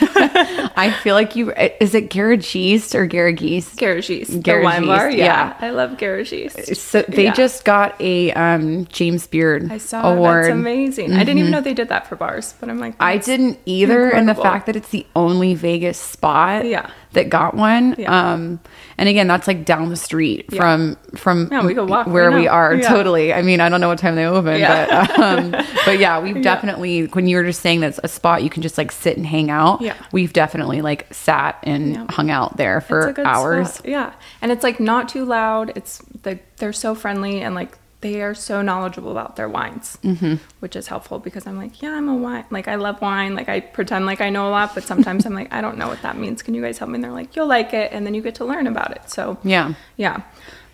I 0.78 0.91
feel 1.04 1.13
like 1.15 1.36
you 1.36 1.52
eh, 1.54 1.70
is 1.80 1.94
it 1.94 2.10
Garagiste 2.10 2.96
or 2.96 3.08
Garagiste? 3.08 3.76
Garagiste, 3.76 4.28
the 4.28 4.39
Garagiste, 4.39 4.63
wine 4.63 4.86
bar. 4.86 5.10
Yeah, 5.12 5.26
yeah. 5.26 5.58
I 5.60 5.70
love 5.72 5.91
Garagiste. 5.98 6.76
So 6.78 7.04
they 7.08 7.26
Yeah. 7.26 7.34
just 7.34 7.65
got 7.65 8.00
a 8.00 8.32
um, 8.34 8.86
James 8.86 9.28
Beard 9.28 9.72
I 9.72 9.78
saw 9.78 10.12
award. 10.13 10.46
that's 10.46 10.54
amazing. 10.54 11.13
I 11.13 11.20
didn't 11.20 11.39
even 11.39 11.46
mm-hmm. 11.46 11.52
know 11.54 11.62
they 11.62 11.74
did 11.74 11.89
that 11.89 12.08
for 12.08 12.15
bars, 12.15 12.54
but 12.60 12.70
I'm 12.70 12.80
like, 12.80 12.96
I 13.00 13.18
didn't 13.18 13.60
either, 13.65 14.10
and 14.10 14.28
the 14.30 14.36
fact 14.36 14.65
that 14.68 14.76
it's 14.76 14.89
the 14.89 15.06
only 15.15 15.54
Vegas 15.56 16.00
spot 16.00 16.65
Yeah. 16.65 16.89
That 17.15 17.30
got 17.30 17.56
one. 17.56 17.95
Yeah. 17.97 18.34
Um, 18.34 18.60
and 18.97 19.10
again, 19.10 19.28
that's 19.28 19.47
like 19.47 19.65
down 19.65 19.89
the 19.89 19.95
street 19.97 20.45
Yeah. 20.51 20.62
from 20.62 20.97
from 21.17 21.49
Yeah, 21.51 21.65
we 21.65 21.73
where 21.73 22.30
right 22.30 22.36
we 22.36 22.45
now. 22.45 22.51
are. 22.51 22.80
Totally. 22.80 23.34
I 23.34 23.41
mean, 23.41 23.60
I 23.60 23.67
don't 23.67 23.82
know 23.82 23.89
what 23.89 23.99
time 23.99 24.15
they 24.15 24.25
open, 24.25 24.62
but 24.62 25.19
um, 25.19 25.51
but 25.86 25.99
yeah, 25.99 26.21
we've 26.21 26.41
definitely 26.41 27.08
when 27.08 27.28
you 27.28 27.36
were 27.38 27.43
just 27.43 27.62
saying 27.62 27.82
that's 27.82 27.99
a 28.04 28.08
spot 28.08 28.43
you 28.43 28.49
can 28.49 28.62
just 28.62 28.78
like 28.78 28.91
sit 28.91 29.17
and 29.17 29.25
hang 29.25 29.49
out. 29.49 29.82
Yeah. 29.82 29.95
we've 30.12 30.32
definitely 30.32 30.82
like 30.82 31.13
sat 31.13 31.58
and 31.63 32.10
hung 32.12 32.30
out 32.32 32.56
there 32.58 32.80
for 32.82 33.13
hours. 33.25 33.73
spot. 33.73 33.88
Yeah, 33.89 34.13
and 34.41 34.51
it's 34.51 34.63
like 34.63 34.80
not 34.80 35.10
too 35.10 35.25
loud. 35.25 35.73
It's 35.75 35.99
the 36.23 36.39
they're 36.58 36.71
so 36.73 36.95
friendly 36.95 37.41
and 37.41 37.54
like 37.56 37.78
they 38.06 38.22
are 38.22 38.36
so 38.36 38.62
knowledgeable 38.62 39.10
about 39.12 39.36
their 39.36 39.50
wines, 39.50 39.98
mm-hmm. 40.04 40.36
which 40.60 40.76
is 40.76 40.86
helpful 40.88 41.18
because 41.18 41.48
I'm 41.48 41.58
like, 41.58 41.82
yeah, 41.82 41.94
I'm 41.98 42.08
a 42.08 42.15
wine. 42.15 42.46
Like 42.52 42.68
I 42.68 42.76
love 42.76 43.02
wine. 43.02 43.34
Like 43.34 43.50
I 43.50 43.62
pretend 43.62 44.06
like 44.06 44.22
I 44.22 44.30
know 44.30 44.48
a 44.48 44.52
lot, 44.52 44.76
but 44.76 44.84
sometimes 44.84 45.26
I'm 45.26 45.34
like, 45.34 45.52
I 45.52 45.60
don't 45.60 45.78
know 45.80 45.88
what 45.88 46.02
that 46.04 46.15
means. 46.15 46.44
Can 46.44 46.54
you 46.54 46.62
guys 46.62 46.78
help 46.78 46.89
me? 46.91 46.96
And 46.96 47.04
they're 47.04 47.12
like, 47.12 47.36
you'll 47.36 47.48
like 47.48 47.74
it, 47.74 47.91
and 47.91 48.06
then 48.06 48.13
you 48.13 48.22
get 48.22 48.36
to 48.36 48.46
learn 48.46 48.68
about 48.68 48.91
it. 48.91 49.10
So 49.10 49.39
Yeah. 49.44 49.74
yeah. 49.98 50.22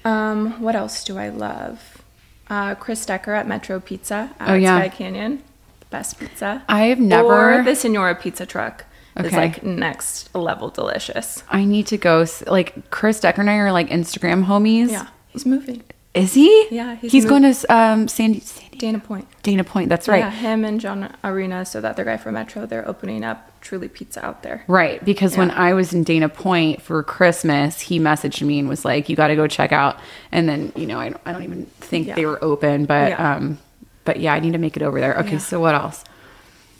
Um, 0.04 0.60
what 0.62 0.76
else 0.76 1.04
do 1.06 1.17
I 1.17 1.30
love? 1.30 2.04
Uh, 2.50 2.76
Chris 2.76 3.06
Decker 3.06 3.32
at 3.34 3.48
Metro 3.48 3.80
Pizza 3.80 4.30
at 4.39 4.50
Oh, 4.50 4.56
yeah. 4.56 4.78
Sky 4.80 4.89
Canyon, 4.89 5.41
best 5.89 6.20
pizza. 6.20 6.63
I've 6.67 7.00
never- 7.00 7.60
Or 7.60 7.63
the 7.63 7.76
Senora 7.76 8.13
Pizza 8.15 8.46
Truck 8.46 8.84
is 9.17 9.28
Okay. 9.28 9.38
like 9.38 9.63
next 9.63 10.36
level 10.36 10.67
delicious. 10.70 11.44
I 11.50 11.63
need 11.63 11.88
to 11.88 11.98
go. 11.98 12.26
Like 12.48 12.89
Chris 12.91 13.22
Decker 13.22 13.39
and 13.39 13.50
I 13.50 13.56
are 13.56 13.72
like 13.72 13.89
Instagram 13.89 14.46
homies. 14.48 14.91
Yeah, 14.91 15.08
he's 15.30 15.46
moving. 15.46 15.84
Is 16.13 16.34
he? 16.34 16.67
Yeah, 16.71 16.95
he's 16.95 17.12
he's, 17.13 17.26
going 17.26 17.43
to 17.43 17.74
um, 17.74 18.08
Sandy, 18.10 18.41
Sandy 18.41 18.78
Dana 18.78 19.00
Point. 19.00 19.28
Dana 19.43 19.63
Point. 19.63 19.88
That's 19.88 20.10
right. 20.10 20.19
Yeah, 20.19 20.30
him 20.30 20.65
and 20.65 20.82
John 20.82 21.15
Arena, 21.24 21.63
so 21.65 21.80
that 21.80 21.91
other 21.91 22.04
guy 22.04 22.17
from 22.17 22.34
Metro, 22.34 22.65
they're 22.65 22.86
opening 22.86 23.24
up 23.24 23.50
Truly 23.62 23.88
Pizza 23.88 24.26
out 24.26 24.43
there. 24.43 24.65
Right, 24.67 25.04
because 25.06 25.38
when 25.38 25.52
I 25.52 25.74
was 25.74 25.93
in 25.93 26.04
Dana 26.04 26.28
Point 26.28 26.82
for 26.82 27.02
Christmas, 27.04 27.80
he 27.80 27.97
messaged 27.97 28.45
me 28.45 28.60
and 28.60 28.67
was 28.67 28.84
like, 28.84 29.08
"You 29.08 29.15
got 29.15 29.28
to 29.28 29.36
go 29.38 29.47
check 29.47 29.71
out." 29.71 30.00
And 30.34 30.50
then, 30.50 30.74
you 30.76 30.86
know, 30.86 31.00
I 31.00 31.10
don't, 31.10 31.21
I 31.26 31.32
don't 31.32 31.43
even 31.43 31.65
think 31.80 32.08
Yeah. 32.08 32.15
they 32.15 32.26
were 32.26 32.43
open, 32.43 32.86
but 32.86 33.12
Yeah. 33.12 33.36
um, 33.36 33.58
but 34.04 34.19
yeah, 34.19 34.34
I 34.34 34.41
need 34.41 34.52
to 34.52 34.58
make 34.60 34.76
it 34.76 34.84
over 34.84 35.00
there. 35.00 35.15
Okay, 35.19 35.34
Yeah. 35.34 35.38
so 35.38 35.62
what 35.62 35.76
else? 35.76 36.04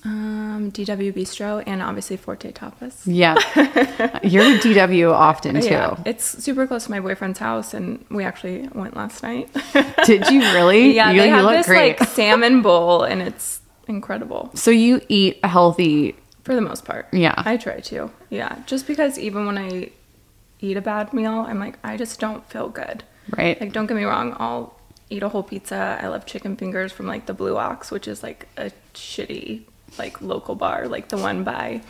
Um, 0.04 0.72
DW 0.72 1.14
Bistro 1.14 1.62
and 1.68 1.82
obviously 1.82 2.18
Forte 2.18 2.52
Tapas. 2.52 3.02
Yeah, 3.06 3.36
you're 4.24 4.44
in 4.44 4.58
DW 4.60 5.14
often 5.14 5.62
too. 5.62 5.68
Yeah, 5.68 5.96
it's 6.06 6.26
super 6.44 6.66
close 6.66 6.86
to 6.86 6.92
my 6.92 7.00
boyfriend's 7.00 7.38
house, 7.38 7.74
and 7.76 8.04
we 8.10 8.24
actually 8.24 8.68
went 8.74 8.96
last 8.96 9.22
night. 9.22 9.50
Did 10.06 10.28
you 10.30 10.40
really? 10.42 10.92
yeah, 10.96 11.12
you, 11.12 11.20
they 11.22 11.28
you 11.28 11.34
have 11.34 11.46
look 11.46 11.54
this 11.54 11.68
great. 11.68 12.00
like 12.00 12.10
salmon 12.10 12.64
bowl, 12.64 13.04
and 13.04 13.22
it's 13.22 13.62
incredible 13.88 14.50
so 14.56 14.72
you 14.72 15.02
eat 15.10 15.44
healthy, 15.46 16.16
for 16.44 16.56
the 16.56 16.62
most 16.62 16.84
part. 16.86 17.08
Yeah. 17.12 17.36
I 17.38 17.58
try 17.58 17.80
to. 17.82 18.10
Yeah, 18.30 18.58
just 18.66 18.88
because 18.88 19.20
even 19.20 19.46
when 19.46 19.58
I 19.58 19.92
eat 20.62 20.78
a 20.78 20.82
bad 20.82 21.14
meal, 21.14 21.46
I'm 21.48 21.60
like, 21.60 21.78
I 21.84 21.98
just 21.98 22.20
don't 22.20 22.44
feel 22.50 22.70
good. 22.70 23.04
right? 23.38 23.60
Like, 23.62 23.72
don't 23.74 23.86
get 23.86 23.98
me 23.98 24.04
wrong, 24.06 24.36
I'll 24.40 24.78
eat 25.12 25.22
a 25.24 25.30
whole 25.30 25.44
pizza. 25.44 26.00
I 26.02 26.08
love 26.08 26.26
chicken 26.26 26.56
fingers 26.56 26.92
from 26.92 27.06
like 27.06 27.26
the 27.28 27.34
Blue 27.34 27.58
Ox, 27.58 27.92
which 27.92 28.08
is 28.08 28.24
like 28.24 28.48
a 28.58 28.72
shitty, 28.94 29.64
like 29.98 30.22
local 30.22 30.56
bar. 30.56 30.88
Like 30.88 31.10
the 31.10 31.18
one 31.18 31.44
by 31.44 31.82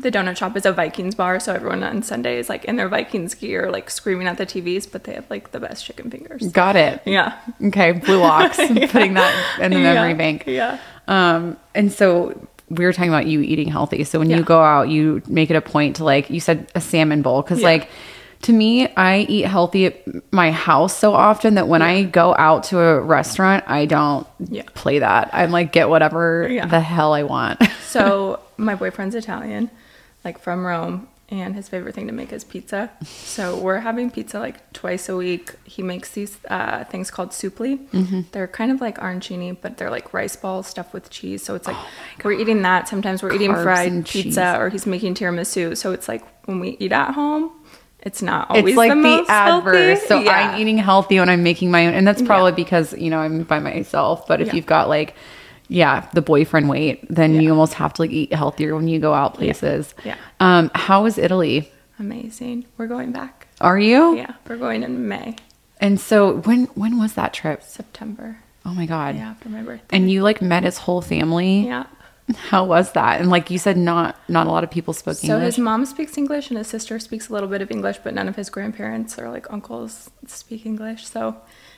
the 0.00 0.10
donut 0.12 0.36
shop 0.36 0.56
is 0.56 0.64
a 0.64 0.72
Vikings 0.72 1.14
bar, 1.16 1.40
so 1.40 1.52
everyone 1.54 1.82
on 1.82 2.02
Sunday 2.04 2.38
is 2.38 2.48
like 2.48 2.64
in 2.66 2.76
their 2.76 2.88
Vikings 2.88 3.34
gear, 3.34 3.70
like 3.70 3.90
screaming 3.90 4.28
at 4.28 4.38
the 4.38 4.46
TVs, 4.46 4.90
but 4.90 5.04
they 5.04 5.14
have 5.14 5.28
like 5.28 5.50
the 5.50 5.58
best 5.58 5.84
chicken 5.84 6.08
fingers. 6.10 6.46
Got 6.52 6.76
it. 6.76 7.02
Yeah. 7.04 7.36
Okay, 7.64 7.92
Blue 7.92 8.22
Ox, 8.22 8.56
putting 8.90 9.14
that 9.14 9.58
in 9.60 9.72
the 9.72 9.78
memory 9.78 10.10
Yeah, 10.10 10.14
bank. 10.14 10.44
Yeah. 10.46 10.78
Um, 11.08 11.56
and 11.74 11.92
so 11.92 12.46
we 12.68 12.84
were 12.84 12.92
talking 12.92 13.08
about 13.10 13.26
you 13.26 13.40
eating 13.40 13.66
healthy. 13.68 14.04
So 14.04 14.18
when 14.20 14.30
you 14.30 14.44
go 14.44 14.60
out, 14.62 14.88
you 14.88 15.20
make 15.26 15.50
it 15.50 15.56
a 15.56 15.60
point 15.62 15.96
to 15.96 16.04
like 16.04 16.30
you 16.30 16.38
said 16.38 16.70
a 16.74 16.80
salmon 16.80 17.22
bowl 17.22 17.42
because 17.42 17.58
Yeah. 17.60 17.66
like 17.66 17.88
to 18.42 18.52
me, 18.52 18.86
I 18.94 19.26
eat 19.28 19.46
healthy 19.46 19.86
at 19.86 20.32
my 20.32 20.50
house 20.52 20.96
so 20.96 21.12
often 21.14 21.54
that 21.54 21.66
when 21.68 21.82
I 21.82 22.04
go 22.04 22.34
out 22.36 22.64
to 22.64 22.78
a 22.78 23.00
restaurant, 23.00 23.64
I 23.66 23.84
don't 23.86 24.26
Yeah. 24.38 24.62
play 24.74 25.00
that. 25.00 25.30
I'm 25.32 25.50
like 25.50 25.72
get 25.72 25.88
whatever 25.88 26.46
Yeah. 26.48 26.66
the 26.66 26.80
hell 26.80 27.12
I 27.14 27.22
want. 27.24 27.60
So 27.88 28.40
my 28.58 28.74
boyfriend's 28.74 29.14
Italian, 29.14 29.70
like 30.22 30.38
from 30.38 30.66
Rome, 30.66 31.08
and 31.30 31.54
his 31.54 31.70
favorite 31.70 31.94
thing 31.94 32.06
to 32.08 32.12
make 32.12 32.32
is 32.34 32.44
pizza. 32.44 32.90
So 33.04 33.58
we're 33.58 33.78
having 33.80 34.10
pizza 34.10 34.38
like 34.38 34.72
twice 34.74 35.08
a 35.08 35.16
week. 35.16 35.54
He 35.64 35.82
makes 35.82 36.10
these 36.10 36.36
uh, 36.50 36.84
things 36.84 37.10
called 37.10 37.30
supli. 37.30 37.78
Mm-hmm. 37.88 38.20
They're 38.32 38.46
kind 38.46 38.70
of 38.70 38.82
like 38.82 38.98
arancini, 38.98 39.56
but 39.60 39.78
they're 39.78 39.90
like 39.90 40.12
rice 40.12 40.36
balls 40.36 40.66
stuffed 40.66 40.92
with 40.92 41.08
cheese. 41.08 41.42
So 41.42 41.54
it's 41.54 41.66
like 41.66 41.76
Oh 41.78 41.88
we're 42.24 42.32
eating 42.32 42.60
that. 42.62 42.88
Sometimes 42.88 43.22
we're 43.22 43.32
eating 43.32 43.54
fried 43.54 44.04
pizza, 44.06 44.30
cheese. 44.30 44.38
or 44.38 44.68
he's 44.68 44.84
making 44.86 45.14
tiramisu. 45.14 45.74
So 45.76 45.92
it's 45.92 46.08
like 46.08 46.22
when 46.46 46.60
we 46.60 46.76
eat 46.78 46.92
at 46.92 47.12
home, 47.14 47.50
it's 48.00 48.22
not 48.22 48.50
always 48.50 48.66
it's 48.72 48.76
like 48.76 48.90
the, 48.90 48.94
the, 48.96 49.00
most 49.02 49.30
adverse. 49.30 49.98
Healthy. 50.00 50.06
So 50.06 50.20
Yeah. 50.20 50.52
I'm 50.52 50.60
eating 50.60 50.78
healthy 50.78 51.18
when 51.18 51.28
I'm 51.28 51.42
making 51.42 51.70
my 51.70 51.86
own, 51.86 51.94
and 51.94 52.06
that's 52.06 52.22
probably 52.22 52.52
Yeah. 52.52 52.56
because 52.56 52.92
you 52.94 53.10
know 53.10 53.18
I'm 53.20 53.42
by 53.44 53.58
myself. 53.58 54.26
But 54.26 54.40
if 54.40 54.48
Yeah. 54.48 54.54
you've 54.54 54.66
got 54.66 54.88
like, 54.88 55.14
yeah, 55.68 56.06
the 56.14 56.22
boyfriend 56.22 56.68
weight, 56.68 57.04
then 57.10 57.34
you 57.40 57.50
almost 57.50 57.74
have 57.74 57.92
to 57.94 58.02
like 58.02 58.10
eat 58.10 58.32
healthier 58.32 58.74
when 58.74 58.88
you 58.88 58.98
go 59.00 59.12
out 59.14 59.34
places. 59.34 59.94
Yeah. 60.04 60.16
Um, 60.40 60.70
how 60.74 61.04
is 61.06 61.18
Italy? 61.18 61.70
Amazing. 61.98 62.64
We're 62.76 62.86
going 62.86 63.12
back. 63.12 63.48
Are 63.60 63.78
you? 63.78 64.16
Yeah, 64.16 64.34
we're 64.48 64.56
going 64.56 64.82
in 64.84 65.08
May, 65.08 65.34
And 65.80 65.98
so 66.00 66.36
when 66.38 66.64
when 66.74 66.98
was 66.98 67.14
that 67.14 67.32
trip? 67.34 67.62
September. 67.62 68.38
Oh 68.64 68.72
my 68.74 68.86
god. 68.86 69.16
Yeah, 69.16 69.34
for 69.34 69.48
my 69.48 69.62
birthday. 69.62 69.96
And 69.96 70.10
you 70.10 70.22
like 70.22 70.40
met 70.40 70.62
his 70.62 70.78
whole 70.78 71.00
family. 71.02 71.66
yeah. 71.66 71.84
How 72.36 72.64
was 72.64 72.92
that? 72.92 73.20
And 73.20 73.30
like 73.30 73.50
you 73.50 73.58
said, 73.58 73.76
not 73.76 74.16
not 74.28 74.46
a 74.46 74.50
lot 74.50 74.64
of 74.64 74.70
people 74.70 74.92
spoke 74.94 75.16
So 75.16 75.26
English. 75.26 75.40
So 75.40 75.44
his 75.46 75.58
mom 75.58 75.86
speaks 75.86 76.16
English 76.18 76.50
and 76.50 76.58
his 76.58 76.66
sister 76.66 76.98
speaks 76.98 77.28
a 77.28 77.32
little 77.32 77.48
bit 77.48 77.62
of 77.62 77.70
English, 77.70 77.98
but 78.04 78.14
none 78.14 78.28
of 78.28 78.36
his 78.36 78.50
grandparents 78.50 79.18
or 79.18 79.30
like 79.30 79.50
uncles 79.52 80.10
speak 80.26 80.66
English. 80.66 81.06
So 81.06 81.36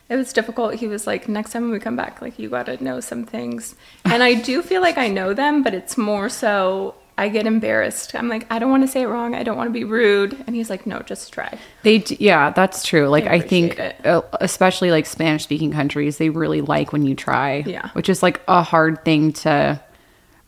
it 0.08 0.16
was 0.16 0.32
difficult. 0.32 0.74
He 0.74 0.88
was 0.88 1.06
like, 1.06 1.28
next 1.28 1.52
time 1.52 1.62
when 1.62 1.70
we 1.70 1.78
come 1.78 1.96
back, 1.96 2.20
like 2.20 2.38
you 2.38 2.48
got 2.48 2.66
to 2.66 2.82
know 2.82 3.00
some 3.00 3.24
things. 3.24 3.76
And 4.04 4.22
I 4.22 4.34
do 4.34 4.60
feel 4.62 4.80
like 4.80 4.98
I 4.98 5.08
know 5.08 5.34
them, 5.34 5.62
but 5.62 5.72
it's 5.74 5.96
more 5.96 6.28
so 6.28 6.96
I 7.16 7.28
get 7.28 7.46
embarrassed. 7.46 8.14
I'm 8.14 8.28
like, 8.28 8.46
I 8.50 8.58
don't 8.58 8.70
want 8.70 8.82
to 8.82 8.88
say 8.88 9.02
it 9.02 9.06
wrong. 9.06 9.34
I 9.34 9.42
don't 9.42 9.56
want 9.56 9.68
to 9.68 9.72
be 9.72 9.84
rude. 9.84 10.42
And 10.46 10.56
he's 10.56 10.70
like, 10.70 10.86
no, 10.86 11.00
just 11.00 11.32
try. 11.32 11.58
They, 11.82 11.98
d- 11.98 12.16
yeah, 12.18 12.48
that's 12.50 12.82
true. 12.84 13.08
Like 13.08 13.24
They 13.24 13.30
I 13.30 13.40
think, 13.40 13.78
it. 13.78 14.04
uh, 14.06 14.22
especially 14.40 14.90
like 14.90 15.04
Spanish 15.06 15.44
speaking 15.44 15.70
countries, 15.70 16.16
they 16.16 16.30
really 16.30 16.62
like 16.62 16.92
when 16.92 17.04
you 17.04 17.14
try. 17.14 17.62
Yeah. 17.66 17.90
which 17.92 18.08
is 18.08 18.22
like 18.22 18.40
a 18.48 18.62
hard 18.62 19.04
thing 19.04 19.32
to 19.44 19.78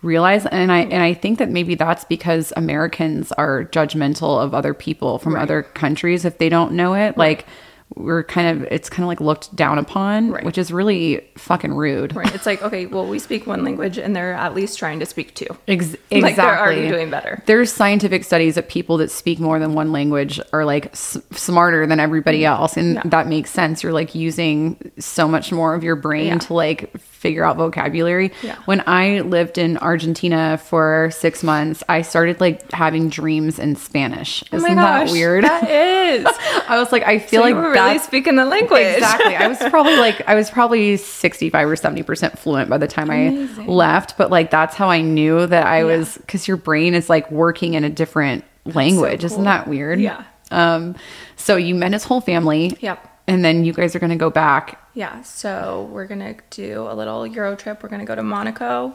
realize. 0.03 0.47
And 0.47 0.71
I 0.73 0.81
and 0.81 0.93
mm-hmm. 0.93 1.03
I 1.03 1.15
think 1.15 1.39
that 1.39 1.49
maybe 1.51 1.75
that's 1.75 2.05
because 2.05 2.53
Americans 2.57 3.33
are 3.33 3.65
judgmental 3.67 4.43
of 4.43 4.55
other 4.55 4.75
people 4.75 5.19
from 5.19 5.35
Right. 5.35 5.43
other 5.43 5.63
countries 5.63 6.25
if 6.25 6.39
they 6.39 6.49
don't 6.49 6.73
know 6.73 6.95
it. 6.95 7.17
Like 7.17 7.47
we're 7.95 8.25
kind 8.25 8.49
of 8.63 8.67
it's 8.73 8.89
kind 8.89 9.05
of 9.05 9.09
like 9.09 9.21
looked 9.21 9.55
down 9.55 9.79
upon, 9.79 10.31
Right. 10.31 10.45
which 10.45 10.57
is 10.57 10.73
really 10.73 11.21
fucking 11.37 11.75
rude. 11.75 12.17
Right. 12.17 12.35
It's 12.35 12.47
like, 12.47 12.63
okay, 12.63 12.87
well, 12.87 13.07
we 13.07 13.19
speak 13.19 13.47
one 13.47 13.63
language 13.65 13.99
and 13.99 14.17
they're 14.17 14.33
at 14.33 14.55
least 14.55 14.79
trying 14.79 14.99
to 15.01 15.07
speak 15.07 15.35
two. 15.35 15.47
Ex- 15.69 15.95
exactly. 16.11 16.21
Like, 16.23 16.37
they're 16.37 16.59
already 16.59 16.89
doing 16.89 17.11
better. 17.11 17.43
There's 17.45 17.71
scientific 17.71 18.25
studies 18.25 18.55
that 18.55 18.71
people 18.71 18.97
that 18.97 19.11
speak 19.11 19.39
more 19.41 19.59
than 19.59 19.75
one 19.75 19.93
language 19.93 20.41
are 20.55 20.65
like 20.65 20.87
s- 20.87 21.19
smarter 21.33 21.87
than 21.87 22.01
everybody 22.01 22.41
mm-hmm. 22.41 22.63
else, 22.63 22.79
and 22.79 22.95
Yeah. 22.95 23.03
that 23.05 23.27
makes 23.27 23.51
sense. 23.51 23.83
You're 23.83 23.93
like 23.93 24.15
using 24.15 24.91
so 24.99 25.29
much 25.29 25.53
more 25.53 25.75
of 25.75 25.85
your 25.85 25.97
brain 25.97 26.29
Yeah. 26.29 26.39
to 26.39 26.55
like 26.55 26.97
figure 27.23 27.45
out 27.45 27.57
vocabulary. 27.57 28.33
Yeah. 28.43 28.57
When 28.65 28.83
I 28.87 29.21
lived 29.21 29.57
in 29.57 29.79
Argentina 29.79 30.59
for 30.59 31.09
six 31.13 31.43
months, 31.45 31.85
I 31.89 32.03
started 32.03 32.41
like 32.41 32.71
having 32.73 33.09
dreams 33.09 33.59
in 33.61 33.77
Spanish. 33.77 34.43
Oh 34.53 34.57
Isn't 34.57 34.75
gosh, 34.75 35.09
that 35.09 35.13
weird? 35.13 35.45
That 35.45 35.71
is. 35.71 36.27
I 36.69 36.79
was 36.79 36.91
like, 36.91 37.05
I 37.05 37.21
feel 37.21 37.41
so 37.43 37.45
like 37.47 37.55
were 37.55 37.71
really 37.71 37.99
speaking 38.01 38.35
the 38.35 38.45
language. 38.45 38.83
Exactly. 38.97 39.37
I 39.37 39.47
was 39.47 39.59
probably 39.71 39.97
like 39.97 40.21
I 40.29 40.35
was 40.35 40.51
probably 40.51 40.97
65 40.97 41.69
or 41.69 41.77
70% 41.77 42.39
fluent 42.39 42.69
by 42.69 42.77
the 42.79 42.89
time 42.89 43.09
Amazing. 43.09 43.65
I 43.65 43.73
left, 43.73 44.19
but 44.19 44.31
like 44.31 44.51
that's 44.51 44.75
how 44.75 44.91
I 44.91 45.01
knew 45.01 45.47
that 45.47 45.65
I 45.67 45.79
Yeah. 45.79 45.85
was 45.85 46.19
cuz 46.27 46.49
your 46.49 46.57
brain 46.57 46.95
is 46.95 47.09
like 47.09 47.31
working 47.31 47.75
in 47.75 47.85
a 47.85 47.91
different 47.91 48.45
language. 48.65 49.23
Isn't 49.23 49.45
that 49.45 49.69
weird? 49.69 50.01
Yeah. 50.01 50.25
Um 50.51 50.97
so 51.37 51.55
you 51.57 51.75
met 51.77 51.93
his 51.93 52.03
whole 52.05 52.21
family. 52.21 52.77
Yep. 52.81 53.09
And 53.27 53.45
then 53.45 53.65
you 53.65 53.73
guys 53.73 53.95
are 53.95 53.99
going 53.99 54.11
to 54.11 54.17
go 54.17 54.31
back. 54.31 54.79
Yeah, 54.95 55.23
so 55.23 55.89
we're 55.91 56.07
gonna 56.07 56.37
do 56.51 56.87
a 56.89 56.95
little 56.95 57.27
Euro 57.27 57.57
trip. 57.57 57.83
We're 57.83 57.89
gonna 57.89 58.05
go 58.05 58.15
to 58.15 58.23
Monaco. 58.23 58.95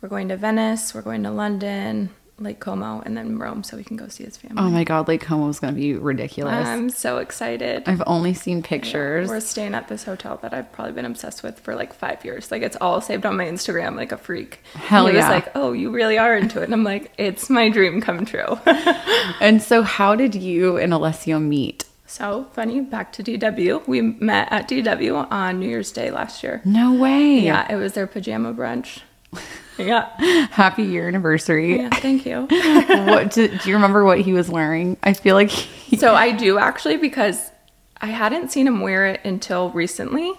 We're 0.00 0.08
going 0.08 0.28
to 0.28 0.36
Venice. 0.36 0.94
We're 0.94 1.02
going 1.02 1.22
to 1.24 1.30
London, 1.30 2.10
Lake 2.38 2.60
Como, 2.60 3.00
and 3.00 3.16
then 3.16 3.38
Rome, 3.38 3.64
so 3.64 3.78
we 3.78 3.84
can 3.84 3.96
go 3.96 4.08
see 4.08 4.24
his 4.24 4.36
family. 4.36 4.62
Oh 4.62 4.68
my 4.68 4.84
god, 4.84 5.08
Lake 5.08 5.22
Como 5.22 5.48
is 5.48 5.58
going 5.58 5.74
to 5.74 5.80
be 5.80 5.94
ridiculous. 5.94 6.66
I'm 6.66 6.90
so 6.90 7.16
excited. 7.16 7.84
I've 7.86 8.02
only 8.06 8.34
seen 8.34 8.62
pictures. 8.62 9.28
We're 9.28 9.40
staying 9.40 9.74
at 9.74 9.88
this 9.88 10.04
hotel 10.04 10.38
that 10.42 10.52
I've 10.52 10.70
probably 10.70 10.92
been 10.92 11.06
obsessed 11.06 11.42
with 11.42 11.58
for 11.60 11.74
like 11.74 11.94
five 11.94 12.24
years. 12.26 12.50
Like 12.50 12.62
it's 12.62 12.76
all 12.78 13.00
saved 13.00 13.24
on 13.24 13.38
my 13.38 13.46
Instagram, 13.46 13.96
like 13.96 14.12
a 14.12 14.18
freak. 14.18 14.62
Hell 14.74 15.06
and 15.06 15.16
he 15.16 15.18
yeah. 15.18 15.28
was 15.28 15.34
like, 15.34 15.52
"Oh, 15.54 15.72
you 15.72 15.90
really 15.90 16.18
are 16.18 16.36
into 16.36 16.60
it," 16.60 16.64
and 16.64 16.74
I'm 16.74 16.84
like, 16.84 17.10
"It's 17.16 17.48
my 17.48 17.70
dream 17.70 18.02
come 18.02 18.26
true." 18.26 18.60
and 19.40 19.62
so 19.62 19.82
how 19.82 20.14
did 20.14 20.34
you 20.34 20.76
and 20.76 20.92
Alessio 20.92 21.38
meet? 21.38 21.85
So 22.06 22.46
funny. 22.52 22.80
Back 22.80 23.12
to 23.14 23.22
DW. 23.22 23.86
We 23.86 24.00
met 24.00 24.48
at 24.50 24.68
DW 24.68 25.30
on 25.30 25.60
New 25.60 25.68
Year's 25.68 25.92
Day 25.92 26.10
last 26.10 26.42
year. 26.42 26.62
No 26.64 26.94
way. 26.94 27.40
Yeah, 27.40 27.70
it 27.70 27.76
was 27.76 27.92
their 27.92 28.06
pajama 28.06 28.54
brunch. 28.54 29.00
Yeah. 29.78 30.08
Happy 30.52 30.84
year 30.84 31.06
anniversary. 31.06 31.76
Yeah, 31.76 31.90
thank 31.90 32.24
you. 32.24 32.46
what 32.48 33.30
do, 33.32 33.48
do 33.48 33.68
you 33.68 33.74
remember 33.74 34.04
what 34.04 34.18
he 34.20 34.32
was 34.32 34.48
wearing? 34.48 34.96
I 35.02 35.12
feel 35.12 35.34
like 35.34 35.50
he, 35.50 35.98
So 35.98 36.14
I 36.14 36.32
do 36.32 36.58
actually 36.58 36.96
because 36.96 37.50
I 38.00 38.06
hadn't 38.06 38.50
seen 38.52 38.66
him 38.66 38.80
wear 38.80 39.06
it 39.06 39.20
until 39.24 39.68
recently. 39.70 40.32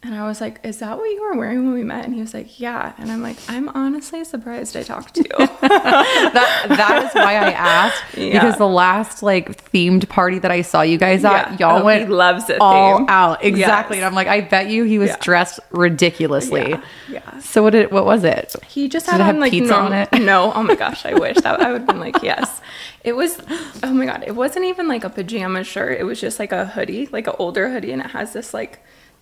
And 0.00 0.14
I 0.14 0.28
was 0.28 0.40
like, 0.40 0.60
Is 0.62 0.78
that 0.78 0.96
what 0.96 1.06
you 1.06 1.20
were 1.20 1.36
wearing 1.36 1.64
when 1.64 1.74
we 1.74 1.82
met? 1.82 2.04
And 2.04 2.14
he 2.14 2.20
was 2.20 2.32
like, 2.32 2.60
Yeah. 2.60 2.92
And 2.98 3.10
I'm 3.10 3.20
like, 3.20 3.36
I'm 3.48 3.68
honestly 3.70 4.24
surprised 4.24 4.76
I 4.76 4.84
talked 4.84 5.14
to 5.16 5.22
you. 5.22 5.46
that 5.60 6.66
that 6.68 7.04
is 7.04 7.14
why 7.16 7.34
I 7.34 7.50
asked 7.50 8.02
Yeah. 8.16 8.32
because 8.34 8.58
the 8.58 8.68
last 8.68 9.24
like 9.24 9.60
themed 9.72 10.08
party 10.08 10.38
that 10.38 10.52
I 10.52 10.62
saw 10.62 10.82
you 10.82 10.98
guys 10.98 11.24
at, 11.24 11.50
Yeah. 11.52 11.56
y'all 11.72 11.82
Oh, 11.82 11.84
went 11.84 12.02
he 12.06 12.14
loves 12.14 12.48
it 12.48 12.58
all 12.60 12.98
theme. 12.98 13.06
out 13.08 13.42
exactly, 13.44 13.96
Yes. 13.96 14.02
and 14.04 14.06
I'm 14.06 14.14
like, 14.14 14.28
I 14.28 14.40
bet 14.42 14.68
you 14.68 14.84
he 14.84 14.98
was 15.00 15.10
Yeah. 15.10 15.16
dressed 15.20 15.58
ridiculously. 15.70 16.76
Yeah. 17.08 17.38
So 17.40 17.64
what 17.64 17.70
did 17.70 17.90
what 17.90 18.04
was 18.06 18.22
it? 18.22 18.54
He 18.68 18.88
just 18.88 19.06
had 19.06 19.20
on 19.20 19.40
like 19.40 19.50
pizza 19.50 19.72
norm- 19.72 19.86
on 19.86 19.92
it? 19.94 20.12
No, 20.12 20.52
oh 20.54 20.62
my 20.62 20.74
gosh, 20.84 21.04
I 21.06 21.14
wish 21.14 21.38
that 21.38 21.60
I 21.60 21.72
would 21.72 21.80
have 21.80 21.86
been 21.88 21.98
like, 22.00 22.22
yes. 22.22 22.60
It 23.02 23.14
was 23.16 23.40
oh 23.82 23.92
my 23.92 24.06
god, 24.06 24.22
it 24.26 24.36
wasn't 24.36 24.66
even 24.66 24.86
like 24.86 25.02
a 25.02 25.10
pajama 25.10 25.64
shirt. 25.64 25.98
It 25.98 26.04
was 26.04 26.20
just 26.20 26.38
like 26.38 26.52
a 26.52 26.66
hoodie, 26.66 27.08
like 27.10 27.26
an 27.26 27.34
older 27.40 27.68
hoodie, 27.70 27.90
and 27.90 28.00
it 28.00 28.10
has 28.12 28.32
this 28.32 28.54
like 28.54 28.78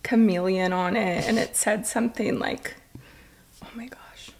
chameleon 0.06 0.72
on 0.72 0.96
it, 0.96 1.26
and 1.26 1.38
it 1.38 1.56
said 1.56 1.86
something 1.86 2.38
like, 2.38 2.76
oh 3.62 3.68
my 3.74 3.86
gosh. 3.86 4.30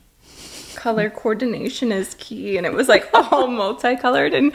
Color 0.77 1.11
coordination 1.11 1.91
is 1.91 2.15
key, 2.19 2.57
and 2.57 2.65
it 2.65 2.73
was 2.73 2.89
like 2.89 3.09
all 3.13 3.47
multicolored. 3.63 4.33
And 4.33 4.53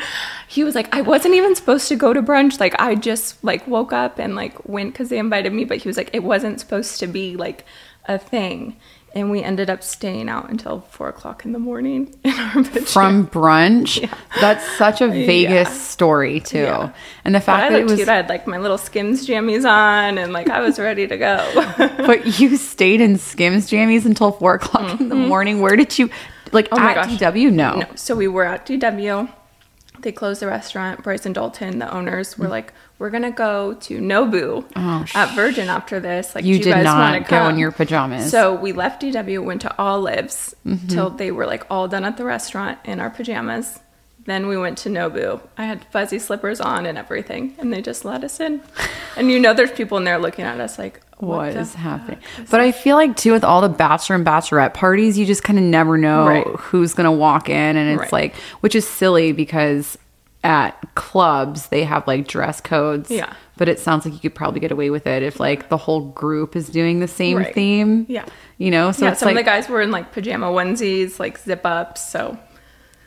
he 0.47 0.63
was 0.63 0.73
like, 0.73 0.93
I 0.95 1.01
wasn't 1.01 1.35
even 1.35 1.53
supposed 1.55 1.89
to 1.89 1.95
go 1.97 2.13
to 2.13 2.21
brunch. 2.21 2.59
Like, 2.59 2.79
I 2.79 2.95
just 2.95 3.43
like 3.43 3.67
woke 3.67 3.91
up 3.91 4.19
and 4.19 4.35
like 4.35 4.67
went 4.67 4.93
because 4.93 5.09
they 5.09 5.19
invited 5.19 5.51
me, 5.51 5.65
but 5.65 5.77
he 5.77 5.89
was 5.89 5.97
like, 5.97 6.09
it 6.13 6.23
wasn't 6.23 6.59
supposed 6.61 6.99
to 7.01 7.07
be 7.07 7.35
like 7.35 7.65
a 8.05 8.17
thing 8.17 8.77
and 9.13 9.29
we 9.29 9.43
ended 9.43 9.69
up 9.69 9.83
staying 9.83 10.29
out 10.29 10.49
until 10.49 10.81
four 10.89 11.09
o'clock 11.09 11.43
in 11.45 11.51
the 11.51 11.59
morning 11.59 12.13
in 12.23 12.31
our. 12.33 12.63
From 12.63 13.27
brunch. 13.27 14.01
Yeah. 14.01 14.13
That's 14.39 14.65
such 14.77 15.01
a 15.01 15.07
Vegas 15.07 15.51
Yeah. 15.51 15.63
story 15.73 16.39
too. 16.39 16.59
Yeah. 16.59 16.91
And 17.25 17.35
the 17.35 17.39
But 17.39 17.45
fact 17.45 17.63
I 17.65 17.69
that 17.71 17.79
it 17.81 17.83
was 17.83 17.95
cute. 17.95 18.09
I 18.09 18.15
had 18.15 18.29
like 18.29 18.47
my 18.47 18.57
little 18.57 18.77
Skims 18.77 19.27
jammies 19.27 19.69
on, 19.69 20.17
and 20.17 20.31
like 20.33 20.49
I 20.49 20.61
was 20.61 20.79
ready 20.79 21.07
to 21.07 21.17
go. 21.17 21.37
but 21.97 22.39
you 22.39 22.55
stayed 22.57 23.01
in 23.01 23.17
Skims 23.17 23.69
jammies 23.69 24.05
until 24.05 24.31
four 24.31 24.55
o'clock 24.55 24.99
in 24.99 25.09
the 25.09 25.15
morning. 25.15 25.61
Where 25.61 25.75
did 25.75 25.97
you 25.99 26.09
like 26.51 26.69
Mm-hmm. 26.69 26.83
Oh 26.83 26.87
at. 27.01 27.07
DW? 27.33 27.51
No. 27.51 27.79
no, 27.79 27.85
so 27.95 28.15
we 28.15 28.27
were 28.27 28.43
at 28.45 28.65
DW. 28.65 29.29
They 30.01 30.11
closed 30.11 30.41
the 30.41 30.47
restaurant. 30.47 31.03
Bryce 31.03 31.25
and 31.25 31.35
Dalton, 31.35 31.79
the 31.79 31.93
owners, 31.93 32.37
were 32.37 32.47
like, 32.47 32.73
"We're 32.99 33.09
gonna 33.09 33.31
go 33.31 33.73
to 33.73 33.99
Nobu 33.99 34.65
Oh, 34.75 35.05
at 35.15 35.35
Virgin 35.35 35.69
after 35.69 35.99
this. 35.99 36.33
Like, 36.35 36.43
You 36.45 36.57
did 36.59 36.71
guys 36.73 36.83
not 36.85 37.27
go 37.27 37.47
in 37.49 37.57
your 37.57 37.71
pajamas. 37.71 38.29
So 38.31 38.53
we 38.55 38.71
left 38.71 39.01
DW, 39.01 39.43
went 39.43 39.61
to 39.61 39.77
Olives 39.77 40.55
Mm-hmm. 40.65 40.87
till 40.87 41.09
they 41.09 41.31
were 41.31 41.45
like 41.45 41.65
all 41.69 41.87
done 41.87 42.03
at 42.05 42.17
the 42.17 42.25
restaurant 42.25 42.77
in 42.85 42.99
our 42.99 43.09
pajamas. 43.09 43.79
Then 44.25 44.45
we 44.47 44.55
went 44.55 44.77
to 44.79 44.89
Nobu. 44.89 45.41
I 45.57 45.65
had 45.65 45.83
fuzzy 45.85 46.19
slippers 46.19 46.61
on 46.61 46.85
and 46.85 46.95
everything, 46.97 47.55
and 47.57 47.73
they 47.73 47.81
just 47.81 48.05
let 48.05 48.23
us 48.23 48.39
in. 48.39 48.61
And 49.17 49.31
you 49.31 49.39
know, 49.39 49.53
there's 49.55 49.71
people 49.71 49.97
in 49.97 50.03
there 50.03 50.19
looking 50.19 50.45
at 50.45 50.59
us 50.59 50.77
like, 50.77 51.01
what 51.21 51.37
"What, 51.37 51.55
is 51.55 51.73
happening. 51.75 52.19
is 52.41 52.49
But 52.49 52.59
I 52.59 52.71
feel 52.71 52.95
like 52.97 53.15
too 53.15 53.31
with 53.31 53.43
all 53.43 53.61
the 53.61 53.69
bachelor 53.69 54.15
and 54.17 54.25
bachelorette 54.25 54.73
parties, 54.73 55.17
you 55.17 55.25
just 55.25 55.43
kind 55.43 55.57
of 55.57 55.63
never 55.65 55.97
know 55.97 56.25
Right. 56.27 56.47
who's 56.47 56.93
gonna 56.93 57.11
walk 57.11 57.47
in, 57.49 57.77
and 57.77 57.89
it's 57.91 57.99
Right. 58.01 58.11
like, 58.13 58.35
which 58.61 58.75
is 58.75 58.87
silly 58.87 59.31
because 59.31 59.97
at 60.43 60.75
clubs 60.95 61.67
they 61.67 61.83
have 61.83 62.07
like 62.07 62.27
dress 62.27 62.59
codes. 62.59 63.09
Yeah. 63.11 63.31
But 63.57 63.69
it 63.69 63.79
sounds 63.79 64.05
like 64.05 64.15
you 64.15 64.19
could 64.19 64.33
probably 64.33 64.59
get 64.59 64.71
away 64.71 64.89
with 64.89 65.05
it 65.05 65.21
if 65.21 65.39
like 65.39 65.69
the 65.69 65.77
whole 65.77 66.01
group 66.09 66.55
is 66.55 66.67
doing 66.67 66.99
the 66.99 67.07
same 67.07 67.37
Right. 67.37 67.53
theme. 67.53 68.07
Yeah. 68.09 68.25
You 68.57 68.71
know, 68.71 68.91
so 68.91 69.05
yeah, 69.05 69.13
some 69.13 69.27
like 69.27 69.35
of 69.35 69.45
the 69.45 69.49
guys 69.51 69.69
were 69.69 69.81
in 69.81 69.91
like 69.91 70.11
pajama 70.11 70.47
onesies, 70.47 71.19
like 71.19 71.37
zip 71.37 71.63
ups. 71.63 72.01
So 72.09 72.37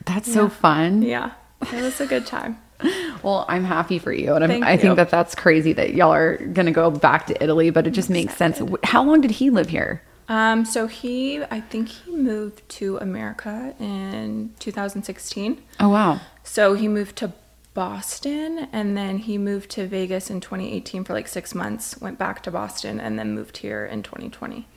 that's 0.05 0.31
so 0.33 0.47
fun. 0.47 1.01
yeah, 1.01 1.31
it 1.73 1.81
was 1.81 1.99
a 1.99 2.05
good 2.05 2.25
time. 2.25 2.57
Well, 3.23 3.43
I'm 3.47 3.63
happy 3.63 3.97
for 3.97 4.13
you, 4.13 4.35
and 4.35 4.43
I'm, 4.43 4.63
I 4.63 4.73
you. 4.73 4.77
think 4.77 4.97
that 4.97 5.09
that's 5.09 5.33
crazy 5.33 5.73
that 5.73 5.95
y'all 5.95 6.13
are 6.13 6.37
gonna 6.37 6.71
go 6.71 6.91
back 6.91 7.25
to 7.25 7.43
Italy. 7.43 7.71
But 7.71 7.87
it 7.87 7.91
just 7.91 8.07
makes 8.07 8.35
sense. 8.35 8.61
How 8.83 9.03
long 9.03 9.19
did 9.19 9.31
he 9.31 9.49
live 9.49 9.69
here? 9.69 10.03
Um, 10.27 10.63
so 10.65 10.85
he, 10.85 11.41
I 11.43 11.61
think 11.61 11.89
he 11.89 12.11
moved 12.11 12.67
to 12.69 12.97
America 12.97 13.73
in 13.79 14.53
2016. 14.59 15.63
Oh 15.79 15.89
wow. 15.89 16.21
So 16.43 16.75
he 16.75 16.87
moved 16.87 17.15
to 17.17 17.33
Boston 17.75 18.69
and 18.71 18.95
then 18.95 19.17
he 19.17 19.37
moved 19.37 19.69
to 19.71 19.85
Vegas 19.85 20.29
in 20.29 20.39
2018 20.39 21.03
for 21.03 21.13
like 21.13 21.27
six 21.27 21.53
months, 21.53 21.99
went 21.99 22.17
back 22.17 22.41
to 22.43 22.51
Boston, 22.51 22.99
and 22.99 23.19
then 23.19 23.35
moved 23.35 23.57
here 23.57 23.85
in 23.85 24.01
2020. 24.01 24.67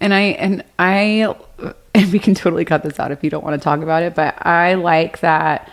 And 0.00 0.14
I 0.14 0.20
and 0.20 0.64
I 0.78 1.34
and 1.94 2.12
we 2.12 2.18
can 2.18 2.34
totally 2.34 2.64
cut 2.64 2.82
this 2.82 2.98
out 2.98 3.12
if 3.12 3.22
you 3.22 3.28
don't 3.28 3.44
want 3.44 3.60
to 3.60 3.62
talk 3.62 3.80
about 3.80 4.02
it, 4.02 4.14
but 4.14 4.46
I 4.46 4.74
like 4.74 5.20
that 5.20 5.70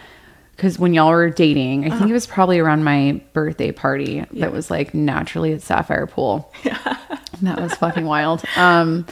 because 0.56 0.78
when 0.78 0.94
y'all 0.94 1.10
were 1.10 1.30
dating, 1.30 1.92
I 1.92 1.98
think 1.98 2.10
it 2.10 2.14
was 2.14 2.28
probably 2.28 2.60
around 2.60 2.84
my 2.84 3.22
birthday 3.34 3.72
party 3.72 4.24
that 4.34 4.52
was 4.52 4.70
like 4.70 4.94
naturally 4.94 5.54
at 5.54 5.62
Sapphire 5.62 6.08
Pool. 6.08 6.52
Yeah. 6.64 6.98
that 7.42 7.60
was 7.60 7.74
fucking 7.76 8.06
wild. 8.06 8.44
Um 8.56 9.06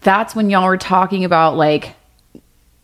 that's 0.00 0.34
when 0.34 0.50
y'all 0.50 0.66
were 0.66 0.76
talking 0.76 1.24
about 1.24 1.56
like 1.56 1.94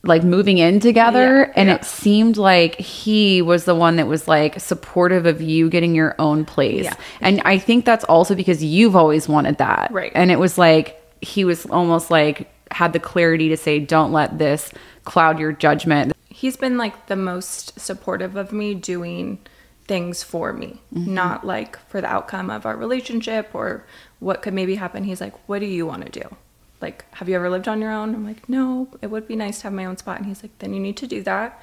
like 0.02 0.22
moving 0.22 0.58
in 0.58 0.80
together 0.80 1.46
Yeah, 1.46 1.52
and 1.56 1.68
yeah. 1.68 1.76
it 1.76 1.84
seemed 1.84 2.36
like 2.36 2.76
he 2.76 3.40
was 3.40 3.64
the 3.64 3.74
one 3.74 3.96
that 3.96 4.06
was 4.06 4.28
like 4.28 4.60
supportive 4.60 5.24
of 5.24 5.40
you 5.40 5.70
getting 5.70 5.94
your 5.94 6.14
own 6.18 6.44
place. 6.44 6.84
Yeah. 6.84 6.94
And 7.20 7.40
I 7.44 7.56
think 7.58 7.86
that's 7.86 8.04
also 8.04 8.34
because 8.34 8.62
you've 8.62 8.96
always 8.96 9.28
wanted 9.28 9.58
that. 9.58 9.90
Right. 9.90 10.12
And 10.14 10.30
it 10.30 10.38
was 10.38 10.58
like 10.58 11.00
he 11.22 11.44
was 11.44 11.64
almost 11.66 12.10
like 12.10 12.50
had 12.70 12.92
the 12.92 13.00
clarity 13.00 13.48
to 13.48 13.56
say 13.56 13.78
don't 13.78 14.12
let 14.12 14.38
this 14.38 14.72
cloud 15.04 15.38
your 15.38 15.52
judgment. 15.52 16.12
He's 16.34 16.56
been 16.56 16.76
like 16.76 17.06
the 17.06 17.16
most 17.16 17.78
supportive 17.78 18.34
of 18.34 18.52
me 18.52 18.74
doing 18.74 19.38
things 19.86 20.24
for 20.24 20.52
me, 20.52 20.80
mm-hmm. 20.92 21.14
not 21.14 21.46
like 21.46 21.78
for 21.88 22.00
the 22.00 22.08
outcome 22.08 22.50
of 22.50 22.66
our 22.66 22.76
relationship 22.76 23.50
or 23.54 23.86
what 24.18 24.42
could 24.42 24.52
maybe 24.52 24.74
happen. 24.74 25.04
He's 25.04 25.20
like, 25.20 25.48
What 25.48 25.60
do 25.60 25.66
you 25.66 25.86
want 25.86 26.04
to 26.04 26.20
do? 26.20 26.36
Like, 26.80 27.04
have 27.14 27.28
you 27.28 27.36
ever 27.36 27.48
lived 27.48 27.68
on 27.68 27.80
your 27.80 27.92
own? 27.92 28.14
I'm 28.14 28.26
like, 28.26 28.48
No, 28.48 28.88
it 29.00 29.08
would 29.12 29.28
be 29.28 29.36
nice 29.36 29.58
to 29.58 29.64
have 29.64 29.72
my 29.72 29.84
own 29.84 29.96
spot. 29.96 30.18
And 30.18 30.26
he's 30.26 30.42
like, 30.42 30.58
Then 30.58 30.74
you 30.74 30.80
need 30.80 30.96
to 30.98 31.06
do 31.06 31.22
that. 31.22 31.62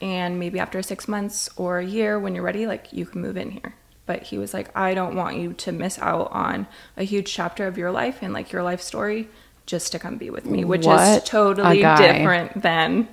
And 0.00 0.38
maybe 0.38 0.60
after 0.60 0.80
six 0.82 1.08
months 1.08 1.48
or 1.56 1.78
a 1.78 1.84
year, 1.84 2.18
when 2.18 2.34
you're 2.34 2.44
ready, 2.44 2.66
like 2.66 2.92
you 2.92 3.06
can 3.06 3.20
move 3.20 3.36
in 3.36 3.50
here. 3.50 3.74
But 4.06 4.24
he 4.24 4.38
was 4.38 4.52
like, 4.54 4.76
I 4.76 4.94
don't 4.94 5.14
want 5.16 5.36
you 5.36 5.52
to 5.52 5.72
miss 5.72 5.98
out 5.98 6.30
on 6.32 6.66
a 6.96 7.04
huge 7.04 7.32
chapter 7.32 7.66
of 7.66 7.78
your 7.78 7.90
life 7.90 8.18
and 8.22 8.32
like 8.32 8.52
your 8.52 8.62
life 8.62 8.82
story 8.82 9.28
just 9.66 9.92
to 9.92 9.98
come 9.98 10.16
be 10.16 10.30
with 10.30 10.44
me, 10.44 10.64
which 10.64 10.86
What 10.86 11.18
is 11.18 11.22
totally 11.24 11.78
different 11.78 12.62
than 12.62 13.08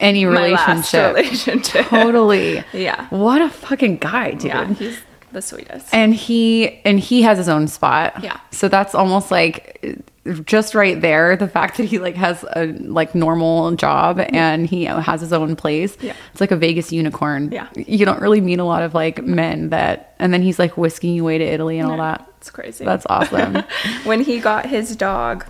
Any 0.00 0.26
relationship. 0.26 1.14
relationship. 1.14 1.86
Totally. 1.86 2.64
Yeah. 2.72 3.06
What 3.08 3.40
a 3.40 3.48
fucking 3.48 3.98
guy, 3.98 4.32
dude. 4.32 4.44
Yeah, 4.44 4.72
he's 4.74 4.98
the 5.32 5.40
sweetest. 5.40 5.92
And 5.94 6.14
he 6.14 6.80
and 6.84 6.98
he 6.98 7.22
has 7.22 7.38
his 7.38 7.48
own 7.48 7.68
spot. 7.68 8.22
Yeah. 8.22 8.40
So 8.50 8.68
that's 8.68 8.94
almost 8.94 9.30
like 9.30 10.02
just 10.44 10.74
right 10.74 11.00
there. 11.00 11.36
The 11.36 11.48
fact 11.48 11.76
that 11.76 11.84
he 11.84 11.98
like 11.98 12.14
has 12.16 12.44
a 12.56 12.66
like 12.66 13.14
normal 13.14 13.72
job 13.72 14.18
mm-hmm. 14.18 14.34
and 14.34 14.66
he 14.66 14.82
you 14.82 14.88
know, 14.88 15.00
has 15.00 15.20
his 15.20 15.32
own 15.32 15.56
place. 15.56 15.96
Yeah. 16.00 16.14
It's 16.32 16.40
like 16.40 16.50
a 16.50 16.56
Vegas 16.56 16.92
unicorn. 16.92 17.52
Yeah. 17.52 17.68
You 17.76 18.06
don't 18.06 18.20
really 18.20 18.40
meet 18.40 18.58
a 18.58 18.64
lot 18.64 18.82
of 18.82 18.94
like 18.94 19.22
men 19.22 19.70
that, 19.70 20.14
and 20.18 20.32
then 20.32 20.42
he's 20.42 20.58
like 20.58 20.76
whisking 20.76 21.14
you 21.14 21.22
away 21.22 21.38
to 21.38 21.44
Italy 21.44 21.78
and 21.78 21.90
all 21.90 21.98
that. 21.98 22.26
It's 22.38 22.50
crazy. 22.50 22.84
That's 22.84 23.06
awesome. 23.08 23.62
when 24.04 24.20
he 24.20 24.40
got 24.40 24.66
his 24.66 24.96
dog, 24.96 25.46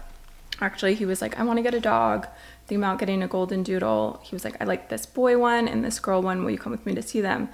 actually, 0.61 0.95
he 0.95 1.07
was 1.07 1.23
like, 1.23 1.39
I 1.39 1.45
want 1.45 1.59
to 1.59 1.63
get 1.63 1.75
a 1.75 1.81
dog. 1.81 2.27
Think 2.67 2.79
about 2.79 2.99
getting 2.99 3.23
a 3.23 3.29
golden 3.29 3.63
doodle. 3.63 4.21
He 4.23 4.35
was 4.35 4.45
like, 4.45 4.61
I 4.61 4.65
like 4.65 4.89
this 4.89 5.05
boy 5.07 5.39
one 5.39 5.69
and 5.69 5.85
this 5.85 5.99
girl 5.99 6.23
one. 6.23 6.45
Will 6.45 6.51
you 6.51 6.59
come 6.59 6.73
with 6.73 6.87
me 6.87 6.95
to 6.95 7.03
see 7.03 7.21
them? 7.21 7.49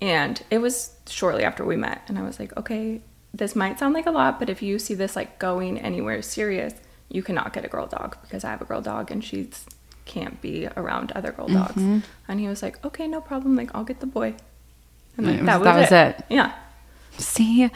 And 0.00 0.42
it 0.50 0.58
was 0.58 0.96
shortly 1.08 1.44
after 1.44 1.64
we 1.64 1.76
met. 1.76 2.02
And 2.08 2.18
I 2.18 2.22
was 2.22 2.40
like, 2.40 2.56
okay, 2.56 3.00
this 3.32 3.54
might 3.54 3.78
sound 3.78 3.94
like 3.94 4.06
a 4.06 4.10
lot, 4.10 4.38
but 4.38 4.50
if 4.50 4.60
you 4.62 4.78
see 4.78 4.94
this 4.94 5.14
like 5.14 5.38
going 5.38 5.78
anywhere 5.78 6.20
serious, 6.22 6.74
you 7.08 7.22
cannot 7.22 7.52
get 7.52 7.64
a 7.64 7.68
girl 7.68 7.86
dog 7.86 8.16
because 8.22 8.44
I 8.44 8.50
have 8.50 8.60
a 8.60 8.64
girl 8.64 8.80
dog 8.80 9.10
and 9.10 9.22
she 9.22 9.50
can't 10.04 10.40
be 10.40 10.68
around 10.76 11.12
other 11.12 11.30
girl 11.30 11.46
dogs. 11.48 11.74
Mm-hmm. 11.74 11.98
And 12.26 12.40
he 12.40 12.48
was 12.48 12.62
like, 12.62 12.84
okay, 12.84 13.06
no 13.06 13.20
problem. 13.20 13.54
Like, 13.54 13.70
I'll 13.74 13.84
get 13.84 14.00
the 14.00 14.06
boy. 14.06 14.34
And 15.16 15.26
like, 15.26 15.36
was- 15.36 15.46
that 15.46 15.60
was, 15.60 15.64
that 15.64 15.76
was 15.76 15.92
it. 15.92 16.20
it. 16.20 16.24
Yeah. 16.34 16.54
See, 17.20 17.70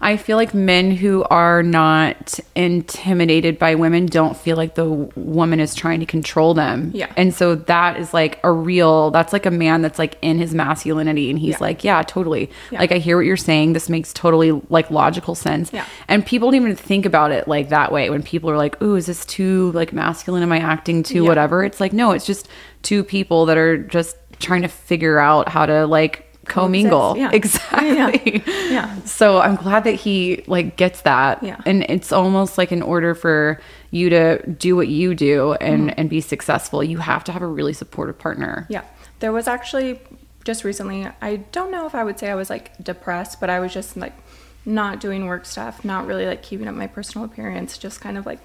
I 0.00 0.16
feel 0.16 0.36
like 0.36 0.54
men 0.54 0.90
who 0.90 1.24
are 1.24 1.62
not 1.62 2.38
intimidated 2.54 3.58
by 3.58 3.74
women 3.74 4.06
don't 4.06 4.36
feel 4.36 4.56
like 4.56 4.74
the 4.74 4.84
woman 4.86 5.60
is 5.60 5.74
trying 5.74 6.00
to 6.00 6.06
control 6.06 6.54
them. 6.54 6.90
Yeah. 6.94 7.12
And 7.16 7.34
so 7.34 7.54
that 7.54 7.98
is 7.98 8.14
like 8.14 8.38
a 8.44 8.52
real, 8.52 9.10
that's 9.10 9.32
like 9.32 9.46
a 9.46 9.50
man 9.50 9.82
that's 9.82 9.98
like 9.98 10.16
in 10.22 10.38
his 10.38 10.54
masculinity 10.54 11.30
and 11.30 11.38
he's 11.38 11.54
Yeah. 11.54 11.58
like, 11.60 11.84
yeah, 11.84 12.02
totally. 12.02 12.50
Yeah. 12.70 12.78
Like 12.80 12.92
I 12.92 12.98
hear 12.98 13.16
what 13.16 13.26
you're 13.26 13.36
saying. 13.36 13.72
This 13.72 13.88
makes 13.88 14.12
totally 14.12 14.52
like 14.70 14.90
logical 14.90 15.34
sense. 15.34 15.72
Yeah. 15.72 15.84
And 16.06 16.24
people 16.24 16.48
don't 16.50 16.56
even 16.62 16.76
think 16.76 17.04
about 17.06 17.32
it 17.32 17.48
like 17.48 17.68
that 17.70 17.90
way. 17.92 18.10
When 18.10 18.22
people 18.22 18.50
are 18.50 18.56
like, 18.56 18.80
ooh, 18.82 18.96
is 18.96 19.06
this 19.06 19.24
too 19.26 19.72
like 19.72 19.92
masculine? 19.92 20.42
Am 20.42 20.52
I 20.52 20.58
acting 20.58 21.02
too 21.02 21.22
Yeah. 21.22 21.28
whatever? 21.28 21.64
It's 21.64 21.80
like, 21.80 21.92
no, 21.92 22.12
it's 22.12 22.26
just 22.26 22.48
two 22.82 23.02
people 23.02 23.46
that 23.46 23.56
are 23.58 23.76
just 23.78 24.16
trying 24.38 24.62
to 24.62 24.68
figure 24.68 25.18
out 25.18 25.48
how 25.48 25.66
to 25.66 25.84
like 25.86 26.24
commingle. 26.48 27.16
Yeah. 27.16 27.30
Exactly. 27.32 28.42
Yeah. 28.46 28.68
Yeah. 28.70 29.02
So 29.02 29.40
I'm 29.40 29.56
glad 29.56 29.84
that 29.84 29.94
he 29.94 30.44
like 30.46 30.76
gets 30.76 31.02
that. 31.02 31.42
Yeah. 31.42 31.60
And 31.66 31.84
it's 31.88 32.12
almost 32.12 32.58
like 32.58 32.72
in 32.72 32.82
order 32.82 33.14
for 33.14 33.60
you 33.90 34.10
to 34.10 34.46
do 34.50 34.76
what 34.76 34.88
you 34.88 35.14
do 35.14 35.52
and 35.54 35.90
mm-hmm. 35.90 36.00
and 36.00 36.10
be 36.10 36.20
successful, 36.20 36.82
you 36.82 36.98
have 36.98 37.24
to 37.24 37.32
have 37.32 37.42
a 37.42 37.46
really 37.46 37.72
supportive 37.72 38.18
partner. 38.18 38.66
Yeah. 38.68 38.84
There 39.20 39.32
was 39.32 39.48
actually 39.48 40.00
just 40.44 40.64
recently, 40.64 41.06
I 41.20 41.36
don't 41.52 41.70
know 41.70 41.86
if 41.86 41.94
I 41.94 42.04
would 42.04 42.18
say 42.18 42.30
I 42.30 42.34
was 42.34 42.50
like 42.50 42.82
depressed, 42.82 43.40
but 43.40 43.50
I 43.50 43.60
was 43.60 43.72
just 43.72 43.96
like 43.96 44.14
not 44.64 45.00
doing 45.00 45.26
work 45.26 45.44
stuff, 45.44 45.84
not 45.84 46.06
really 46.06 46.26
like 46.26 46.42
keeping 46.42 46.68
up 46.68 46.74
my 46.74 46.86
personal 46.86 47.24
appearance, 47.24 47.78
just 47.78 48.00
kind 48.00 48.16
of 48.16 48.26
like 48.26 48.40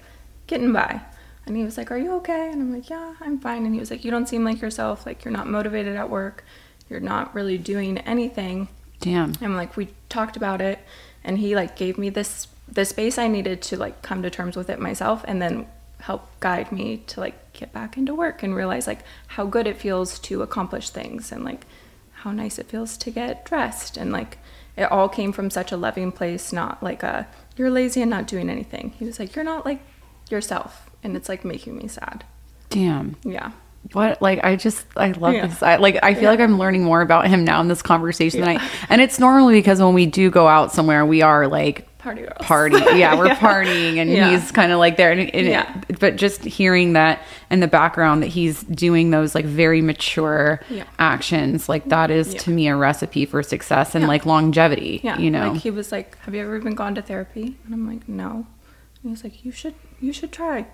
getting 0.46 0.72
by. 0.72 1.00
And 1.46 1.56
he 1.56 1.64
was 1.64 1.76
like, 1.76 1.90
Are 1.90 1.98
you 1.98 2.12
okay? 2.16 2.50
And 2.50 2.62
I'm 2.62 2.72
like, 2.72 2.88
Yeah, 2.88 3.14
I'm 3.20 3.38
fine. 3.38 3.64
And 3.64 3.74
he 3.74 3.80
was 3.80 3.90
like, 3.90 4.04
You 4.04 4.10
don't 4.10 4.28
seem 4.28 4.44
like 4.44 4.60
yourself. 4.60 5.06
Like, 5.06 5.24
you're 5.24 5.32
not 5.32 5.46
motivated 5.46 5.96
at 5.96 6.10
work. 6.10 6.44
You're 6.88 7.00
not 7.00 7.34
really 7.34 7.58
doing 7.58 7.98
anything. 7.98 8.68
Damn. 9.00 9.32
I'm 9.40 9.56
like 9.56 9.76
we 9.76 9.88
talked 10.08 10.36
about 10.36 10.60
it 10.60 10.78
and 11.22 11.38
he 11.38 11.54
like 11.54 11.76
gave 11.76 11.98
me 11.98 12.10
this 12.10 12.48
the 12.68 12.84
space 12.84 13.18
I 13.18 13.28
needed 13.28 13.62
to 13.62 13.76
like 13.76 14.02
come 14.02 14.22
to 14.22 14.30
terms 14.30 14.56
with 14.56 14.70
it 14.70 14.80
myself 14.80 15.24
and 15.26 15.40
then 15.40 15.66
help 16.00 16.28
guide 16.40 16.70
me 16.70 16.98
to 17.06 17.20
like 17.20 17.52
get 17.52 17.72
back 17.72 17.96
into 17.96 18.14
work 18.14 18.42
and 18.42 18.54
realize 18.54 18.86
like 18.86 19.00
how 19.28 19.46
good 19.46 19.66
it 19.66 19.78
feels 19.78 20.18
to 20.18 20.42
accomplish 20.42 20.90
things 20.90 21.32
and 21.32 21.44
like 21.44 21.66
how 22.12 22.30
nice 22.30 22.58
it 22.58 22.66
feels 22.66 22.96
to 22.98 23.10
get 23.10 23.44
dressed 23.44 23.96
and 23.96 24.12
like 24.12 24.38
it 24.76 24.90
all 24.90 25.08
came 25.08 25.32
from 25.32 25.50
such 25.50 25.72
a 25.72 25.76
loving 25.76 26.10
place 26.10 26.52
not 26.52 26.82
like 26.82 27.02
a 27.02 27.26
you're 27.56 27.70
lazy 27.70 28.02
and 28.02 28.10
not 28.10 28.26
doing 28.26 28.50
anything 28.50 28.90
he 28.98 29.04
was 29.04 29.18
like 29.18 29.34
you're 29.34 29.44
not 29.44 29.64
like 29.64 29.80
yourself 30.30 30.90
and 31.02 31.16
it's 31.16 31.28
like 31.28 31.44
making 31.44 31.76
me 31.76 31.88
sad 31.88 32.24
Damn. 32.70 33.16
yeah 33.24 33.52
What 33.92 34.20
like 34.22 34.42
I 34.42 34.56
just 34.56 34.86
I 34.96 35.12
love 35.12 35.34
Yeah. 35.34 35.46
this. 35.46 35.62
I 35.62 35.76
like 35.76 35.98
I 36.02 36.14
feel 36.14 36.24
Yeah. 36.24 36.30
like 36.30 36.40
I'm 36.40 36.58
learning 36.58 36.84
more 36.84 37.00
about 37.02 37.26
him 37.28 37.44
now 37.44 37.60
in 37.60 37.68
this 37.68 37.82
conversation 37.82 38.40
than 38.40 38.56
I 38.56 38.68
and 38.88 39.00
it's 39.00 39.18
normally 39.18 39.54
because 39.54 39.80
when 39.80 39.94
we 39.94 40.06
do 40.06 40.30
go 40.30 40.48
out 40.48 40.72
somewhere 40.72 41.04
we 41.04 41.20
are 41.22 41.46
like 41.46 41.86
party 41.98 42.22
girls 42.22 42.32
party. 42.40 42.76
Yeah, 42.98 43.14
we're 43.16 43.26
Yeah. 43.28 43.36
partying 43.36 43.96
and 43.98 44.10
Yeah. 44.10 44.30
he's 44.30 44.50
kind 44.52 44.72
of 44.72 44.78
like 44.78 44.96
there. 44.96 45.12
And, 45.12 45.34
and 45.34 45.46
Yeah. 45.46 45.80
but 46.00 46.16
just 46.16 46.44
hearing 46.44 46.94
that 46.94 47.20
in 47.50 47.60
the 47.60 47.66
background 47.68 48.22
that 48.22 48.28
he's 48.28 48.62
doing 48.64 49.10
those 49.10 49.34
like 49.34 49.44
very 49.44 49.80
mature 49.82 50.60
Yeah. 50.70 50.84
actions, 50.98 51.68
like 51.68 51.88
that 51.90 52.10
is 52.10 52.32
Yeah. 52.34 52.40
to 52.40 52.50
me 52.50 52.68
a 52.68 52.76
recipe 52.76 53.26
for 53.26 53.42
success 53.42 53.94
and 53.94 54.02
Yeah. 54.02 54.08
like 54.08 54.26
longevity. 54.26 55.00
Yeah, 55.04 55.18
you 55.18 55.30
know. 55.30 55.52
like 55.52 55.60
he 55.62 55.70
was 55.70 55.92
like, 55.92 56.16
"Have 56.24 56.34
you 56.34 56.42
ever 56.42 56.56
even 56.56 56.74
gone 56.74 56.94
to 56.94 57.02
therapy?" 57.02 57.56
And 57.66 57.74
I'm 57.74 57.86
like, 57.86 58.08
"No." 58.08 58.30
And 58.30 58.44
he 59.02 59.08
was 59.10 59.24
like, 59.24 59.44
"You 59.44 59.52
should, 59.52 59.74
you 60.00 60.12
should 60.12 60.32
try." 60.32 60.66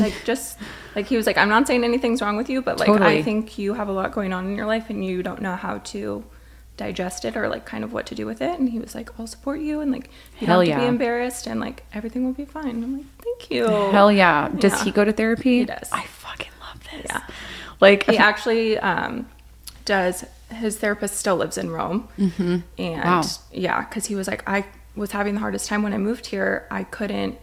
Like 0.00 0.14
just 0.24 0.58
like 0.96 1.06
he 1.06 1.16
was 1.16 1.26
like, 1.26 1.38
"I'm 1.38 1.48
not 1.48 1.66
saying 1.66 1.84
anything's 1.84 2.20
wrong 2.20 2.36
with 2.36 2.50
you, 2.50 2.60
but 2.60 2.78
like 2.80 2.88
Totally. 2.88 3.18
I 3.18 3.22
think 3.22 3.56
you 3.58 3.74
have 3.74 3.88
a 3.88 3.92
lot 3.92 4.12
going 4.12 4.32
on 4.32 4.46
in 4.46 4.56
your 4.56 4.66
life 4.66 4.90
and 4.90 5.04
you 5.04 5.22
don't 5.22 5.40
know 5.40 5.54
how 5.54 5.78
to 5.78 6.24
digest 6.76 7.24
it 7.24 7.36
or 7.36 7.48
like 7.48 7.64
kind 7.64 7.84
of 7.84 7.92
what 7.92 8.06
to 8.06 8.14
do 8.14 8.26
with 8.26 8.42
it." 8.42 8.58
And 8.58 8.68
he 8.68 8.78
was 8.80 8.94
like, 8.94 9.10
"I'll 9.18 9.26
support 9.28 9.60
you 9.60 9.80
and 9.80 9.92
like 9.92 10.10
you 10.40 10.46
Hell 10.48 10.58
don't 10.60 10.68
have 10.70 10.78
to 10.80 10.84
be 10.84 10.88
embarrassed 10.88 11.46
and 11.46 11.60
like 11.60 11.84
everything 11.94 12.24
will 12.24 12.32
be 12.32 12.44
fine." 12.44 12.82
I'm 12.82 12.96
like, 12.96 13.06
"Thank 13.22 13.50
you." 13.50 13.66
Hell 13.66 14.10
yeah. 14.10 14.48
Does 14.48 14.72
Yeah. 14.72 14.84
he 14.84 14.90
go 14.90 15.04
to 15.04 15.12
therapy? 15.12 15.60
He 15.60 15.64
does. 15.64 15.88
I 15.92 16.02
fucking 16.04 16.52
love 16.60 16.82
this. 16.90 17.06
Yeah. 17.08 17.22
Like 17.80 18.04
he 18.10 18.18
actually 18.18 18.78
um, 18.78 19.28
does 19.84 20.24
his 20.50 20.78
therapist 20.78 21.16
still 21.16 21.36
lives 21.36 21.58
in 21.58 21.70
rome 21.70 22.08
mm-hmm. 22.18 22.58
and 22.78 23.04
Wow. 23.04 23.22
yeah 23.52 23.80
because 23.82 24.06
he 24.06 24.14
was 24.14 24.28
like 24.28 24.48
i 24.48 24.64
was 24.94 25.10
having 25.10 25.34
the 25.34 25.40
hardest 25.40 25.68
time 25.68 25.82
when 25.82 25.92
i 25.92 25.98
moved 25.98 26.26
here 26.26 26.68
i 26.70 26.84
couldn't 26.84 27.36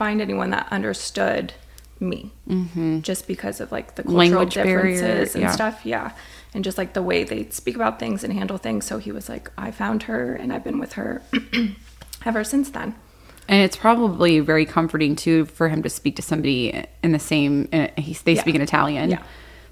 find 0.00 0.22
anyone 0.22 0.48
that 0.56 0.66
understood 0.70 1.52
me 2.00 2.32
mm-hmm. 2.48 3.00
just 3.00 3.26
because 3.28 3.60
of 3.60 3.70
like 3.70 3.88
the 3.96 4.02
cultural 4.02 4.18
Language 4.18 4.54
barrier, 4.54 4.94
differences 4.94 5.34
and 5.34 5.42
yeah. 5.42 5.50
stuff 5.50 5.76
yeah 5.84 6.12
and 6.54 6.64
just 6.64 6.78
like 6.78 6.94
the 6.94 7.02
way 7.02 7.22
they 7.22 7.42
speak 7.50 7.76
about 7.76 7.98
things 7.98 8.24
and 8.24 8.32
handle 8.32 8.56
things 8.56 8.86
so 8.86 8.96
he 8.96 9.12
was 9.12 9.28
like 9.28 9.50
i 9.58 9.70
found 9.70 10.04
her 10.04 10.34
and 10.34 10.54
i've 10.54 10.64
been 10.64 10.78
with 10.78 10.94
her 10.94 11.20
ever 12.24 12.42
since 12.42 12.70
then 12.70 12.94
And 13.48 13.60
it's 13.66 13.76
probably 13.76 14.40
very 14.40 14.64
comforting 14.64 15.16
too 15.16 15.44
for 15.44 15.68
him 15.68 15.82
to 15.82 15.90
speak 15.90 16.14
to 16.16 16.22
somebody 16.22 16.60
in 17.02 17.10
the 17.12 17.18
same. 17.18 17.68
Uh, 17.72 17.88
he's, 17.98 18.22
they 18.22 18.34
Yeah. 18.34 18.42
speak 18.42 18.54
in 18.54 18.62
Italian. 18.62 19.10
Yeah. 19.10 19.22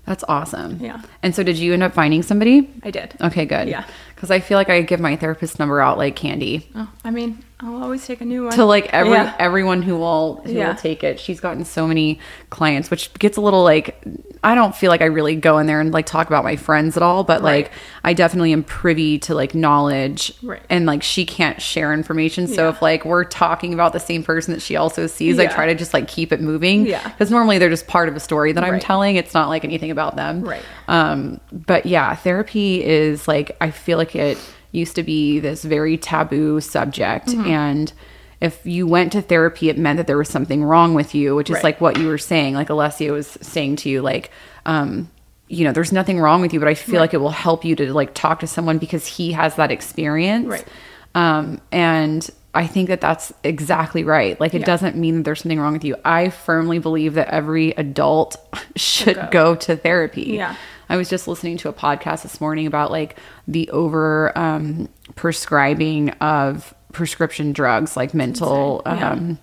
that's 0.08 0.24
awesome. 0.36 0.78
Yeah. 0.80 0.98
And 1.22 1.30
so, 1.36 1.40
did 1.44 1.56
you 1.62 1.72
end 1.74 1.84
up 1.86 1.94
finding 1.94 2.22
somebody? 2.30 2.56
i 2.82 2.90
did 2.90 3.08
Okay, 3.28 3.46
good. 3.54 3.68
Yeah. 3.68 3.84
Because 4.18 4.32
I 4.32 4.40
feel 4.40 4.58
like 4.58 4.68
I 4.68 4.80
give 4.82 4.98
my 4.98 5.14
therapist 5.14 5.60
number 5.60 5.80
out 5.80 5.96
like 5.96 6.16
candy 6.16 6.68
oh, 6.74 6.90
i 7.04 7.10
mean 7.12 7.38
i'll 7.60 7.82
always 7.84 8.04
take 8.04 8.20
a 8.20 8.24
new 8.24 8.44
one 8.44 8.52
to 8.52 8.64
like 8.64 8.92
every 8.92 9.12
Yeah. 9.12 9.32
everyone 9.38 9.80
who 9.82 9.96
will 9.96 10.42
who 10.44 10.52
Yeah. 10.54 10.68
will 10.68 10.74
take 10.74 11.04
it. 11.04 11.18
She's 11.20 11.38
gotten 11.40 11.64
so 11.64 11.86
many 11.88 12.18
clients, 12.50 12.90
which 12.90 13.12
gets 13.14 13.36
a 13.36 13.40
little 13.40 13.62
like 13.64 14.00
I 14.44 14.54
don't 14.54 14.74
feel 14.76 14.90
like 14.90 15.02
I 15.02 15.06
really 15.06 15.34
go 15.34 15.58
in 15.58 15.66
there 15.66 15.80
and 15.80 15.92
like 15.92 16.06
talk 16.06 16.28
about 16.28 16.44
my 16.44 16.54
friends 16.56 16.96
at 16.96 17.02
all, 17.02 17.24
but 17.24 17.42
Right. 17.42 17.64
like 17.64 17.70
I 18.04 18.12
definitely 18.12 18.52
am 18.52 18.62
privy 18.62 19.18
to 19.20 19.34
like 19.34 19.54
knowledge 19.56 20.32
Right. 20.42 20.62
and 20.70 20.86
like 20.86 21.02
she 21.02 21.24
can't 21.26 21.60
share 21.60 21.92
information. 21.92 22.46
So 22.46 22.64
Yeah. 22.64 22.68
if 22.70 22.82
like 22.82 23.04
we're 23.04 23.24
talking 23.24 23.74
about 23.74 23.92
the 23.92 24.00
same 24.00 24.22
person 24.22 24.52
that 24.54 24.60
she 24.62 24.76
also 24.76 25.06
sees, 25.08 25.38
I 25.40 25.46
try 25.46 25.66
to 25.66 25.74
just 25.74 25.92
like 25.94 26.06
keep 26.08 26.32
it 26.32 26.40
moving. 26.40 26.86
Yeah. 26.86 27.02
Because 27.08 27.30
normally 27.30 27.58
they're 27.58 27.70
just 27.70 27.86
part 27.88 28.08
of 28.08 28.14
a 28.16 28.20
story 28.20 28.52
that 28.52 28.62
I'm 28.64 28.78
telling. 28.80 29.16
It's 29.16 29.34
not 29.34 29.48
like 29.48 29.64
anything 29.64 29.90
about 29.90 30.14
them. 30.16 30.42
Right. 30.42 30.62
Um, 30.88 31.40
but 31.52 31.86
yeah, 31.86 32.14
therapy 32.16 32.82
is 32.84 33.28
like 33.28 33.56
I 33.60 33.70
feel 33.70 33.98
like 33.98 34.16
it 34.16 34.38
used 34.72 34.96
to 34.96 35.02
be 35.02 35.38
this 35.38 35.62
very 35.64 35.96
taboo 35.96 36.60
subject 36.60 37.28
Mm-hmm. 37.28 37.46
and 37.50 37.92
if 38.40 38.64
you 38.64 38.86
went 38.86 39.12
to 39.12 39.20
therapy 39.22 39.68
it 39.68 39.76
meant 39.78 39.96
that 39.96 40.06
there 40.06 40.16
was 40.18 40.28
something 40.28 40.62
wrong 40.62 40.94
with 40.94 41.14
you 41.14 41.34
which 41.34 41.50
is 41.50 41.54
Right. 41.54 41.64
like 41.64 41.80
what 41.80 41.98
you 41.98 42.06
were 42.06 42.18
saying 42.18 42.54
like 42.54 42.68
alessio 42.70 43.14
was 43.14 43.26
saying 43.42 43.76
to 43.76 43.88
you 43.88 44.00
like 44.02 44.30
um 44.66 45.10
you 45.48 45.64
know 45.64 45.72
there's 45.72 45.90
nothing 45.90 46.20
wrong 46.20 46.40
with 46.42 46.52
you 46.52 46.60
but 46.60 46.68
i 46.68 46.74
feel 46.74 47.00
like 47.00 47.14
it 47.14 47.16
will 47.16 47.30
help 47.30 47.64
you 47.64 47.74
to 47.76 47.92
like 47.94 48.12
talk 48.14 48.40
to 48.40 48.46
someone 48.46 48.76
because 48.78 49.06
he 49.06 49.32
has 49.32 49.56
that 49.56 49.70
experience 49.72 50.46
Right. 50.46 50.68
um 51.14 51.60
and 51.72 52.28
i 52.54 52.66
think 52.66 52.88
that 52.90 53.00
that's 53.00 53.32
exactly 53.42 54.04
right 54.04 54.38
like 54.38 54.52
it 54.54 54.60
Yeah. 54.60 54.66
doesn't 54.66 54.96
mean 54.96 55.16
that 55.16 55.22
there's 55.24 55.40
something 55.40 55.58
wrong 55.58 55.72
with 55.72 55.84
you 55.84 55.96
i 56.04 56.28
firmly 56.28 56.78
believe 56.78 57.14
that 57.14 57.28
every 57.28 57.70
adult 57.72 58.36
should 58.76 59.16
go. 59.16 59.28
go 59.32 59.54
to 59.56 59.76
therapy 59.76 60.34
Yeah. 60.36 60.54
I 60.88 60.96
was 60.96 61.08
just 61.08 61.28
listening 61.28 61.56
to 61.58 61.68
a 61.68 61.72
podcast 61.72 62.22
this 62.22 62.40
morning 62.40 62.66
about 62.66 62.90
like 62.90 63.18
the 63.46 63.68
over 63.70 64.36
um, 64.36 64.88
prescribing 65.14 66.10
of 66.20 66.74
prescription 66.92 67.52
drugs, 67.52 67.96
like 67.96 68.14
mental. 68.14 68.82
Yeah. 68.86 69.10
Um, 69.12 69.38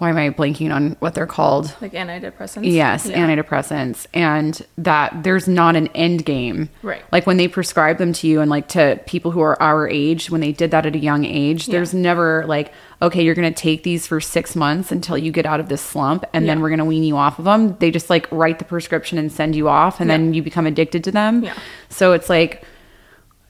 why 0.00 0.08
am 0.08 0.16
I 0.16 0.30
blanking 0.30 0.74
on 0.74 0.96
what 1.00 1.14
they're 1.14 1.26
called? 1.26 1.74
like 1.82 1.92
antidepressants 1.92 2.60
Yes, 2.64 3.04
Yeah. 3.04 3.18
antidepressants, 3.18 4.06
and 4.14 4.60
that 4.78 5.22
there's 5.24 5.46
not 5.46 5.76
an 5.76 5.88
end 5.88 6.24
game. 6.24 6.70
Right. 6.82 7.02
Like 7.12 7.26
when 7.26 7.36
they 7.36 7.48
prescribe 7.48 7.98
them 7.98 8.14
to 8.14 8.26
you, 8.26 8.40
and 8.40 8.50
like 8.50 8.66
to 8.68 8.98
people 9.06 9.30
who 9.30 9.40
are 9.40 9.60
our 9.62 9.86
age, 9.86 10.30
when 10.30 10.40
they 10.40 10.52
did 10.52 10.70
that 10.70 10.86
at 10.86 10.96
a 10.96 10.98
young 10.98 11.26
age, 11.26 11.66
there's 11.66 11.92
never 11.92 12.46
like, 12.46 12.72
okay, 13.02 13.22
you're 13.22 13.34
going 13.34 13.52
to 13.52 13.60
take 13.62 13.82
these 13.82 14.06
for 14.06 14.22
six 14.22 14.56
months 14.56 14.90
until 14.90 15.18
you 15.18 15.30
get 15.32 15.44
out 15.44 15.60
of 15.60 15.68
this 15.68 15.82
slump, 15.82 16.24
and 16.32 16.48
then 16.48 16.60
we're 16.60 16.70
going 16.70 16.78
to 16.78 16.84
wean 16.86 17.04
you 17.04 17.18
off 17.18 17.38
of 17.38 17.44
them. 17.44 17.76
They 17.78 17.90
just 17.90 18.08
like 18.08 18.26
write 18.32 18.58
the 18.58 18.64
prescription 18.64 19.18
and 19.18 19.30
send 19.30 19.54
you 19.54 19.68
off, 19.68 20.00
and 20.00 20.08
Yeah. 20.08 20.16
then 20.16 20.32
you 20.32 20.42
become 20.42 20.66
addicted 20.66 21.04
to 21.04 21.10
them. 21.10 21.44
Yeah. 21.44 21.52
So 21.90 22.14
it's 22.14 22.30
like, 22.30 22.64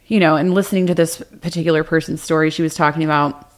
you 0.09 0.19
know, 0.19 0.35
and 0.35 0.53
listening 0.55 0.89
to 0.89 0.95
this 0.97 1.23
particular 1.41 1.85
person's 1.85 2.21
story, 2.21 2.51
she 2.51 2.63
was 2.63 2.75
talking 2.75 3.05
about 3.05 3.50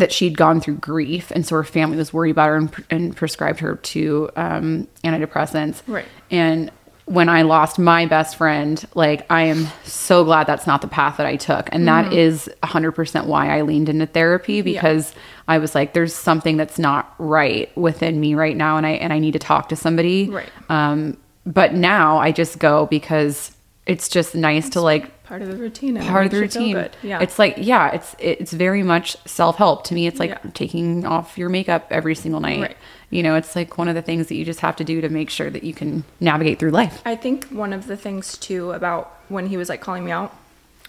that 0.00 0.12
she'd 0.12 0.36
gone 0.36 0.60
through 0.60 0.76
grief 0.76 1.30
and 1.30 1.46
so 1.46 1.56
her 1.56 1.64
family 1.64 1.96
was 1.96 2.12
worried 2.12 2.30
about 2.30 2.48
her 2.48 2.56
and, 2.56 2.84
and 2.90 3.16
prescribed 3.16 3.60
her 3.60 3.76
to 3.76 4.28
um, 4.36 4.86
antidepressants 5.04 5.82
Right. 5.86 6.04
and 6.30 6.70
when 7.06 7.28
I 7.28 7.42
lost 7.42 7.78
my 7.78 8.04
best 8.06 8.34
friend, 8.34 8.84
like 8.96 9.24
I 9.30 9.42
am 9.42 9.68
so 9.84 10.24
glad 10.24 10.48
that's 10.48 10.66
not 10.66 10.82
the 10.82 10.88
path 10.88 11.18
that 11.18 11.26
I 11.26 11.36
took. 11.36 11.68
And 11.70 11.86
that 11.86 12.12
is 12.12 12.50
100% 12.64 13.26
why 13.26 13.56
I 13.56 13.60
leaned 13.60 13.88
into 13.88 14.06
therapy 14.06 14.60
because 14.60 15.14
I 15.46 15.58
was 15.58 15.72
like 15.72 15.92
there's 15.92 16.12
something 16.12 16.56
that's 16.56 16.80
not 16.80 17.14
right 17.18 17.70
within 17.78 18.18
me 18.18 18.34
right 18.34 18.56
now 18.56 18.76
and 18.76 18.84
I 18.84 18.90
and 18.94 19.12
I 19.12 19.20
need 19.20 19.34
to 19.34 19.38
talk 19.38 19.68
to 19.68 19.76
somebody. 19.76 20.28
Right. 20.28 20.50
Um 20.68 21.16
but 21.46 21.74
now 21.74 22.18
I 22.18 22.32
just 22.32 22.58
go 22.58 22.86
because 22.86 23.55
it's 23.86 24.08
just 24.08 24.34
nice 24.34 24.68
to 24.70 24.80
like 24.80 25.12
Part 25.26 25.42
of 25.42 25.48
the 25.48 25.56
routine. 25.56 25.96
Part 26.00 26.26
of 26.26 26.30
the 26.32 26.40
makes 26.40 26.54
you 26.54 26.60
feel 26.60 26.76
routine. 26.82 26.90
Yeah. 27.02 27.20
It's 27.20 27.36
like, 27.36 27.54
yeah, 27.58 27.90
it's 27.90 28.14
it's 28.20 28.52
very 28.52 28.84
much 28.84 29.16
self 29.26 29.56
help. 29.56 29.82
To 29.84 29.94
me, 29.94 30.06
it's 30.06 30.20
like 30.20 30.30
Yeah. 30.30 30.50
taking 30.54 31.04
off 31.04 31.36
your 31.36 31.48
makeup 31.48 31.86
every 31.90 32.14
single 32.14 32.40
night. 32.40 32.60
Right. 32.60 32.76
You 33.10 33.24
know, 33.24 33.34
it's 33.34 33.56
like 33.56 33.76
one 33.76 33.88
of 33.88 33.96
the 33.96 34.02
things 34.02 34.28
that 34.28 34.36
you 34.36 34.44
just 34.44 34.60
have 34.60 34.76
to 34.76 34.84
do 34.84 35.00
to 35.00 35.08
make 35.08 35.28
sure 35.30 35.50
that 35.50 35.64
you 35.64 35.74
can 35.74 36.04
navigate 36.20 36.60
through 36.60 36.70
life. 36.70 37.02
I 37.04 37.16
think 37.16 37.46
one 37.46 37.72
of 37.72 37.88
the 37.88 37.96
things 37.96 38.38
too 38.38 38.70
about 38.72 39.16
when 39.28 39.46
he 39.48 39.56
was 39.56 39.68
like 39.68 39.80
calling 39.80 40.04
me 40.04 40.12
out, 40.12 40.32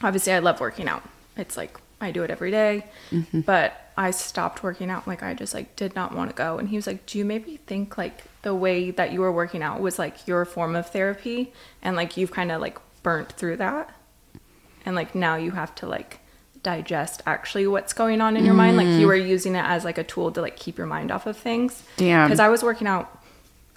obviously 0.04 0.34
I 0.34 0.39
love 0.39 0.60
working 0.60 0.88
out. 0.88 1.02
It's 1.36 1.58
like 1.58 1.76
I 2.00 2.12
do 2.12 2.22
it 2.24 2.30
every 2.30 2.52
day, 2.52 2.86
Mm-hmm. 3.12 3.41
but 3.41 3.91
I 3.98 4.12
stopped 4.12 4.62
working 4.62 4.91
out. 4.91 5.08
Like 5.08 5.24
I 5.24 5.34
just 5.34 5.56
like 5.56 5.76
did 5.76 5.95
not 5.95 6.14
want 6.16 6.30
to 6.30 6.36
go. 6.36 6.60
And 6.60 6.70
he 6.70 6.76
was 6.76 6.86
like, 6.86 7.08
"Do 7.08 7.18
you 7.18 7.26
maybe 7.26 7.58
think 7.66 7.98
like 7.98 8.22
the 8.43 8.54
way 8.54 8.91
that 8.91 9.12
you 9.12 9.22
were 9.22 9.32
working 9.32 9.64
out 9.64 9.82
was 9.82 9.98
like 9.98 10.28
your 10.28 10.45
form 10.45 10.76
of 10.76 10.91
therapy, 10.91 11.52
and 11.82 11.95
like 11.95 12.18
you've 12.18 12.30
kind 12.32 12.52
of 12.52 12.62
like 12.62 12.78
burnt 13.04 13.32
through 13.34 13.58
that, 13.58 13.89
and 14.86 14.95
like 14.95 15.16
now 15.16 15.36
you 15.36 15.52
have 15.52 15.74
to 15.76 15.88
like." 15.88 16.20
digest 16.64 17.22
actually 17.26 17.66
what's 17.68 17.93
going 17.93 18.20
on 18.20 18.36
in 18.36 18.43
your 18.43 18.54
mind 18.54 18.76
like 18.76 18.88
you 18.88 19.06
mm. 19.06 19.08
were 19.08 19.16
using 19.16 19.56
it 19.56 19.64
as 19.64 19.86
like 19.86 19.98
a 19.98 20.04
tool 20.04 20.32
to 20.32 20.41
like 20.41 20.58
keep 20.58 20.78
your 20.78 20.88
mind 20.88 21.12
off 21.12 21.26
of 21.26 21.38
things 21.38 21.84
Damn. 21.95 22.28
because 22.28 22.41
i 22.41 22.50
was 22.50 22.62
working 22.62 22.88
out 22.88 23.24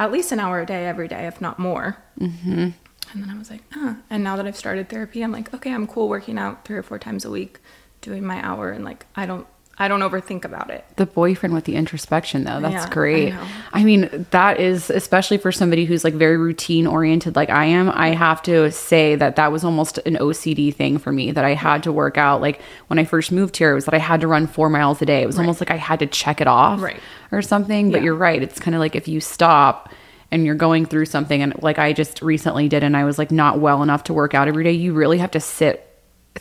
at 0.01 0.11
least 0.11 0.33
an 0.33 0.41
hour 0.41 0.63
a 0.63 0.67
day 0.67 0.87
every 0.87 1.07
day 1.07 1.27
if 1.27 1.41
not 1.41 1.59
more 1.59 1.99
mm-hmm. 2.19 2.71
and 3.13 3.23
then 3.23 3.31
I 3.31 3.37
was 3.39 3.51
like, 3.51 3.63
huh. 3.73 3.95
And 4.09 4.23
now 4.23 4.37
that 4.37 4.47
I've 4.47 4.57
started 4.57 4.89
therapy, 4.89 5.23
I'm 5.23 5.33
like, 5.33 5.53
okay, 5.53 5.73
I'm 5.73 5.87
cool 5.87 6.09
working 6.09 6.39
out 6.39 6.65
three 6.65 6.77
or 6.77 6.83
four 6.83 6.99
times 6.99 7.25
a 7.25 7.31
week, 7.31 7.59
doing 8.01 8.25
my 8.25 8.45
hour, 8.45 8.71
and 8.71 8.85
like 8.85 9.07
I 9.17 9.27
don't, 9.27 9.47
I 9.81 9.89
don't 9.89 10.01
overthink 10.01 10.45
about 10.45 10.71
it. 10.71 10.85
The 10.97 11.07
boyfriend 11.07 11.55
with 11.55 11.65
the 11.65 11.75
introspection, 11.75 12.45
though, 12.45 12.61
that's 12.61 12.75
Yeah, 12.87 12.91
great. 12.91 13.33
know. 13.33 13.43
I, 13.73 13.83
mean, 13.83 14.27
that 14.31 14.61
is 14.61 14.91
especially 14.91 15.39
for 15.39 15.51
somebody 15.51 15.87
who's 15.87 16.05
like 16.05 16.15
very 16.15 16.37
routine 16.37 16.87
oriented, 16.87 17.35
like 17.35 17.49
I 17.51 17.65
am. 17.65 17.91
I 17.91 18.11
have 18.11 18.43
to 18.43 18.71
say 18.71 19.15
that 19.17 19.37
that 19.37 19.51
was 19.51 19.65
almost 19.65 19.97
an 19.99 20.17
OCD 20.17 20.73
thing 20.75 20.99
for 20.99 21.11
me 21.11 21.33
that 21.33 21.45
I 21.45 21.55
had 21.55 21.83
to 21.85 21.93
work 21.93 22.19
out. 22.19 22.41
Like 22.43 22.61
when 22.89 22.99
I 22.99 23.05
first 23.05 23.33
moved 23.33 23.57
here, 23.57 23.73
it 23.73 23.75
was 23.75 23.87
that 23.87 23.95
I 23.95 23.99
had 23.99 24.21
to 24.21 24.29
run 24.29 24.47
four 24.47 24.69
miles 24.69 25.01
a 25.01 25.07
day. 25.07 25.23
It 25.23 25.27
was 25.27 25.39
almost 25.39 25.61
like 25.61 25.71
I 25.71 25.77
had 25.77 25.99
to 26.01 26.07
check 26.07 26.41
it 26.43 26.47
off 26.47 26.83
Right. 26.83 27.01
or 27.33 27.41
something. 27.41 27.91
But 27.91 28.01
Yeah. 28.03 28.05
you're 28.05 28.15
right. 28.17 28.43
It's 28.43 28.61
kind 28.61 28.75
of 28.75 28.81
like 28.81 28.95
if 28.95 29.09
you 29.09 29.21
stop 29.21 29.91
and 30.31 30.45
you're 30.45 30.55
going 30.55 30.85
through 30.87 31.07
something, 31.07 31.43
and 31.43 31.61
like 31.63 31.79
I 31.81 31.93
just 31.93 32.23
recently 32.23 32.69
did, 32.69 32.85
and 32.85 32.97
I 32.97 33.05
was 33.05 33.19
like 33.19 33.33
not 33.33 33.59
well 33.59 33.83
enough 33.83 34.05
to 34.05 34.13
work 34.13 34.35
out 34.35 34.47
every 34.47 34.63
day, 34.63 34.71
you 34.73 34.93
really 34.93 35.19
have 35.19 35.33
to 35.33 35.41
sit 35.41 35.90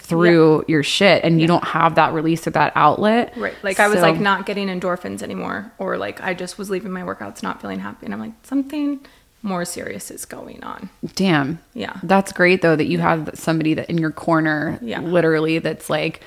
through 0.01 0.63
your 0.67 0.81
shit 0.81 1.23
and 1.23 1.39
you 1.39 1.45
don't 1.47 1.63
have 1.63 1.95
that 1.95 2.13
release 2.13 2.47
or 2.47 2.49
that 2.51 2.71
outlet 2.75 3.33
Right. 3.37 3.53
Like 3.63 3.79
I 3.79 3.87
was 3.87 4.01
like 4.01 4.19
not 4.19 4.45
getting 4.45 4.67
endorphins 4.67 5.21
anymore, 5.21 5.71
or 5.77 5.97
like 5.97 6.21
I 6.21 6.33
just 6.33 6.57
was 6.57 6.69
leaving 6.69 6.91
my 6.91 7.01
workouts 7.01 7.43
not 7.43 7.61
feeling 7.61 7.79
happy, 7.79 8.05
and 8.05 8.13
I'm 8.13 8.19
like 8.19 8.33
something 8.43 8.99
more 9.41 9.63
serious 9.65 10.09
is 10.11 10.25
going 10.25 10.61
on. 10.63 10.89
Damn. 11.15 11.59
Yeah. 11.73 11.97
That's 12.03 12.31
great 12.33 12.61
though 12.61 12.75
that 12.75 12.87
you 12.87 12.97
have 12.99 13.29
somebody 13.35 13.73
that 13.75 13.89
in 13.89 13.97
your 13.97 14.11
corner 14.11 14.79
Yeah. 14.81 14.99
literally 15.01 15.59
that's 15.59 15.89
like 15.89 16.21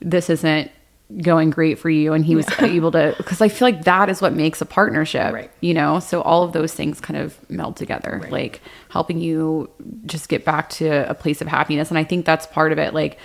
this 0.00 0.28
isn't 0.30 0.70
going 1.20 1.50
great 1.50 1.78
for 1.78 1.90
you 1.90 2.12
and 2.12 2.24
he 2.24 2.34
was 2.36 2.46
able 2.60 2.90
to 2.92 3.14
cuz 3.26 3.40
I 3.40 3.48
feel 3.48 3.66
like 3.68 3.84
that 3.84 4.08
is 4.08 4.22
what 4.22 4.32
makes 4.32 4.60
a 4.60 4.64
partnership, 4.66 5.32
Right. 5.34 5.50
you 5.60 5.74
know? 5.74 5.98
So 6.00 6.22
all 6.22 6.42
of 6.42 6.52
those 6.52 6.72
things 6.72 7.00
kind 7.00 7.18
of 7.20 7.36
meld 7.50 7.76
together, 7.76 8.20
Right. 8.22 8.32
like 8.32 8.60
helping 8.88 9.18
you 9.18 9.68
just 10.06 10.28
get 10.28 10.44
back 10.44 10.70
to 10.70 11.08
a 11.10 11.14
place 11.14 11.40
of 11.40 11.48
happiness 11.48 11.90
and 11.90 11.98
I 11.98 12.04
think 12.04 12.24
that's 12.24 12.46
part 12.46 12.72
of 12.72 12.78
it 12.78 12.94
like 12.94 13.18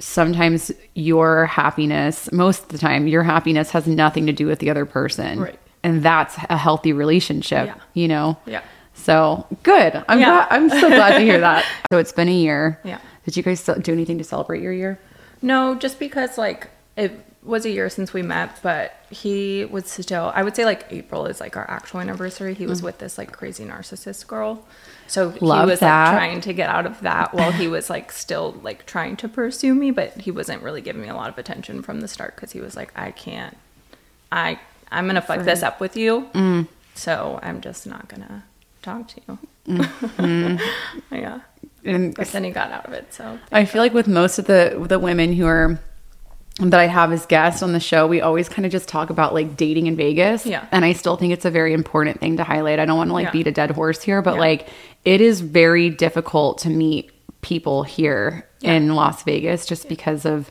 sometimes 0.00 0.70
your 0.94 1.46
happiness 1.46 2.30
most 2.32 2.62
of 2.64 2.68
the 2.68 2.78
time 2.78 3.06
your 3.06 3.22
happiness 3.24 3.70
has 3.70 3.86
nothing 3.86 4.26
to 4.26 4.32
do 4.32 4.46
with 4.46 4.58
the 4.60 4.70
other 4.70 4.86
person. 4.86 5.40
Right. 5.40 5.58
And 5.82 6.02
that's 6.02 6.36
a 6.50 6.56
healthy 6.56 6.92
relationship, 6.92 7.66
Yeah. 7.66 7.74
you 7.94 8.08
know? 8.08 8.36
Yeah. 8.46 8.60
So 8.94 9.46
good. 9.62 10.02
I'm 10.08 10.18
Yeah. 10.18 10.26
glad, 10.26 10.46
I'm 10.50 10.70
so 10.70 10.88
glad 10.88 11.14
to 11.18 11.20
hear 11.20 11.38
that. 11.40 11.64
So 11.92 11.98
it's 11.98 12.12
been 12.12 12.28
a 12.28 12.32
year. 12.32 12.78
Yeah. 12.84 12.98
Did 13.24 13.36
you 13.36 13.42
guys 13.42 13.62
do 13.62 13.92
anything 13.92 14.18
to 14.18 14.24
celebrate 14.24 14.60
your 14.62 14.72
year? 14.72 14.98
No, 15.40 15.74
just 15.76 15.98
because 15.98 16.36
like 16.38 16.68
it 16.96 17.12
was 17.48 17.64
a 17.64 17.70
year 17.70 17.88
since 17.90 18.12
we 18.12 18.22
met, 18.22 18.60
but 18.62 18.94
he 19.10 19.64
was 19.64 19.86
still 19.90 20.30
I 20.34 20.42
would 20.42 20.54
say 20.54 20.64
like 20.64 20.86
April 20.90 21.26
is 21.26 21.40
like 21.40 21.56
our 21.56 21.68
actual 21.68 22.00
anniversary. 22.00 22.54
He 22.54 22.66
was 22.66 22.82
with 22.82 22.98
this 22.98 23.18
like 23.18 23.32
crazy 23.32 23.64
narcissist 23.64 24.26
girl. 24.26 24.64
So 25.06 25.30
he 25.30 25.38
Mm. 25.40 25.66
Was 25.66 25.80
that. 25.80 26.08
like 26.10 26.14
trying 26.18 26.40
to 26.42 26.52
get 26.52 26.68
out 26.68 26.84
of 26.86 27.00
that 27.00 27.32
while 27.34 27.50
he 27.50 27.66
was 27.66 27.88
like 27.90 28.12
still 28.12 28.56
like 28.62 28.84
trying 28.86 29.16
to 29.16 29.28
pursue 29.28 29.74
me, 29.74 29.90
but 29.90 30.12
he 30.20 30.30
wasn't 30.30 30.62
really 30.62 30.80
giving 30.82 31.02
me 31.02 31.08
a 31.08 31.14
lot 31.16 31.30
of 31.30 31.38
attention 31.38 31.82
from 31.82 32.00
the 32.02 32.08
start 32.08 32.36
cuz 32.36 32.52
he 32.52 32.60
was 32.60 32.76
like 32.76 32.92
I 32.94 33.10
can't 33.10 33.56
I 34.30 34.60
I'm 34.90 35.04
going 35.04 35.16
to 35.16 35.20
fuck 35.22 35.44
this 35.44 35.62
up 35.62 35.80
with 35.80 35.96
you. 35.96 36.28
Mm. 36.34 36.66
So 36.94 37.38
I'm 37.42 37.60
just 37.60 37.86
not 37.86 38.08
going 38.08 38.22
to 38.22 38.42
talk 38.82 39.06
to 39.08 39.20
you. 39.28 39.38
Mm-hmm. 39.68 40.56
yeah. 41.14 41.40
And 41.84 42.14
But 42.14 42.28
then 42.28 42.44
he 42.44 42.50
got 42.50 42.70
out 42.72 42.86
of 42.86 42.92
it. 42.92 43.12
So 43.12 43.38
I 43.52 43.64
feel 43.66 43.82
like 43.82 43.94
with 43.94 44.08
most 44.08 44.38
of 44.38 44.46
the 44.46 44.82
the 44.88 44.98
women 44.98 45.32
who 45.34 45.46
are 45.46 45.78
that 46.58 46.80
I 46.80 46.86
have 46.86 47.12
as 47.12 47.24
guests 47.26 47.62
on 47.62 47.72
the 47.72 47.80
show, 47.80 48.06
we 48.06 48.20
always 48.20 48.48
kind 48.48 48.66
of 48.66 48.72
just 48.72 48.88
talk 48.88 49.10
about 49.10 49.32
like 49.32 49.56
dating 49.56 49.86
in 49.86 49.96
Vegas. 49.96 50.44
Yeah. 50.44 50.66
And 50.72 50.84
I 50.84 50.92
still 50.92 51.16
think 51.16 51.32
it's 51.32 51.44
a 51.44 51.50
very 51.50 51.72
important 51.72 52.20
thing 52.20 52.36
to 52.38 52.44
highlight. 52.44 52.80
I 52.80 52.84
don't 52.84 52.96
want 52.98 53.10
to 53.10 53.14
like 53.14 53.26
Yeah. 53.26 53.30
beat 53.32 53.46
a 53.46 53.52
dead 53.52 53.70
horse 53.70 54.02
here, 54.02 54.22
but 54.22 54.34
Yeah. 54.34 54.40
like 54.40 54.68
it 55.04 55.20
is 55.20 55.40
very 55.40 55.88
difficult 55.88 56.58
to 56.58 56.70
meet 56.70 57.10
people 57.42 57.84
here 57.84 58.44
Yeah. 58.60 58.72
in 58.72 58.94
Las 58.96 59.22
Vegas 59.22 59.66
just 59.66 59.88
because 59.88 60.24
of 60.24 60.50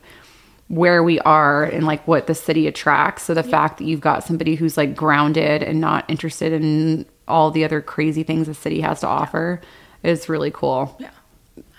where 0.70 1.04
we 1.04 1.20
are 1.22 1.64
and 1.64 1.86
like 1.86 2.08
what 2.08 2.28
the 2.28 2.36
city 2.36 2.68
attracts. 2.68 3.24
So 3.24 3.34
the 3.34 3.44
fact 3.44 3.78
that 3.78 3.84
you've 3.86 4.02
got 4.02 4.24
somebody 4.24 4.56
who's 4.56 4.78
like 4.78 4.96
grounded 4.96 5.62
and 5.64 5.80
not 5.82 6.06
interested 6.08 6.54
in 6.54 7.06
all 7.28 7.52
the 7.52 7.66
other 7.66 7.82
crazy 7.82 8.24
things 8.24 8.48
the 8.48 8.54
city 8.54 8.80
has 8.82 9.02
to 9.02 9.08
offer 9.08 9.60
is 10.04 10.30
really 10.30 10.52
cool. 10.52 10.96
Yeah. 11.00 11.10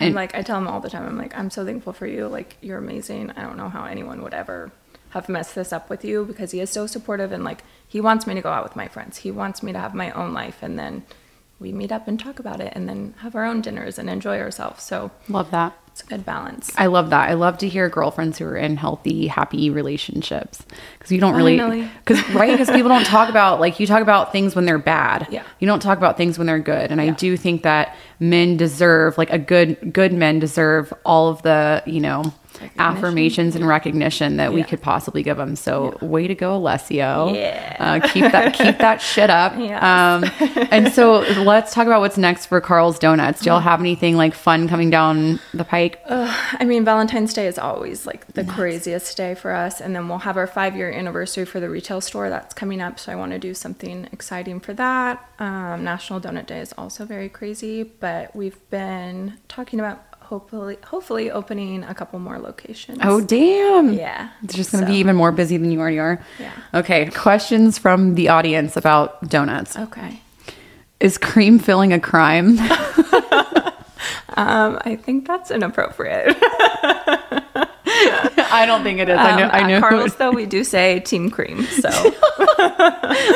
And- 0.06 0.14
like, 0.14 0.34
I 0.34 0.42
tell 0.42 0.58
him 0.58 0.68
all 0.68 0.80
the 0.80 0.90
time, 0.90 1.06
I'm 1.06 1.18
like, 1.18 1.36
I'm 1.36 1.50
so 1.50 1.64
thankful 1.64 1.92
for 1.92 2.06
you. 2.06 2.28
Like, 2.28 2.56
you're 2.60 2.78
amazing. 2.78 3.32
I 3.36 3.42
don't 3.42 3.56
know 3.56 3.68
how 3.68 3.84
anyone 3.84 4.22
would 4.22 4.34
ever 4.34 4.70
have 5.10 5.28
messed 5.28 5.54
this 5.54 5.72
up 5.72 5.88
with 5.88 6.04
you 6.04 6.24
because 6.24 6.50
he 6.50 6.60
is 6.60 6.70
so 6.70 6.86
supportive 6.86 7.32
and 7.32 7.42
like, 7.42 7.64
he 7.86 8.00
wants 8.00 8.26
me 8.26 8.34
to 8.34 8.40
go 8.42 8.50
out 8.50 8.62
with 8.62 8.76
my 8.76 8.88
friends. 8.88 9.18
He 9.18 9.30
wants 9.30 9.62
me 9.62 9.72
to 9.72 9.78
have 9.78 9.94
my 9.94 10.10
own 10.12 10.34
life. 10.34 10.58
And 10.62 10.78
then 10.78 11.04
we 11.60 11.72
meet 11.72 11.90
up 11.90 12.06
and 12.06 12.20
talk 12.20 12.38
about 12.38 12.60
it 12.60 12.72
and 12.76 12.88
then 12.88 13.14
have 13.18 13.34
our 13.34 13.44
own 13.44 13.60
dinners 13.60 13.98
and 13.98 14.08
enjoy 14.08 14.38
ourselves. 14.40 14.82
So 14.84 15.10
Love 15.28 15.50
that. 15.50 15.76
it's 15.88 16.02
a 16.02 16.06
good 16.06 16.24
balance. 16.24 16.72
I 16.78 16.86
love 16.86 17.10
that. 17.10 17.28
I 17.28 17.34
love 17.34 17.58
to 17.58 17.68
hear 17.68 17.88
girlfriends 17.88 18.38
who 18.38 18.44
are 18.44 18.56
in 18.56 18.76
healthy, 18.76 19.26
happy 19.26 19.68
relationships 19.68 20.62
because 20.98 21.10
you 21.10 21.18
don't 21.18 21.34
oh, 21.34 21.38
really, 21.38 21.90
because 22.04 22.28
right, 22.34 22.52
because 22.52 22.70
people 22.70 22.88
don't 22.88 23.06
talk 23.06 23.28
about 23.28 23.58
like 23.58 23.80
you 23.80 23.86
talk 23.86 24.02
about 24.02 24.30
things 24.30 24.54
when 24.54 24.66
they're 24.66 24.78
bad. 24.78 25.26
Yeah. 25.30 25.42
You 25.58 25.66
don't 25.66 25.80
talk 25.80 25.98
about 25.98 26.16
things 26.16 26.38
when 26.38 26.46
they're 26.46 26.60
good, 26.60 26.92
and 26.92 27.00
I 27.00 27.10
do 27.10 27.36
think 27.36 27.64
that 27.64 27.96
men 28.20 28.56
deserve 28.56 29.18
like 29.18 29.30
a 29.30 29.38
good 29.38 29.92
good 29.92 30.12
men 30.12 30.38
deserve 30.38 30.92
all 31.04 31.28
of 31.28 31.42
the 31.42 31.82
you 31.86 32.00
know. 32.00 32.32
Affirmations 32.78 33.56
and 33.56 33.66
recognition 33.66 34.36
that 34.36 34.52
we 34.52 34.62
could 34.62 34.80
possibly 34.80 35.22
give 35.22 35.36
them. 35.36 35.56
So 35.56 35.96
way 36.00 36.26
to 36.26 36.34
go, 36.34 36.56
Alessio. 36.56 37.34
Yeah. 37.34 37.76
Uh, 37.78 38.08
keep 38.08 38.30
that 38.32 38.54
keep 38.54 38.78
that 38.78 39.00
shit 39.02 39.30
up. 39.30 39.54
Yes. 39.58 39.82
Um, 39.82 40.24
and 40.70 40.92
so 40.92 41.20
let's 41.42 41.72
talk 41.72 41.86
about 41.86 42.00
what's 42.00 42.18
next 42.18 42.46
for 42.46 42.60
Carl's 42.60 42.98
Donuts. 42.98 43.40
Do 43.40 43.50
y'all 43.50 43.60
have 43.60 43.80
anything 43.80 44.16
like 44.16 44.34
fun 44.34 44.68
coming 44.68 44.90
down 44.90 45.40
the 45.54 45.64
pike? 45.64 46.00
I 46.08 46.64
mean, 46.64 46.84
Valentine's 46.84 47.32
Day 47.32 47.46
is 47.46 47.58
always 47.58 48.06
like 48.06 48.26
the 48.34 48.44
craziest 48.44 49.16
day 49.16 49.34
for 49.34 49.52
us. 49.52 49.80
And 49.80 49.94
then 49.94 50.08
we'll 50.08 50.18
have 50.18 50.36
our 50.36 50.46
five 50.46 50.76
year 50.76 50.90
anniversary 50.90 51.44
for 51.44 51.60
the 51.60 51.68
retail 51.68 52.00
store 52.00 52.28
that's 52.28 52.54
coming 52.54 52.80
up. 52.80 52.98
So 52.98 53.12
I 53.12 53.16
want 53.16 53.32
to 53.32 53.38
do 53.38 53.54
something 53.54 54.08
exciting 54.12 54.60
for 54.60 54.72
that. 54.74 55.28
Um, 55.38 55.84
National 55.84 56.20
Donut 56.20 56.46
Day 56.46 56.60
is 56.60 56.72
also 56.76 57.04
very 57.04 57.28
crazy, 57.28 57.82
but 57.82 58.34
we've 58.34 58.58
been 58.70 59.38
talking 59.48 59.78
about 59.78 60.07
hopefully 60.28 60.76
hopefully 60.84 61.30
opening 61.30 61.82
a 61.84 61.94
couple 61.94 62.18
more 62.18 62.38
locations. 62.38 62.98
Oh 63.02 63.20
damn! 63.20 63.92
Yeah. 63.92 64.28
it's 64.42 64.54
just 64.54 64.70
gonna 64.72 64.86
So- 64.86 64.92
be 64.92 64.98
even 64.98 65.16
more 65.16 65.32
busy 65.32 65.56
than 65.56 65.70
you 65.70 65.80
already 65.80 65.98
are. 65.98 66.20
Yeah. 66.38 66.52
Okay, 66.74 67.10
questions 67.10 67.78
from 67.78 68.14
the 68.14 68.28
audience 68.28 68.76
about 68.76 69.28
donuts. 69.28 69.76
Okay. 69.76 70.20
Is 71.00 71.16
cream 71.18 71.58
filling 71.58 71.92
a 71.92 72.00
crime? 72.00 72.58
Um, 74.36 74.78
I 74.84 74.94
think 74.94 75.26
that's 75.26 75.50
inappropriate. 75.50 76.36
I 78.50 78.64
don't 78.66 78.84
think 78.84 79.00
it 79.00 79.08
is. 79.08 79.18
I 79.18 79.36
know. 79.36 79.44
Um, 79.46 79.50
I 79.52 79.66
know. 79.66 79.80
Carl's, 79.80 80.14
though, 80.14 80.30
we 80.30 80.46
do 80.46 80.62
say 80.62 81.00
team 81.00 81.28
cream. 81.30 81.64
So 81.64 81.88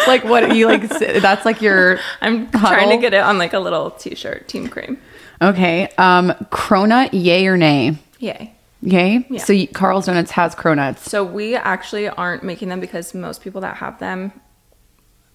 like 0.07 0.23
what 0.25 0.55
you 0.55 0.67
like? 0.67 0.89
That's 0.89 1.45
like 1.45 1.61
your. 1.61 1.99
I'm 2.21 2.47
Huddle. 2.47 2.69
trying 2.69 2.91
to 2.91 2.99
get 2.99 3.15
it 3.15 3.23
on 3.23 3.37
like 3.39 3.53
a 3.53 3.59
little 3.59 3.91
t 3.91 4.15
shirt, 4.15 4.47
team 4.47 4.69
cream. 4.69 4.99
Okay. 5.43 5.89
Um, 5.99 6.31
cronut, 6.51 7.11
yay 7.13 7.47
or 7.47 7.57
nay? 7.57 7.97
Yay. 8.21 8.55
Yay. 8.81 9.27
Yeah. 9.29 9.43
So 9.45 9.67
Carl's 9.67 10.07
Donuts 10.07 10.31
has 10.33 10.55
cronuts. 10.55 10.99
So 11.01 11.25
we 11.25 11.55
actually 11.57 12.09
aren't 12.09 12.43
making 12.43 12.69
them 12.69 12.81
because 12.81 13.15
most 13.15 13.43
people 13.43 13.61
that 13.61 13.77
have 13.77 13.99
them 13.99 14.33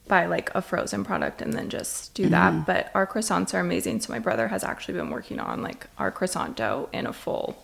buy 0.08 0.26
like 0.26 0.50
a 0.56 0.62
frozen 0.62 1.04
product 1.04 1.42
and 1.42 1.54
then 1.54 1.70
just 1.70 2.14
do 2.14 2.24
Mm-hmm. 2.24 2.32
that. 2.32 2.66
But 2.66 2.92
our 2.96 3.06
croissants 3.06 3.54
are 3.54 3.60
amazing. 3.60 4.00
So 4.02 4.12
my 4.14 4.20
brother 4.20 4.48
has 4.48 4.64
actually 4.64 4.96
been 4.96 5.10
working 5.10 5.40
on 5.40 5.62
like 5.62 5.88
our 5.98 6.12
croissant 6.12 6.56
dough 6.58 6.90
in 6.94 7.06
a 7.08 7.14
full 7.14 7.58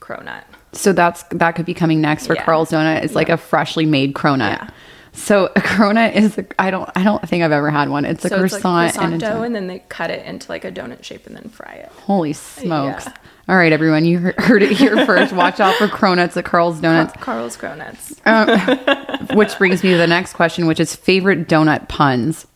cronut. 0.00 0.44
So 0.72 0.92
that's 0.92 1.24
that 1.24 1.52
could 1.52 1.66
be 1.66 1.74
coming 1.74 2.00
next 2.00 2.26
for 2.28 2.34
Yeah. 2.34 2.44
Carl's 2.44 2.70
Donut. 2.70 3.02
It's 3.02 3.14
like 3.16 3.28
a 3.28 3.36
freshly 3.36 3.84
made 3.86 4.14
cronut. 4.14 4.50
Yeah. 4.50 4.70
So 5.18 5.46
a 5.56 5.60
cronut 5.60 6.14
is 6.14 6.40
I 6.58 6.70
don't 6.70 6.88
I 6.94 7.04
don't 7.04 7.26
think 7.28 7.42
I've 7.42 7.52
ever 7.52 7.70
had 7.70 7.88
one. 7.88 8.04
It's 8.04 8.24
a 8.24 8.28
so 8.28 8.38
croissant, 8.38 8.54
it's 8.54 8.64
like 8.64 9.08
croissant 9.08 9.12
and 9.12 9.20
dough, 9.20 9.42
and 9.42 9.54
then 9.54 9.66
they 9.66 9.80
cut 9.88 10.10
it 10.10 10.24
into 10.24 10.50
like 10.50 10.64
a 10.64 10.72
donut 10.72 11.02
shape 11.02 11.26
and 11.26 11.36
then 11.36 11.48
fry 11.48 11.72
it. 11.74 11.92
holy 12.06 12.32
smokes. 12.32 13.06
Yeah. 13.06 13.14
All 13.48 13.56
right, 13.56 13.72
everyone, 13.72 14.04
you 14.04 14.18
heard 14.38 14.62
it 14.62 14.72
here 14.72 15.06
first. 15.06 15.32
Watch 15.32 15.58
out 15.58 15.74
for 15.76 15.88
cronuts 15.88 16.36
at 16.36 16.44
Carl's 16.44 16.80
Donuts. 16.80 17.14
Carl's 17.14 17.56
cronuts. 17.56 18.18
Uh, 18.26 19.34
which 19.34 19.56
brings 19.56 19.82
me 19.82 19.92
to 19.92 19.96
the 19.96 20.06
next 20.06 20.34
question, 20.34 20.66
which 20.66 20.78
is 20.78 20.94
favorite 20.94 21.48
donut 21.48 21.88
puns. 21.88 22.46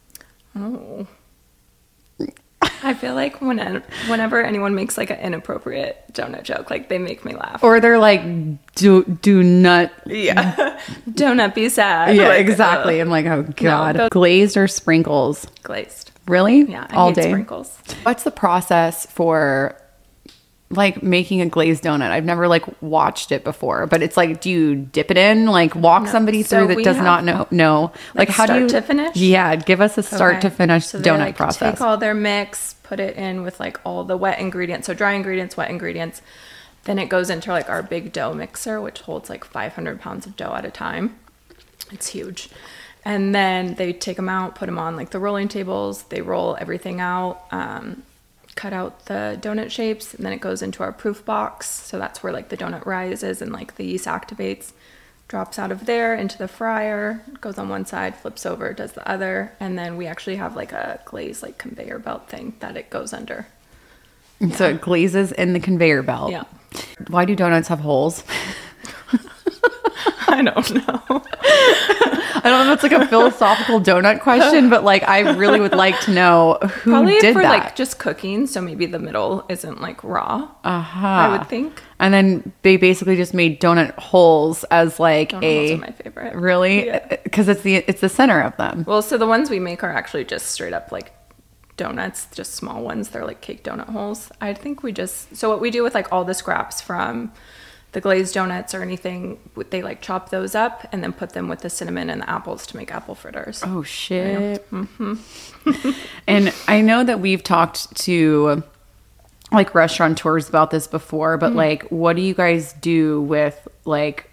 Oh. 0.54 1.06
I 2.84 2.94
feel 2.94 3.14
like 3.14 3.40
when 3.40 3.58
whenever 4.08 4.42
anyone 4.42 4.74
makes 4.74 4.96
like 4.98 5.10
an 5.10 5.18
inappropriate 5.20 5.96
donut 6.12 6.42
joke, 6.42 6.70
like 6.70 6.88
they 6.88 6.98
make 6.98 7.24
me 7.24 7.34
laugh. 7.34 7.62
Or 7.62 7.80
they're 7.80 7.98
like, 7.98 8.22
do 8.74 9.04
do 9.04 9.42
nut. 9.42 9.92
yeah, 10.06 10.78
donut 11.10 11.54
be 11.54 11.68
sad. 11.68 12.16
Yeah, 12.16 12.28
Like, 12.28 12.40
exactly. 12.40 13.00
ugh, 13.00 13.06
I'm 13.06 13.10
like, 13.10 13.26
oh 13.26 13.42
god. 13.56 13.96
those- 13.96 14.10
Glazed 14.10 14.56
or 14.56 14.66
sprinkles? 14.68 15.46
glazed. 15.62 16.10
Really? 16.26 16.62
Yeah, 16.62 16.86
I 16.90 16.94
all 16.94 17.08
hate 17.08 17.16
day. 17.16 17.30
sprinkles. 17.30 17.76
What's 18.04 18.22
the 18.22 18.30
process 18.30 19.06
for 19.06 19.76
like 20.72 21.02
making 21.02 21.40
a 21.40 21.46
glazed 21.46 21.84
donut? 21.84 22.10
I've 22.10 22.24
never 22.24 22.48
like 22.48 22.64
watched 22.82 23.30
it 23.32 23.44
before, 23.44 23.86
but 23.86 24.02
it's 24.02 24.16
like, 24.16 24.40
do 24.40 24.50
you 24.50 24.74
dip 24.74 25.10
it 25.10 25.16
in? 25.16 25.46
Like 25.46 25.74
walk 25.74 26.08
somebody 26.08 26.42
So 26.42 26.66
through 26.66 26.74
that 26.74 26.84
does 26.84 26.96
not 26.96 27.24
know 27.24 27.46
know 27.50 27.92
like, 28.14 28.28
like, 28.28 28.36
how 28.36 28.46
do 28.46 28.52
start 28.52 28.62
you 28.62 28.68
to 28.68 28.82
finish? 28.82 29.16
Yeah, 29.16 29.56
give 29.56 29.80
us 29.80 29.96
a 29.98 30.02
start 30.02 30.36
Okay. 30.36 30.40
to 30.42 30.50
finish 30.50 30.86
So 30.86 31.00
donut 31.00 31.18
like, 31.18 31.36
process. 31.36 31.74
Take 31.78 31.80
all 31.80 31.96
their 31.96 32.14
mix, 32.14 32.74
put 32.82 32.98
it 33.00 33.16
in 33.16 33.42
with 33.42 33.60
like 33.60 33.78
all 33.84 34.04
the 34.04 34.16
wet 34.16 34.38
ingredients. 34.38 34.86
So 34.86 34.94
dry 34.94 35.12
ingredients, 35.12 35.56
wet 35.56 35.70
ingredients. 35.70 36.22
Then 36.84 36.98
it 36.98 37.08
goes 37.08 37.30
into 37.30 37.50
like 37.50 37.70
our 37.70 37.82
big 37.82 38.12
dough 38.12 38.34
mixer, 38.34 38.80
which 38.80 39.02
holds 39.02 39.30
like 39.30 39.44
500 39.44 40.00
pounds 40.00 40.26
of 40.26 40.36
dough 40.36 40.54
at 40.54 40.64
a 40.64 40.70
time. 40.70 41.16
It's 41.92 42.08
huge. 42.08 42.48
And 43.04 43.34
then 43.34 43.74
they 43.74 43.92
take 43.92 44.16
them 44.16 44.28
out, 44.28 44.54
put 44.54 44.66
them 44.66 44.78
on 44.78 44.96
like 44.96 45.10
the 45.10 45.18
rolling 45.18 45.48
tables. 45.48 46.04
They 46.04 46.22
roll 46.22 46.56
everything 46.60 47.00
out, 47.00 47.42
um, 47.50 48.04
cut 48.54 48.72
out 48.72 49.06
the 49.06 49.38
donut 49.40 49.70
shapes, 49.70 50.14
and 50.14 50.24
then 50.24 50.32
it 50.32 50.40
goes 50.40 50.62
into 50.62 50.82
our 50.82 50.92
proof 50.92 51.24
box. 51.24 51.68
So 51.68 51.98
that's 51.98 52.22
where 52.22 52.32
like 52.32 52.48
the 52.48 52.56
donut 52.56 52.86
rises 52.86 53.42
and 53.42 53.52
like 53.52 53.76
the 53.76 53.84
yeast 53.84 54.06
activates. 54.06 54.72
Drops 55.28 55.58
out 55.58 55.72
of 55.72 55.86
there 55.86 56.14
into 56.14 56.36
the 56.36 56.48
fryer, 56.48 57.22
goes 57.40 57.56
on 57.56 57.70
one 57.70 57.86
side, 57.86 58.14
flips 58.16 58.44
over, 58.44 58.74
does 58.74 58.92
the 58.92 59.08
other, 59.08 59.52
and 59.60 59.78
then 59.78 59.96
we 59.96 60.06
actually 60.06 60.36
have 60.36 60.56
like 60.56 60.72
a 60.72 61.00
glaze 61.06 61.42
like 61.42 61.56
conveyor 61.56 61.98
belt 61.98 62.28
thing 62.28 62.54
that 62.60 62.76
it 62.76 62.90
goes 62.90 63.14
under. 63.14 63.46
So 64.54 64.70
it 64.70 64.80
glazes 64.80 65.32
in 65.32 65.52
the 65.52 65.60
conveyor 65.60 66.02
belt. 66.02 66.32
Yeah. 66.32 66.44
Why 67.08 67.24
do 67.24 67.36
donuts 67.36 67.68
have 67.68 67.78
holes? 67.78 68.24
I 70.26 70.42
don't 70.42 70.74
know. 70.74 71.22
I 72.44 72.50
don't 72.50 72.66
know 72.66 72.72
if 72.72 72.82
it's 72.84 72.92
like 72.92 73.02
a 73.02 73.06
philosophical 73.08 73.80
donut 73.80 74.20
question, 74.20 74.68
but 74.70 74.84
like 74.84 75.02
I 75.08 75.32
really 75.32 75.60
would 75.60 75.72
like 75.74 75.98
to 76.02 76.10
know 76.12 76.58
who 76.60 76.90
Probably 76.90 77.18
did 77.20 77.34
for 77.34 77.42
that. 77.42 77.48
like 77.64 77.76
just 77.76 77.98
cooking, 77.98 78.46
so 78.46 78.60
maybe 78.60 78.86
the 78.86 78.98
middle 78.98 79.44
isn't 79.48 79.80
like 79.80 80.02
raw. 80.02 80.48
uh-huh. 80.64 81.06
I 81.06 81.28
would 81.38 81.48
think. 81.48 81.82
And 81.98 82.12
then 82.12 82.52
they 82.62 82.76
basically 82.76 83.16
just 83.16 83.32
made 83.32 83.60
donut 83.60 83.94
holes 83.98 84.64
as 84.64 84.98
like 84.98 85.30
Donut 85.30 85.44
a 85.44 85.76
my 85.76 85.90
favorite. 85.92 86.34
really 86.34 86.86
Yeah. 86.86 87.16
because 87.22 87.48
it's 87.48 87.62
the 87.62 87.76
it's 87.76 88.00
the 88.00 88.08
center 88.08 88.40
of 88.40 88.56
them. 88.56 88.84
Well, 88.86 89.02
so 89.02 89.16
the 89.18 89.26
ones 89.26 89.48
we 89.50 89.60
make 89.60 89.84
are 89.84 89.92
actually 89.92 90.24
just 90.24 90.46
straight 90.46 90.72
up 90.72 90.90
like 90.90 91.12
donuts, 91.76 92.26
just 92.34 92.54
small 92.54 92.82
ones. 92.82 93.08
They're 93.10 93.24
like 93.24 93.40
cake 93.40 93.64
donut 93.64 93.88
holes. 93.90 94.30
I 94.40 94.52
think 94.52 94.82
we 94.82 94.92
just 94.92 95.36
so 95.36 95.48
what 95.48 95.60
we 95.60 95.70
do 95.70 95.82
with 95.82 95.94
like 95.94 96.12
all 96.12 96.24
the 96.24 96.34
scraps 96.34 96.80
from 96.80 97.32
the 97.92 98.00
glazed 98.00 98.34
donuts 98.34 98.74
or 98.74 98.82
anything, 98.82 99.38
they 99.70 99.82
like 99.82 100.00
chop 100.00 100.30
those 100.30 100.54
up 100.54 100.86
and 100.92 101.02
then 101.02 101.12
put 101.12 101.30
them 101.30 101.48
with 101.48 101.60
the 101.60 101.70
cinnamon 101.70 102.08
and 102.08 102.22
the 102.22 102.30
apples 102.30 102.66
to 102.68 102.76
make 102.76 102.92
apple 102.92 103.14
fritters. 103.14 103.62
Oh 103.64 103.82
shit. 103.82 104.66
and 106.26 106.54
I 106.66 106.80
know 106.80 107.04
that 107.04 107.20
we've 107.20 107.42
talked 107.42 107.94
to 107.98 108.62
like 109.52 109.74
restaurateurs 109.74 110.48
about 110.48 110.70
this 110.70 110.86
before, 110.86 111.36
but 111.36 111.54
like 111.54 111.84
what 111.90 112.16
do 112.16 112.22
you 112.22 112.34
guys 112.34 112.72
do 112.74 113.20
with 113.20 113.68
like 113.84 114.30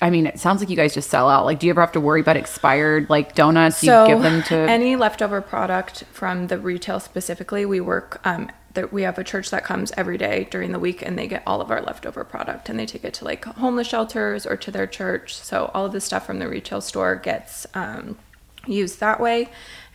I 0.00 0.08
mean, 0.08 0.26
it 0.26 0.38
sounds 0.38 0.60
like 0.60 0.70
you 0.70 0.76
guys 0.76 0.94
just 0.94 1.10
sell 1.10 1.28
out. 1.28 1.44
Like, 1.44 1.58
do 1.58 1.66
you 1.66 1.70
ever 1.72 1.80
have 1.80 1.90
to 1.92 2.00
worry 2.00 2.20
about 2.20 2.36
expired 2.36 3.10
like 3.10 3.34
donuts? 3.34 3.80
Do 3.80 3.88
you 3.88 4.06
give 4.06 4.22
them 4.22 4.42
to 4.44 4.54
any 4.54 4.94
leftover 4.94 5.40
product 5.40 6.04
from 6.12 6.46
the 6.46 6.58
retail 6.58 7.00
specifically. 7.00 7.66
We 7.66 7.80
work. 7.80 8.20
Um, 8.24 8.50
that 8.74 8.92
we 8.92 9.02
have 9.02 9.18
a 9.18 9.24
church 9.24 9.50
that 9.50 9.64
comes 9.64 9.92
every 9.96 10.18
day 10.18 10.46
during 10.50 10.72
the 10.72 10.78
week, 10.78 11.00
and 11.02 11.18
they 11.18 11.26
get 11.26 11.42
all 11.46 11.60
of 11.60 11.70
our 11.70 11.80
leftover 11.82 12.24
product, 12.24 12.68
and 12.68 12.78
they 12.78 12.86
take 12.86 13.04
it 13.04 13.14
to 13.14 13.24
like 13.24 13.44
homeless 13.44 13.86
shelters 13.88 14.46
or 14.46 14.56
to 14.56 14.70
their 14.70 14.86
church. 14.86 15.34
So 15.34 15.70
all 15.74 15.86
of 15.86 15.92
the 15.92 16.00
stuff 16.00 16.26
from 16.26 16.38
the 16.40 16.48
retail 16.48 16.80
store 16.80 17.16
gets 17.16 17.66
um, 17.74 18.18
used 18.66 19.00
that 19.00 19.20
way. 19.20 19.48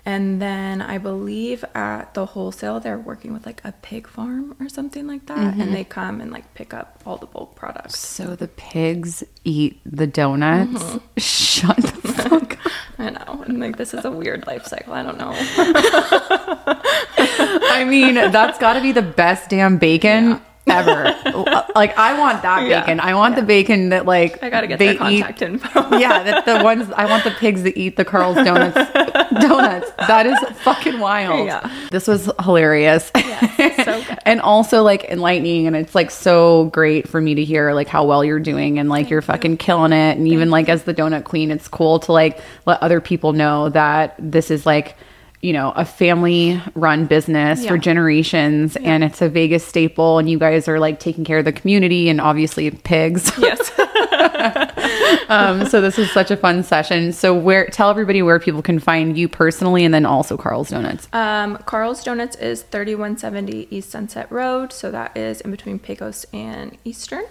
And 0.06 0.42
then 0.42 0.82
I 0.82 0.98
believe 0.98 1.64
at 1.76 2.14
the 2.14 2.26
wholesale, 2.26 2.80
they're 2.80 2.98
working 2.98 3.34
with 3.34 3.46
like 3.46 3.62
a 3.66 3.74
pig 3.74 4.08
farm 4.08 4.56
or 4.60 4.70
something 4.70 5.06
like 5.06 5.26
that, 5.28 5.38
Mm-hmm. 5.38 5.62
and 5.62 5.74
they 5.76 5.84
come 5.84 6.22
and 6.22 6.32
like 6.32 6.52
pick 6.54 6.74
up 6.74 7.02
all 7.06 7.18
the 7.18 7.26
bulk 7.26 7.54
products. 7.56 7.98
So 8.00 8.36
the 8.36 8.48
pigs 8.48 9.24
eat 9.44 9.82
the 9.86 10.08
donuts. 10.08 10.82
Mm-hmm. 10.82 11.18
Shut 11.18 11.76
the 11.78 12.14
fuck 12.14 12.54
up. 12.66 12.72
I 12.98 13.10
know, 13.12 13.44
and 13.46 13.60
like 13.60 13.78
this 13.78 13.94
is 13.94 14.04
a 14.06 14.12
weird 14.12 14.48
life 14.48 14.66
cycle. 14.66 14.94
I 14.94 15.04
don't 15.04 15.18
know. 15.18 15.34
I 17.70 17.84
mean, 17.86 18.16
that's 18.16 18.58
got 18.60 18.74
to 18.74 18.82
be 18.82 18.92
the 18.92 19.02
best 19.02 19.50
damn 19.50 19.78
bacon 19.78 20.42
ever. 20.68 21.16
like, 21.76 21.98
I 21.98 22.18
want 22.20 22.44
that 22.44 22.68
Yeah. 22.68 22.82
bacon. 22.82 23.00
I 23.00 23.16
want 23.16 23.36
the 23.36 23.42
bacon 23.42 23.90
that 23.90 24.06
like 24.06 24.44
I 24.44 24.50
gotta 24.52 24.68
get 24.68 24.78
they 24.78 24.88
their 24.90 24.98
contact 24.98 25.42
info. 25.42 25.98
yeah, 25.98 26.22
that 26.22 26.46
the 26.46 26.64
ones 26.64 26.92
I 26.96 27.06
want 27.08 27.24
the 27.24 27.32
pigs 27.32 27.64
that 27.64 27.76
eat 27.76 27.96
the 27.96 28.06
Carl's 28.06 28.36
donuts. 28.36 28.76
donuts. 28.94 29.92
That 29.98 30.28
is 30.28 30.38
fucking 30.60 31.00
wild. 31.00 31.48
Yeah. 31.48 31.68
This 31.90 32.08
was 32.08 32.30
hilarious. 32.44 33.12
so 33.16 33.24
good. 34.04 34.20
and 34.26 34.42
also 34.42 34.84
like 34.84 35.06
enlightening 35.06 35.66
and 35.66 35.76
it's 35.76 35.96
like 35.96 36.12
so 36.12 36.66
great 36.66 37.08
for 37.10 37.20
me 37.20 37.34
to 37.36 37.44
hear 37.44 37.74
like 37.74 37.88
how 37.88 38.06
well 38.06 38.24
you're 38.24 38.40
doing 38.40 38.78
and 38.78 38.90
like 38.90 39.10
you're 39.10 39.22
fucking 39.24 39.58
killing 39.58 39.92
it 39.94 40.18
and 40.18 40.28
even 40.28 40.52
like 40.52 40.70
as 40.70 40.84
the 40.84 40.94
donut 40.94 41.24
queen 41.24 41.50
it's 41.50 41.68
cool 41.68 42.00
to 42.02 42.12
like 42.12 42.40
let 42.68 42.82
other 42.84 43.02
people 43.02 43.34
know 43.34 43.70
that 43.70 44.14
this 44.20 44.52
is 44.52 44.68
like 44.68 44.96
you 45.42 45.54
know 45.54 45.72
a 45.76 45.86
family 45.86 46.62
run 46.76 47.06
business 47.06 47.66
for 47.66 47.76
Yeah. 47.76 47.82
generations 47.82 48.76
and 48.76 49.04
it's 49.04 49.22
a 49.22 49.30
Vegas 49.30 49.66
staple 49.66 50.18
and 50.20 50.30
you 50.30 50.38
guys 50.38 50.68
are 50.68 50.80
like 50.80 51.00
taking 51.00 51.24
care 51.24 51.38
of 51.38 51.46
the 51.46 51.54
community 51.54 52.10
and 52.10 52.20
obviously 52.20 52.70
pigs 52.72 53.32
Yes. 53.40 53.72
um, 55.30 55.66
so 55.68 55.82
this 55.82 55.98
was 55.98 56.12
such 56.12 56.32
a 56.32 56.38
fun 56.38 56.64
session. 56.64 57.14
So 57.14 57.34
where 57.34 57.68
tell 57.68 57.90
everybody 57.90 58.22
where 58.22 58.40
people 58.40 58.62
can 58.62 58.80
find 58.80 59.18
you 59.18 59.28
personally 59.30 59.86
and 59.86 59.94
then 59.94 60.06
also 60.06 60.38
Carl's 60.38 60.70
Donuts. 60.70 61.08
Um, 61.14 61.58
Carl's 61.66 62.04
Donuts 62.04 62.36
is 62.38 62.64
3170 62.64 63.68
East 63.70 63.90
Sunset 63.92 64.32
Road, 64.32 64.74
so 64.74 64.92
that 64.92 65.16
is 65.16 65.42
in 65.42 65.52
between 65.52 65.80
Pecos 65.80 66.26
and 66.34 66.78
Eastern. 66.84 67.26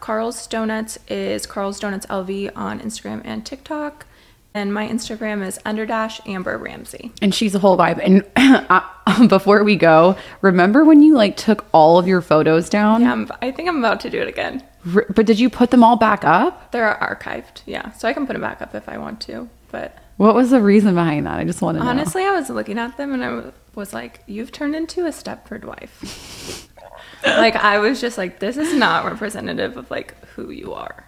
Carl's 0.00 0.46
Donuts 0.46 0.98
is 1.08 1.46
Carl's 1.46 1.78
Donuts 1.80 2.06
LV 2.06 2.52
on 2.56 2.80
Instagram 2.80 3.20
and 3.24 3.44
TikTok. 3.44 4.06
And 4.52 4.74
my 4.74 4.88
Instagram 4.88 5.46
is 5.46 5.58
underdash 5.64 6.20
Amber 6.28 6.58
Ramsay. 6.58 7.12
And 7.22 7.32
she's 7.34 7.54
a 7.54 7.60
whole 7.60 7.78
vibe. 7.78 8.00
And 8.04 8.24
uh, 8.68 9.26
before 9.28 9.62
we 9.62 9.76
go, 9.76 10.16
remember 10.42 10.84
when 10.84 11.02
you 11.02 11.14
like 11.14 11.36
took 11.36 11.64
all 11.72 11.98
of 11.98 12.08
your 12.08 12.20
photos 12.20 12.68
down? 12.68 13.02
Yeah, 13.02 13.12
I'm, 13.12 13.30
I 13.40 13.52
think 13.52 13.68
I'm 13.68 13.78
about 13.78 14.00
to 14.00 14.10
do 14.10 14.20
it 14.20 14.26
again. 14.28 14.64
R- 14.94 15.06
But 15.14 15.26
did 15.26 15.38
you 15.38 15.50
put 15.50 15.70
them 15.70 15.84
all 15.84 15.94
back 15.96 16.24
up? 16.24 16.72
They're 16.72 16.98
archived, 17.00 17.62
yeah. 17.66 17.92
So 17.92 18.08
I 18.08 18.12
can 18.12 18.26
put 18.26 18.32
them 18.32 18.42
back 18.42 18.60
up 18.60 18.74
if 18.74 18.88
I 18.88 18.98
want 18.98 19.20
to. 19.22 19.48
But 19.70 19.96
What 20.16 20.34
was 20.34 20.50
the 20.50 20.60
reason 20.60 20.94
behind 20.96 21.26
that? 21.26 21.38
I 21.38 21.44
just 21.44 21.62
want 21.62 21.78
to 21.78 21.84
know. 21.84 21.90
honestly, 21.90 22.24
I 22.24 22.32
was 22.32 22.50
looking 22.50 22.78
at 22.78 22.96
them 22.96 23.12
and 23.14 23.24
I 23.24 23.52
was 23.76 23.92
like, 23.92 24.24
"You've 24.26 24.50
turned 24.50 24.74
into 24.74 25.06
a 25.06 25.10
Stepford 25.10 25.64
wife." 25.64 26.66
like 27.24 27.54
I 27.54 27.78
was 27.78 28.00
just 28.00 28.18
like, 28.18 28.40
"This 28.40 28.56
is 28.56 28.74
not 28.74 29.04
representative 29.04 29.76
of 29.76 29.88
like 29.92 30.16
who 30.30 30.50
you 30.50 30.74
are." 30.74 31.04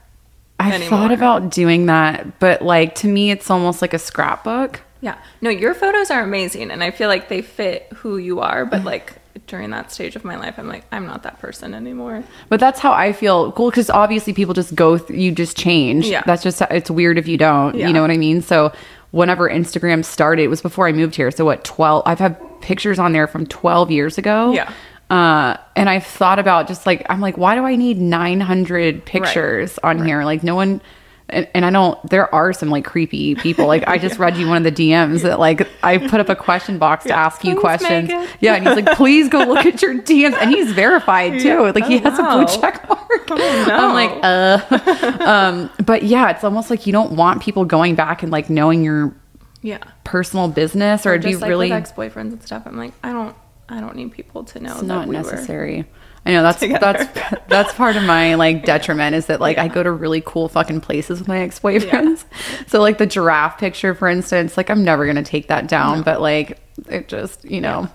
I 0.65 0.73
anymore. 0.73 0.89
thought 0.91 1.13
about 1.13 1.51
doing 1.51 1.87
that, 1.87 2.39
but 2.39 2.63
like 2.63 2.95
to 2.97 3.09
me, 3.09 3.31
it's 3.31 3.51
almost 3.51 3.83
like 3.83 3.95
a 3.95 3.99
scrapbook. 3.99 4.81
Yeah. 5.01 5.19
No, 5.41 5.51
your 5.51 5.75
photos 5.75 6.11
are 6.11 6.23
amazing 6.23 6.71
and 6.71 6.83
I 6.83 6.91
feel 6.91 7.09
like 7.09 7.29
they 7.29 7.43
fit 7.43 7.93
who 7.95 8.19
you 8.19 8.41
are, 8.41 8.65
but 8.65 8.85
like 8.85 9.15
during 9.47 9.71
that 9.71 9.91
stage 9.91 10.15
of 10.15 10.25
my 10.25 10.37
life, 10.37 10.59
I'm 10.59 10.69
like, 10.69 10.85
I'm 10.93 11.07
not 11.07 11.25
that 11.25 11.39
person 11.41 11.75
anymore. 11.75 12.23
But 12.49 12.61
that's 12.61 12.79
how 12.81 12.93
I 12.93 13.13
feel. 13.13 13.53
Cool, 13.53 13.71
because 13.71 13.91
obviously 13.91 14.33
people 14.33 14.55
just 14.55 14.75
go. 14.75 14.99
Th- 14.99 15.19
you 15.19 15.33
just 15.33 15.57
change. 15.57 16.07
Yeah. 16.07 16.23
That's 16.25 16.43
just. 16.43 16.61
It's 16.63 16.91
weird 16.91 17.19
if 17.19 17.27
you 17.27 17.37
don't. 17.37 17.75
Yeah. 17.75 17.89
You 17.89 17.93
know 17.93 18.01
what 18.03 18.11
I 18.11 18.17
mean? 18.17 18.43
So 18.43 18.73
whenever 19.11 19.49
Instagram 19.49 20.05
started, 20.05 20.43
it 20.43 20.49
was 20.49 20.63
before 20.63 20.87
I 20.87 20.93
moved 20.93 21.17
here. 21.17 21.31
So 21.31 21.45
what? 21.45 21.65
Twelve. 21.65 22.03
I've 22.07 22.19
had 22.19 22.39
pictures 22.61 22.99
on 22.99 23.13
there 23.13 23.27
from 23.27 23.47
twelve 23.47 23.91
years 23.91 24.19
ago. 24.19 24.53
Yeah. 24.53 24.73
Uh, 25.13 25.57
and 25.77 25.91
I've 25.91 26.07
thought 26.07 26.39
about 26.39 26.69
just 26.69 26.87
like 26.87 27.05
I'm 27.11 27.21
like, 27.21 27.37
why 27.37 27.55
do 27.55 27.65
I 27.65 27.77
need 27.77 27.99
900 28.01 29.05
pictures 29.05 29.79
on 29.83 30.05
here? 30.05 30.25
Like 30.25 30.43
no 30.43 30.55
one. 30.55 30.81
and, 31.29 31.47
and 31.55 31.65
I 31.67 31.71
don't. 31.71 31.99
There 32.09 32.33
are 32.35 32.53
some 32.53 32.71
like 32.71 32.85
creepy 32.85 33.35
people. 33.35 33.67
Like 33.67 33.87
I 33.87 33.99
just 33.99 34.19
read 34.25 34.37
you 34.39 34.49
one 34.49 34.65
of 34.67 34.75
the 34.75 34.91
DMs 34.91 35.23
that 35.23 35.39
like 35.39 35.69
I 35.85 35.99
put 35.99 36.21
up 36.21 36.29
a 36.31 36.35
question 36.37 36.79
box 36.79 37.05
to 37.05 37.11
Yeah. 37.11 37.27
ask 37.27 37.45
you 37.45 37.55
Please, 37.55 37.61
questions. 37.61 38.11
Yeah, 38.41 38.55
and 38.55 38.67
he's 38.67 38.77
like, 38.85 38.97
please 38.97 39.29
go 39.29 39.41
look 39.45 39.67
at 39.67 39.83
your 39.83 39.95
DMs, 39.97 40.35
and 40.41 40.51
he's 40.51 40.73
verified 40.73 41.41
too. 41.41 41.49
Yeah. 41.49 41.73
Like 41.75 41.85
he 41.85 41.97
Oh, 41.99 42.01
has 42.11 42.19
a 42.19 42.23
wow. 42.23 42.45
blue 42.45 42.61
check 42.61 42.89
mark. 42.89 43.01
Oh, 43.31 43.65
no. 43.69 43.77
I'm 43.77 43.93
like, 43.95 44.19
uh, 44.23 45.25
um, 45.25 45.71
but 45.85 46.03
yeah, 46.05 46.31
it's 46.31 46.45
almost 46.45 46.71
like 46.71 46.87
you 46.87 46.93
don't 46.93 47.13
want 47.13 47.43
people 47.43 47.65
going 47.65 47.95
back 47.95 48.23
and 48.23 48.33
like 48.33 48.49
knowing 48.51 48.83
your 48.83 49.15
Yeah. 49.63 49.79
personal 50.05 50.49
business, 50.49 51.05
or, 51.07 51.11
Or 51.11 51.15
it'd 51.17 51.25
be 51.27 51.37
like 51.37 51.49
really 51.49 51.71
ex-boyfriends 51.73 52.33
and 52.33 52.43
stuff. 52.43 52.63
I'm 52.67 52.77
like, 52.77 52.93
I 53.05 53.13
don't, 53.13 53.37
I 53.73 53.81
don't 53.81 53.97
need 53.97 54.13
people 54.13 54.45
to 54.45 54.61
know 54.61 54.73
it's 54.73 54.81
that 54.81 54.87
not 54.87 55.09
we 55.09 55.17
were- 55.17 55.23
necessary. 55.23 55.85
I 56.25 56.31
know 56.31 56.45
that's 56.45 56.61
together. 56.61 57.09
that's 57.13 57.43
that's 57.49 57.75
part 57.75 57.97
of 57.97 58.05
my 58.05 58.35
like 58.37 58.65
detriment 58.65 59.17
is 59.17 59.27
that 59.27 59.41
like 59.41 59.59
I 59.59 59.67
go 59.67 59.83
to 59.83 59.91
really 59.91 60.23
cool 60.25 60.49
fucking 60.49 60.81
places 60.81 61.19
with 61.19 61.27
my 61.27 61.41
ex 61.41 61.59
boyfriends. 61.59 62.25
So 62.69 62.81
like 62.81 62.99
the 62.99 63.07
giraffe 63.07 63.59
picture, 63.59 63.93
for 63.95 64.07
instance, 64.09 64.57
like 64.57 64.71
I'm 64.71 64.85
never 64.85 65.05
gonna 65.05 65.25
take 65.25 65.49
that 65.49 65.67
down, 65.67 66.03
but 66.03 66.21
like 66.21 66.59
it 66.89 67.09
just 67.09 67.45
you 67.45 67.61
know. 67.61 67.89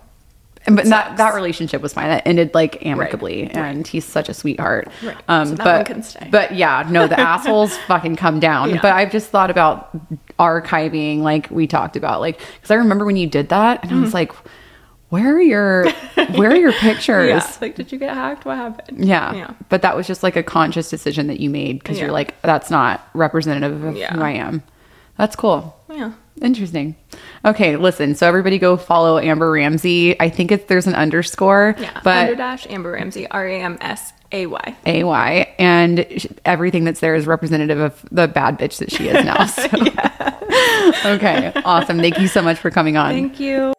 And 0.65 0.75
but 0.75 0.83
that 0.87 1.15
that 1.15 1.35
relationship 1.35 1.81
was 1.81 1.93
fine. 1.93 2.09
That 2.09 2.27
ended 2.27 2.53
like 2.53 2.85
amicably, 2.85 3.49
and 3.49 3.87
he's 3.87 4.03
such 4.03 4.27
a 4.27 4.33
sweetheart. 4.33 4.89
Right. 5.01 5.15
Um, 5.29 5.47
So 5.47 5.55
but 5.55 5.65
one 5.77 5.85
can 5.85 6.03
stay. 6.03 6.27
but 6.29 6.53
yeah, 6.53 6.85
no, 6.89 7.07
the 7.07 7.17
assholes 7.33 7.77
fucking 7.87 8.17
come 8.17 8.41
down. 8.41 8.71
Yeah. 8.71 8.81
But 8.81 8.91
I've 8.91 9.09
just 9.11 9.29
thought 9.29 9.49
about 9.49 9.89
archiving, 10.37 11.19
like 11.19 11.49
we 11.49 11.67
talked 11.67 11.95
about, 11.95 12.19
like 12.19 12.39
because 12.55 12.71
I 12.71 12.75
remember 12.75 13.05
when 13.05 13.15
you 13.15 13.27
did 13.27 13.47
that, 13.49 13.79
and 13.83 13.91
I 13.91 13.93
Mm-hmm. 13.93 14.03
was 14.03 14.13
like, 14.13 14.33
where 15.09 15.35
are 15.35 15.41
your 15.41 15.89
where 16.35 16.51
are 16.51 16.55
your 16.55 16.71
pictures? 16.79 17.29
Yeah. 17.29 17.51
Like, 17.61 17.75
did 17.75 17.91
you 17.91 17.97
get 17.97 18.13
hacked? 18.13 18.45
What 18.45 18.57
happened? 18.57 19.05
Yeah. 19.05 19.33
Yeah. 19.33 19.53
But 19.69 19.81
that 19.83 19.95
was 19.95 20.07
just 20.07 20.23
like 20.23 20.35
a 20.35 20.43
conscious 20.43 20.89
decision 20.89 21.27
that 21.27 21.39
you 21.39 21.49
made 21.49 21.79
because 21.79 21.99
you're 21.99 22.11
like, 22.11 22.39
that's 22.41 22.69
not 22.69 23.07
representative 23.13 23.83
of 23.83 23.95
Yeah. 23.95 24.13
who 24.13 24.21
I 24.21 24.31
am. 24.31 24.63
That's 25.17 25.35
cool. 25.35 25.75
Yeah. 25.89 26.11
Interesting. 26.41 26.95
Okay, 27.43 27.75
listen. 27.77 28.13
So 28.13 28.27
everybody 28.27 28.59
go 28.59 28.77
follow 28.77 29.17
Amber 29.17 29.49
Ramsay. 29.51 30.19
I 30.21 30.29
think 30.29 30.51
it's 30.51 30.65
there's 30.65 30.85
an 30.85 30.93
underscore, 30.93 31.73
Yeah. 31.79 31.99
but 32.03 32.17
Under 32.17 32.35
dash 32.35 32.67
Amber 32.69 32.91
Ramsay. 32.91 33.27
R 33.31 33.47
A 33.47 33.59
M 33.61 33.77
S 33.81 34.13
A 34.31 34.45
Y. 34.45 34.75
A 34.85 35.03
Y, 35.03 35.55
and 35.57 36.05
sh- 36.17 36.27
everything 36.45 36.83
that's 36.83 36.99
there 36.99 37.15
is 37.15 37.25
representative 37.25 37.79
of 37.79 38.05
the 38.11 38.27
bad 38.27 38.59
bitch 38.59 38.77
that 38.77 38.91
she 38.91 39.07
is 39.07 39.25
now. 39.25 39.45
So. 40.97 41.11
okay, 41.15 41.51
awesome. 41.65 41.97
Thank 41.99 42.19
you 42.19 42.27
so 42.27 42.41
much 42.41 42.59
for 42.59 42.69
coming 42.71 42.97
on. 42.97 43.11
Thank 43.13 43.39
you. 43.39 43.73